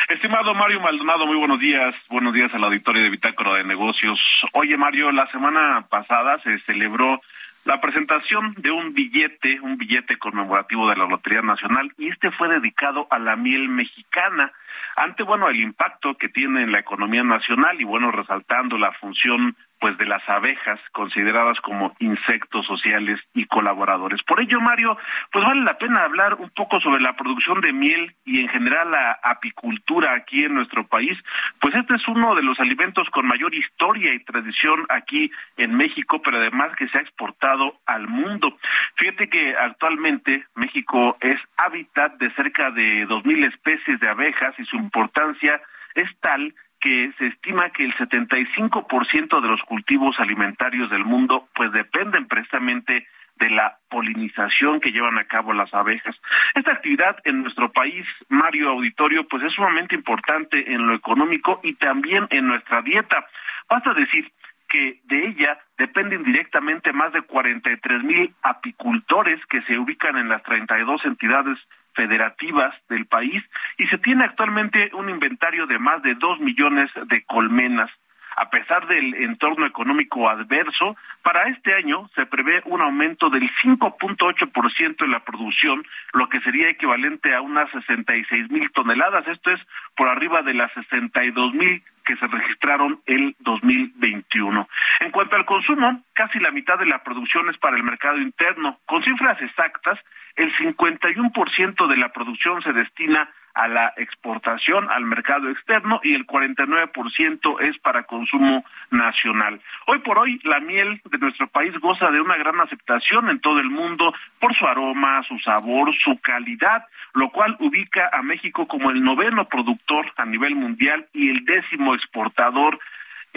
Estimado 0.10 0.54
Mario 0.56 0.80
Maldonado, 0.80 1.26
muy 1.26 1.36
buenos 1.36 1.60
días. 1.60 1.94
Buenos 2.10 2.34
días 2.34 2.54
a 2.54 2.58
la 2.58 2.68
auditorio 2.68 3.04
de 3.04 3.10
Bitácora 3.10 3.56
de 3.56 3.66
Negocios. 3.66 4.18
Oye, 4.54 4.78
Mario, 4.78 5.12
la 5.12 5.30
semana 5.32 5.84
pasada 5.90 6.40
se 6.40 6.58
celebró 6.60 7.20
la 7.66 7.82
presentación 7.82 8.54
de 8.56 8.72
un 8.72 8.94
billete, 8.94 9.60
un 9.60 9.78
billete 9.78 10.18
conmemorativo 10.18 10.90
de 10.90 10.96
la 10.96 11.08
Lotería 11.08 11.42
Nacional, 11.42 11.92
y 11.98 12.08
este 12.08 12.32
fue 12.32 12.48
dedicado 12.48 13.08
a 13.10 13.20
la 13.20 13.36
miel 13.36 13.68
mexicana 13.68 14.54
ante 14.96 15.24
bueno 15.24 15.50
el 15.50 15.60
impacto 15.60 16.16
que 16.16 16.30
tiene 16.30 16.64
en 16.64 16.72
la 16.72 16.80
economía 16.80 17.24
nacional 17.24 17.80
y 17.80 17.84
bueno 17.84 18.12
resaltando 18.12 18.78
la 18.78 18.92
función 18.94 19.56
pues 19.80 19.98
de 19.98 20.06
las 20.06 20.28
abejas 20.28 20.80
consideradas 20.92 21.60
como 21.62 21.96
insectos 22.00 22.66
sociales 22.66 23.20
y 23.34 23.46
colaboradores. 23.46 24.22
Por 24.24 24.42
ello, 24.42 24.60
Mario, 24.60 24.98
pues 25.32 25.46
vale 25.46 25.62
la 25.62 25.78
pena 25.78 26.04
hablar 26.04 26.36
un 26.36 26.50
poco 26.50 26.80
sobre 26.80 27.02
la 27.02 27.16
producción 27.16 27.62
de 27.62 27.74
miel 27.74 28.14
y 28.26 28.40
en 28.42 28.50
general 28.50 28.92
la 28.92 29.20
apicultura 29.22 30.16
aquí 30.16 30.44
en 30.44 30.56
nuestro 30.56 30.88
país, 30.88 31.18
pues 31.60 31.76
este 31.76 31.96
es 31.96 32.08
uno 32.08 32.36
de 32.36 32.44
los 32.44 32.60
alimentos 32.60 33.08
con 33.12 33.28
mayor 33.28 33.54
historia 33.54 34.14
y 34.14 34.24
tradición 34.24 34.86
aquí 34.90 35.32
en 35.58 35.76
México, 35.76 36.22
pero 36.24 36.38
además 36.38 36.76
que 36.76 36.88
se 36.88 36.98
ha 36.98 37.02
exportado 37.02 37.80
al 37.86 38.08
mundo. 38.08 38.58
Fíjate 38.96 39.30
que 39.30 39.56
actualmente 39.56 40.46
México 40.56 41.18
es 41.22 41.40
hábitat 41.58 42.18
de 42.18 42.32
cerca 42.34 42.72
de 42.72 43.06
dos 43.06 43.24
mil 43.26 43.44
especies 43.44 44.00
de 44.00 44.10
abejas 44.10 44.56
y 44.58 44.66
su 44.70 44.76
importancia 44.78 45.62
es 45.96 46.10
tal 46.20 46.54
que 46.80 47.12
se 47.18 47.28
estima 47.28 47.72
que 47.72 47.84
el 47.84 47.94
75% 47.96 49.42
de 49.42 49.48
los 49.48 49.62
cultivos 49.64 50.20
alimentarios 50.20 50.90
del 50.90 51.06
mundo 51.06 51.48
pues 51.56 51.72
dependen 51.72 52.28
precisamente 52.28 53.08
de 53.40 53.50
la 53.50 53.78
polinización 53.90 54.80
que 54.80 54.92
llevan 54.92 55.18
a 55.18 55.26
cabo 55.26 55.54
las 55.54 55.74
abejas. 55.74 56.16
Esta 56.56 56.72
actividad 56.72 57.18
en 57.24 57.44
nuestro 57.44 57.72
país, 57.72 58.06
Mario 58.30 58.70
Auditorio, 58.70 59.28
pues 59.28 59.44
es 59.44 59.54
sumamente 59.54 59.96
importante 59.96 60.74
en 60.74 60.88
lo 60.88 60.96
económico 60.96 61.60
y 61.64 61.74
también 61.76 62.28
en 62.30 62.48
nuestra 62.48 62.82
dieta. 62.82 63.28
Basta 63.70 63.94
decir 63.94 64.32
que 64.68 65.00
de 65.06 65.28
ella 65.28 65.58
dependen 65.78 66.24
directamente 66.24 66.92
más 66.92 67.14
de 67.14 67.22
43 67.22 68.04
mil 68.04 68.34
apicultores 68.42 69.40
que 69.48 69.62
se 69.64 69.78
ubican 69.78 70.18
en 70.18 70.30
las 70.30 70.44
32 70.44 71.06
entidades 71.06 71.58
federativas 71.98 72.74
del 72.88 73.08
país 73.08 73.44
y 73.78 73.88
se 73.88 73.98
tiene 73.98 74.24
actualmente 74.24 74.92
un 74.94 75.10
inventario 75.10 75.66
de 75.66 75.80
más 75.80 76.02
de 76.04 76.14
dos 76.14 76.40
millones 76.40 76.90
de 77.08 77.24
colmenas. 77.26 77.90
A 78.38 78.52
pesar 78.52 78.86
del 78.86 79.16
entorno 79.16 79.66
económico 79.66 80.30
adverso, 80.30 80.96
para 81.24 81.50
este 81.50 81.74
año 81.74 82.08
se 82.14 82.28
prevé 82.28 82.62
un 82.66 82.82
aumento 82.82 83.32
del 83.32 83.50
5.8% 83.64 85.04
en 85.04 85.12
la 85.12 85.22
producción, 85.22 85.84
lo 86.14 86.30
que 86.30 86.40
sería 86.42 86.70
equivalente 86.70 87.34
a 87.34 87.42
unas 87.42 87.68
66 87.72 88.52
mil 88.52 88.70
toneladas. 88.72 89.28
Esto 89.28 89.50
es 89.50 89.60
por 89.96 90.08
arriba 90.08 90.44
de 90.44 90.54
las 90.54 90.72
62 90.74 91.54
mil 91.56 91.82
que 92.06 92.16
se 92.16 92.28
registraron 92.28 93.02
el 93.08 93.36
2021. 93.40 94.70
En 95.00 95.12
cuanto 95.12 95.36
al 95.36 95.46
consumo, 95.46 96.04
casi 96.14 96.38
la 96.40 96.52
mitad 96.52 96.78
de 96.78 96.86
la 96.86 97.04
producción 97.04 97.50
es 97.50 97.58
para 97.58 97.76
el 97.76 97.84
mercado 97.84 98.20
interno. 98.20 98.78
Con 98.86 99.04
cifras 99.04 99.42
exactas, 99.42 100.00
el 100.36 100.56
51% 100.56 101.88
de 101.88 101.98
la 101.98 102.10
producción 102.10 102.62
se 102.62 102.72
destina 102.72 103.28
a 103.58 103.68
la 103.68 103.92
exportación 103.98 104.88
al 104.90 105.04
mercado 105.04 105.50
externo 105.50 106.00
y 106.04 106.14
el 106.14 106.28
49% 106.28 107.62
es 107.62 107.78
para 107.80 108.04
consumo 108.04 108.64
nacional. 108.92 109.60
Hoy 109.88 110.00
por 110.00 110.20
hoy 110.20 110.40
la 110.44 110.60
miel 110.60 111.02
de 111.04 111.18
nuestro 111.18 111.48
país 111.48 111.74
goza 111.80 112.12
de 112.12 112.22
una 112.22 112.38
gran 112.38 112.60
aceptación 112.62 113.30
en 113.30 113.40
todo 113.40 113.60
el 113.60 113.72
mundo 113.72 114.14
por 114.40 114.56
su 114.56 114.68
aroma, 114.68 115.24
su 115.28 115.40
sabor, 115.40 115.92
su 116.04 116.20
calidad, 116.20 116.86
lo 117.14 117.30
cual 117.32 117.58
ubica 117.60 118.10
a 118.14 118.22
México 118.22 118.68
como 118.68 118.92
el 118.92 119.04
noveno 119.04 119.46
productor 119.46 120.06
a 120.18 120.26
nivel 120.26 120.56
mundial 120.56 121.08
y 121.14 121.30
el 121.30 121.44
décimo 121.44 121.96
exportador 121.96 122.80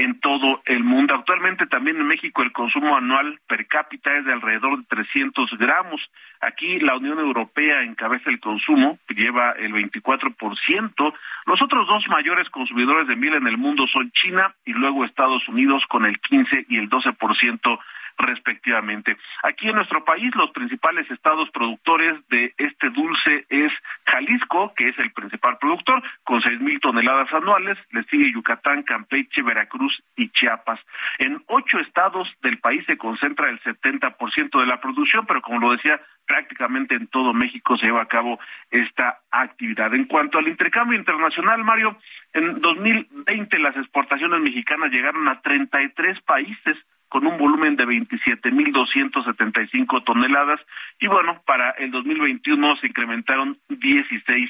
en 0.01 0.19
todo 0.19 0.63
el 0.65 0.83
mundo. 0.83 1.15
Actualmente 1.15 1.67
también 1.67 1.97
en 1.99 2.07
México 2.07 2.43
el 2.43 2.53
consumo 2.53 2.97
anual 2.97 3.39
per 3.47 3.67
cápita 3.67 4.17
es 4.17 4.25
de 4.25 4.33
alrededor 4.33 4.79
de 4.79 4.85
300 4.89 5.51
gramos. 5.59 6.01
Aquí 6.41 6.79
la 6.81 6.97
Unión 6.97 7.19
Europea 7.19 7.83
encabeza 7.83 8.31
el 8.31 8.41
consumo, 8.41 8.99
lleva 9.09 9.53
el 9.53 9.75
24%. 9.75 11.15
Los 11.47 11.63
otros 11.63 11.87
dos 11.87 12.05
mayores 12.09 12.49
consumidores 12.49 13.09
de 13.09 13.17
miel 13.17 13.35
en 13.35 13.47
el 13.47 13.59
mundo 13.59 13.85
son 13.93 14.11
China 14.13 14.55
y 14.65 14.73
luego 14.73 15.05
Estados 15.05 15.47
Unidos 15.49 15.83
con 15.87 16.07
el 16.07 16.19
15 16.19 16.65
y 16.71 16.79
el 16.79 16.89
12% 16.89 17.79
respectivamente. 18.21 19.17
Aquí 19.43 19.69
en 19.69 19.77
nuestro 19.77 20.05
país 20.05 20.35
los 20.35 20.51
principales 20.51 21.11
estados 21.11 21.51
productores 21.51 22.17
de 22.29 22.55
este 22.57 22.91
dulce 22.91 23.47
es 23.49 23.73
Jalisco, 24.07 24.73
que 24.75 24.89
es 24.89 24.99
el 24.99 25.13
principal 25.13 25.59
productor, 25.59 26.03
con 26.25 26.41
seis 26.43 26.61
mil 26.61 26.81
toneladas 26.81 27.33
anuales, 27.33 27.79
le 27.91 28.03
sigue 28.05 28.33
Yucatán, 28.33 28.83
Campeche, 28.83 29.43
Veracruz 29.43 30.03
y 30.17 30.29
Chiapas. 30.31 30.81
En 31.19 31.43
ocho 31.47 31.79
estados 31.79 32.29
del 32.43 32.59
país 32.59 32.85
se 32.87 32.97
concentra 32.97 33.51
el 33.51 33.61
70% 33.61 34.61
de 34.61 34.67
la 34.67 34.81
producción, 34.81 35.27
pero 35.27 35.43
como 35.43 35.59
lo 35.59 35.73
decía, 35.73 36.01
prácticamente 36.27 36.95
en 36.95 37.09
todo 37.09 37.33
México 37.33 37.77
se 37.77 37.87
lleva 37.87 38.03
a 38.03 38.07
cabo 38.07 38.39
esta 38.71 39.21
actividad. 39.31 39.93
En 39.95 40.05
cuanto 40.05 40.39
al 40.39 40.49
intercambio 40.49 40.99
internacional, 40.99 41.65
Mario, 41.65 41.97
en 42.33 42.61
2020 42.61 43.59
las 43.59 43.77
exportaciones 43.77 44.41
mexicanas 44.41 44.93
llegaron 44.93 45.27
a 45.29 45.41
33 45.41 46.21
países, 46.23 46.77
con 47.11 47.27
un 47.27 47.37
volumen 47.37 47.77
de 47.77 47.85
27.275 47.85 50.03
toneladas 50.05 50.61
y 51.01 51.09
bueno, 51.09 51.43
para 51.45 51.73
el 51.73 51.91
2021 51.91 52.77
se 52.77 52.87
incrementaron 52.87 53.59
16%. 53.69 54.49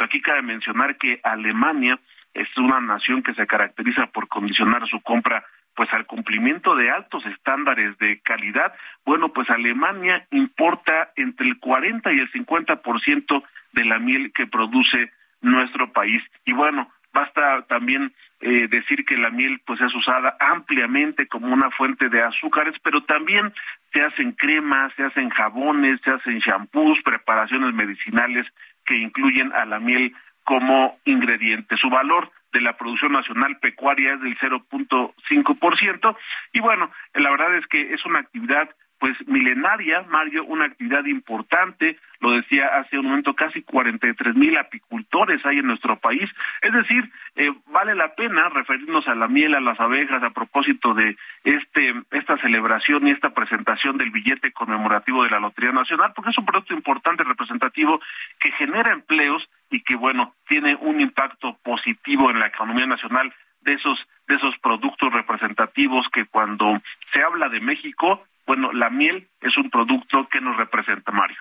Aquí 0.00 0.20
cabe 0.22 0.42
mencionar 0.42 0.96
que 0.96 1.20
Alemania 1.22 2.00
es 2.32 2.48
una 2.56 2.80
nación 2.80 3.22
que 3.22 3.34
se 3.34 3.46
caracteriza 3.46 4.06
por 4.06 4.28
condicionar 4.28 4.88
su 4.88 5.02
compra 5.02 5.44
pues 5.74 5.92
al 5.92 6.06
cumplimiento 6.06 6.74
de 6.74 6.90
altos 6.90 7.26
estándares 7.26 7.98
de 7.98 8.18
calidad. 8.20 8.72
Bueno, 9.04 9.28
pues 9.28 9.50
Alemania 9.50 10.26
importa 10.30 11.12
entre 11.16 11.46
el 11.46 11.58
40 11.60 12.14
y 12.14 12.18
el 12.18 12.32
50% 12.32 13.42
de 13.74 13.84
la 13.84 13.98
miel 13.98 14.32
que 14.32 14.46
produce 14.46 15.12
nuestro 15.42 15.92
país. 15.92 16.22
Y 16.46 16.52
bueno, 16.52 16.90
basta 17.12 17.66
también 17.68 18.14
eh, 18.40 18.68
decir 18.68 19.04
que 19.04 19.16
la 19.16 19.30
miel 19.30 19.60
pues 19.66 19.80
es 19.80 19.94
usada 19.94 20.36
ampliamente 20.38 21.26
como 21.26 21.52
una 21.52 21.70
fuente 21.70 22.08
de 22.08 22.22
azúcares, 22.22 22.74
pero 22.82 23.02
también 23.02 23.52
se 23.92 24.02
hacen 24.02 24.32
cremas, 24.32 24.92
se 24.94 25.04
hacen 25.04 25.28
jabones, 25.30 26.00
se 26.04 26.10
hacen 26.10 26.38
shampoos, 26.38 27.00
preparaciones 27.04 27.74
medicinales 27.74 28.46
que 28.84 28.96
incluyen 28.96 29.52
a 29.52 29.64
la 29.64 29.80
miel 29.80 30.14
como 30.44 30.98
ingrediente. 31.04 31.76
Su 31.76 31.90
valor 31.90 32.30
de 32.52 32.60
la 32.60 32.76
producción 32.76 33.12
nacional 33.12 33.58
pecuaria 33.58 34.14
es 34.14 34.20
del 34.20 34.38
0.5% 34.38 36.16
y 36.52 36.60
bueno, 36.60 36.90
la 37.14 37.30
verdad 37.30 37.56
es 37.56 37.66
que 37.66 37.92
es 37.92 38.04
una 38.06 38.20
actividad 38.20 38.70
pues 38.98 39.16
milenaria, 39.28 40.02
Mario, 40.08 40.44
una 40.44 40.66
actividad 40.66 41.04
importante, 41.04 41.98
lo 42.20 42.32
decía 42.32 42.66
hace 42.78 42.98
un 42.98 43.06
momento, 43.06 43.34
casi 43.34 43.62
43 43.62 44.34
mil 44.34 44.56
apicultores 44.56 45.44
hay 45.46 45.58
en 45.58 45.68
nuestro 45.68 45.96
país, 45.96 46.28
es 46.62 46.72
decir, 46.72 47.10
eh, 47.36 47.52
vale 47.66 47.94
la 47.94 48.14
pena 48.14 48.48
referirnos 48.48 49.06
a 49.06 49.14
la 49.14 49.28
miel, 49.28 49.54
a 49.54 49.60
las 49.60 49.78
abejas, 49.78 50.22
a 50.22 50.30
propósito 50.30 50.94
de 50.94 51.16
este 51.44 51.94
esta 52.10 52.36
celebración 52.38 53.06
y 53.06 53.12
esta 53.12 53.30
presentación 53.30 53.98
del 53.98 54.10
billete 54.10 54.52
conmemorativo 54.52 55.22
de 55.22 55.30
la 55.30 55.38
Lotería 55.38 55.72
Nacional, 55.72 56.12
porque 56.14 56.30
es 56.30 56.38
un 56.38 56.46
producto 56.46 56.74
importante, 56.74 57.22
representativo, 57.22 58.00
que 58.40 58.50
genera 58.52 58.92
empleos 58.92 59.48
y 59.70 59.82
que, 59.82 59.94
bueno, 59.94 60.34
tiene 60.48 60.74
un 60.76 61.00
impacto 61.00 61.56
positivo 61.62 62.30
en 62.30 62.40
la 62.40 62.48
economía 62.48 62.86
nacional 62.86 63.32
de 63.60 63.74
esos 63.74 63.98
de 64.26 64.34
esos 64.34 64.58
productos 64.58 65.12
representativos 65.12 66.06
que 66.12 66.26
cuando 66.26 66.80
se 67.12 67.22
habla 67.22 67.48
de 67.48 67.60
México 67.60 68.22
bueno, 68.48 68.72
la 68.72 68.88
miel 68.88 69.28
es 69.42 69.56
un 69.58 69.68
producto 69.68 70.26
que 70.28 70.40
nos 70.40 70.56
representa, 70.56 71.12
Mario. 71.12 71.36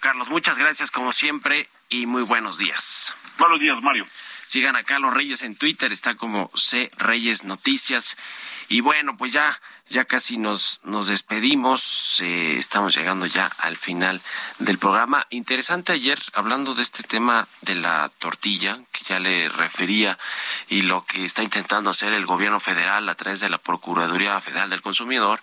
Carlos, 0.00 0.28
muchas 0.28 0.58
gracias 0.58 0.90
como 0.90 1.12
siempre 1.12 1.66
y 1.88 2.06
muy 2.06 2.22
buenos 2.22 2.58
días. 2.58 3.14
Buenos 3.38 3.58
días, 3.58 3.80
Mario. 3.82 4.04
Sigan 4.44 4.76
a 4.76 4.82
Carlos 4.82 5.14
Reyes 5.14 5.42
en 5.42 5.56
Twitter, 5.56 5.92
está 5.92 6.14
como 6.14 6.50
C 6.54 6.90
Reyes 6.98 7.44
Noticias. 7.44 8.18
Y 8.70 8.80
bueno, 8.82 9.16
pues 9.16 9.32
ya, 9.32 9.58
ya 9.88 10.04
casi 10.04 10.36
nos, 10.36 10.80
nos 10.84 11.06
despedimos. 11.06 12.20
Eh, 12.20 12.56
estamos 12.58 12.94
llegando 12.94 13.24
ya 13.24 13.46
al 13.58 13.78
final 13.78 14.20
del 14.58 14.76
programa. 14.76 15.26
Interesante 15.30 15.92
ayer, 15.92 16.18
hablando 16.34 16.74
de 16.74 16.82
este 16.82 17.02
tema 17.02 17.48
de 17.62 17.76
la 17.76 18.10
tortilla, 18.18 18.78
que 18.92 19.04
ya 19.04 19.20
le 19.20 19.48
refería, 19.48 20.18
y 20.68 20.82
lo 20.82 21.06
que 21.06 21.24
está 21.24 21.42
intentando 21.42 21.88
hacer 21.88 22.12
el 22.12 22.26
gobierno 22.26 22.60
federal 22.60 23.08
a 23.08 23.14
través 23.14 23.40
de 23.40 23.48
la 23.48 23.56
Procuraduría 23.56 24.38
Federal 24.42 24.68
del 24.68 24.82
Consumidor, 24.82 25.40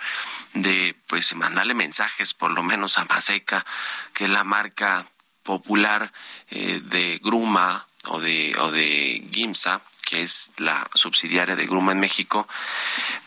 de 0.54 0.96
pues 1.08 1.34
mandarle 1.36 1.74
mensajes, 1.74 2.36
por 2.36 2.52
lo 2.52 2.62
menos 2.62 3.00
a 3.00 3.06
Maseca, 3.06 3.66
que 4.14 4.26
es 4.26 4.30
la 4.30 4.44
marca 4.44 5.08
popular 5.42 6.14
eh, 6.50 6.80
de 6.84 7.20
Gruma 7.24 7.88
o 8.06 8.20
de, 8.20 8.56
o 8.60 8.72
de 8.72 9.28
Gimsa, 9.32 9.82
que 10.06 10.22
es 10.22 10.52
la 10.58 10.88
subsidiaria 10.94 11.56
de 11.56 11.66
Gruma 11.66 11.92
en 11.92 12.00
México, 12.00 12.48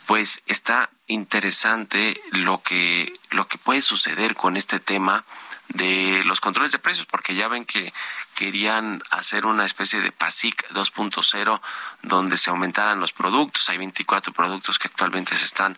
pues 0.07 0.41
está 0.47 0.89
interesante 1.07 2.19
lo 2.31 2.63
que, 2.63 3.13
lo 3.29 3.47
que 3.47 3.57
puede 3.57 3.81
suceder 3.81 4.33
con 4.33 4.57
este 4.57 4.79
tema 4.79 5.25
de 5.67 6.23
los 6.25 6.41
controles 6.41 6.71
de 6.71 6.79
precios, 6.79 7.05
porque 7.05 7.35
ya 7.35 7.47
ven 7.47 7.65
que 7.65 7.93
querían 8.35 9.03
hacer 9.11 9.45
una 9.45 9.65
especie 9.65 10.01
de 10.01 10.11
PASIC 10.11 10.67
2.0 10.69 11.61
donde 12.01 12.37
se 12.37 12.49
aumentaran 12.49 12.99
los 12.99 13.11
productos. 13.11 13.69
Hay 13.69 13.77
24 13.77 14.33
productos 14.33 14.79
que 14.79 14.87
actualmente 14.87 15.37
se 15.37 15.45
están 15.45 15.77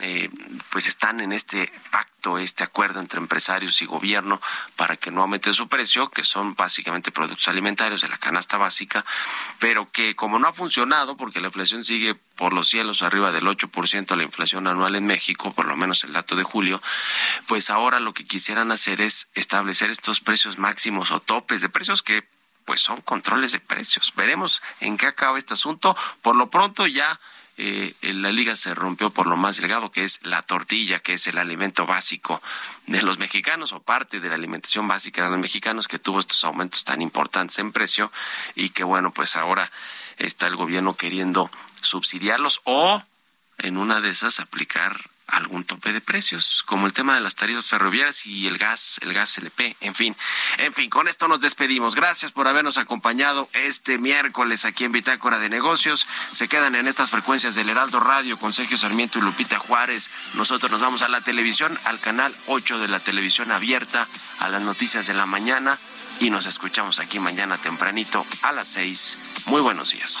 eh, 0.00 0.28
pues 0.70 0.88
están 0.88 1.20
en 1.20 1.32
este 1.32 1.72
pacto, 1.92 2.38
este 2.38 2.64
acuerdo 2.64 2.98
entre 2.98 3.20
empresarios 3.20 3.80
y 3.80 3.86
gobierno 3.86 4.40
para 4.74 4.96
que 4.96 5.12
no 5.12 5.22
aumente 5.22 5.52
su 5.52 5.68
precio, 5.68 6.10
que 6.10 6.24
son 6.24 6.56
básicamente 6.56 7.12
productos 7.12 7.46
alimentarios 7.46 8.00
de 8.00 8.08
la 8.08 8.18
canasta 8.18 8.56
básica, 8.56 9.04
pero 9.60 9.90
que 9.92 10.16
como 10.16 10.40
no 10.40 10.48
ha 10.48 10.52
funcionado, 10.52 11.16
porque 11.16 11.40
la 11.40 11.46
inflación 11.46 11.84
sigue 11.84 12.16
por 12.34 12.52
los 12.52 12.68
cielos 12.68 13.02
arriba 13.02 13.30
del 13.30 13.46
8% 13.46 14.16
la 14.16 14.24
inflación 14.24 14.66
anual 14.66 14.96
en 14.96 15.06
México, 15.06 15.52
por 15.52 15.66
lo 15.66 15.76
menos 15.76 16.02
el 16.02 16.12
dato 16.12 16.34
de 16.34 16.42
julio, 16.42 16.82
pues 17.46 17.70
ahora 17.70 18.00
lo 18.00 18.14
que 18.14 18.26
quisieran 18.26 18.72
hacer 18.72 19.00
es 19.00 19.28
establecer 19.34 19.90
estos 19.90 20.20
precios 20.20 20.58
máximos 20.58 21.12
o 21.12 21.20
topes 21.20 21.60
de 21.60 21.68
precios 21.68 22.02
que 22.02 22.26
pues 22.64 22.80
son 22.80 23.00
controles 23.02 23.52
de 23.52 23.60
precios. 23.60 24.12
Veremos 24.16 24.62
en 24.80 24.96
qué 24.96 25.06
acaba 25.06 25.38
este 25.38 25.54
asunto. 25.54 25.96
Por 26.22 26.34
lo 26.34 26.48
pronto 26.50 26.86
ya 26.86 27.20
eh, 27.56 27.94
la 28.02 28.32
liga 28.32 28.56
se 28.56 28.74
rompió 28.74 29.10
por 29.10 29.26
lo 29.26 29.36
más 29.36 29.58
delgado, 29.58 29.90
que 29.90 30.04
es 30.04 30.20
la 30.22 30.42
tortilla, 30.42 31.00
que 31.00 31.14
es 31.14 31.26
el 31.26 31.38
alimento 31.38 31.86
básico 31.86 32.42
de 32.86 33.02
los 33.02 33.18
mexicanos 33.18 33.72
o 33.72 33.80
parte 33.80 34.20
de 34.20 34.28
la 34.28 34.34
alimentación 34.34 34.88
básica 34.88 35.24
de 35.24 35.30
los 35.30 35.38
mexicanos, 35.38 35.88
que 35.88 35.98
tuvo 35.98 36.20
estos 36.20 36.42
aumentos 36.44 36.84
tan 36.84 37.00
importantes 37.00 37.58
en 37.58 37.72
precio 37.72 38.10
y 38.54 38.70
que 38.70 38.84
bueno, 38.84 39.12
pues 39.12 39.36
ahora 39.36 39.70
está 40.18 40.46
el 40.46 40.56
gobierno 40.56 40.94
queriendo 40.94 41.50
subsidiarlos 41.80 42.60
o 42.64 43.02
en 43.58 43.76
una 43.76 44.00
de 44.00 44.10
esas 44.10 44.40
aplicar 44.40 45.10
algún 45.26 45.64
tope 45.64 45.92
de 45.92 46.00
precios, 46.00 46.62
como 46.66 46.86
el 46.86 46.92
tema 46.92 47.14
de 47.14 47.20
las 47.20 47.34
tarifas 47.34 47.66
ferroviarias 47.66 48.26
y 48.26 48.46
el 48.46 48.58
gas, 48.58 48.98
el 49.02 49.14
gas 49.14 49.38
LP, 49.38 49.76
en 49.80 49.94
fin. 49.94 50.16
En 50.58 50.72
fin, 50.72 50.90
con 50.90 51.08
esto 51.08 51.28
nos 51.28 51.40
despedimos. 51.40 51.94
Gracias 51.94 52.32
por 52.32 52.46
habernos 52.46 52.78
acompañado 52.78 53.48
este 53.52 53.98
miércoles 53.98 54.64
aquí 54.64 54.84
en 54.84 54.92
Bitácora 54.92 55.38
de 55.38 55.48
Negocios. 55.48 56.06
Se 56.32 56.48
quedan 56.48 56.74
en 56.74 56.88
estas 56.88 57.10
frecuencias 57.10 57.54
del 57.54 57.68
Heraldo 57.68 58.00
Radio 58.00 58.38
con 58.38 58.52
Sergio 58.52 58.76
Sarmiento 58.76 59.18
y 59.18 59.22
Lupita 59.22 59.58
Juárez. 59.58 60.10
Nosotros 60.34 60.70
nos 60.70 60.80
vamos 60.80 61.02
a 61.02 61.08
la 61.08 61.20
televisión, 61.22 61.78
al 61.84 62.00
canal 62.00 62.34
8 62.46 62.78
de 62.78 62.88
la 62.88 63.00
televisión 63.00 63.50
abierta, 63.50 64.08
a 64.40 64.48
las 64.48 64.62
noticias 64.62 65.06
de 65.06 65.14
la 65.14 65.26
mañana 65.26 65.78
y 66.20 66.30
nos 66.30 66.46
escuchamos 66.46 67.00
aquí 67.00 67.18
mañana 67.18 67.58
tempranito 67.58 68.24
a 68.42 68.52
las 68.52 68.68
6. 68.68 69.18
Muy 69.46 69.60
buenos 69.62 69.90
días. 69.90 70.20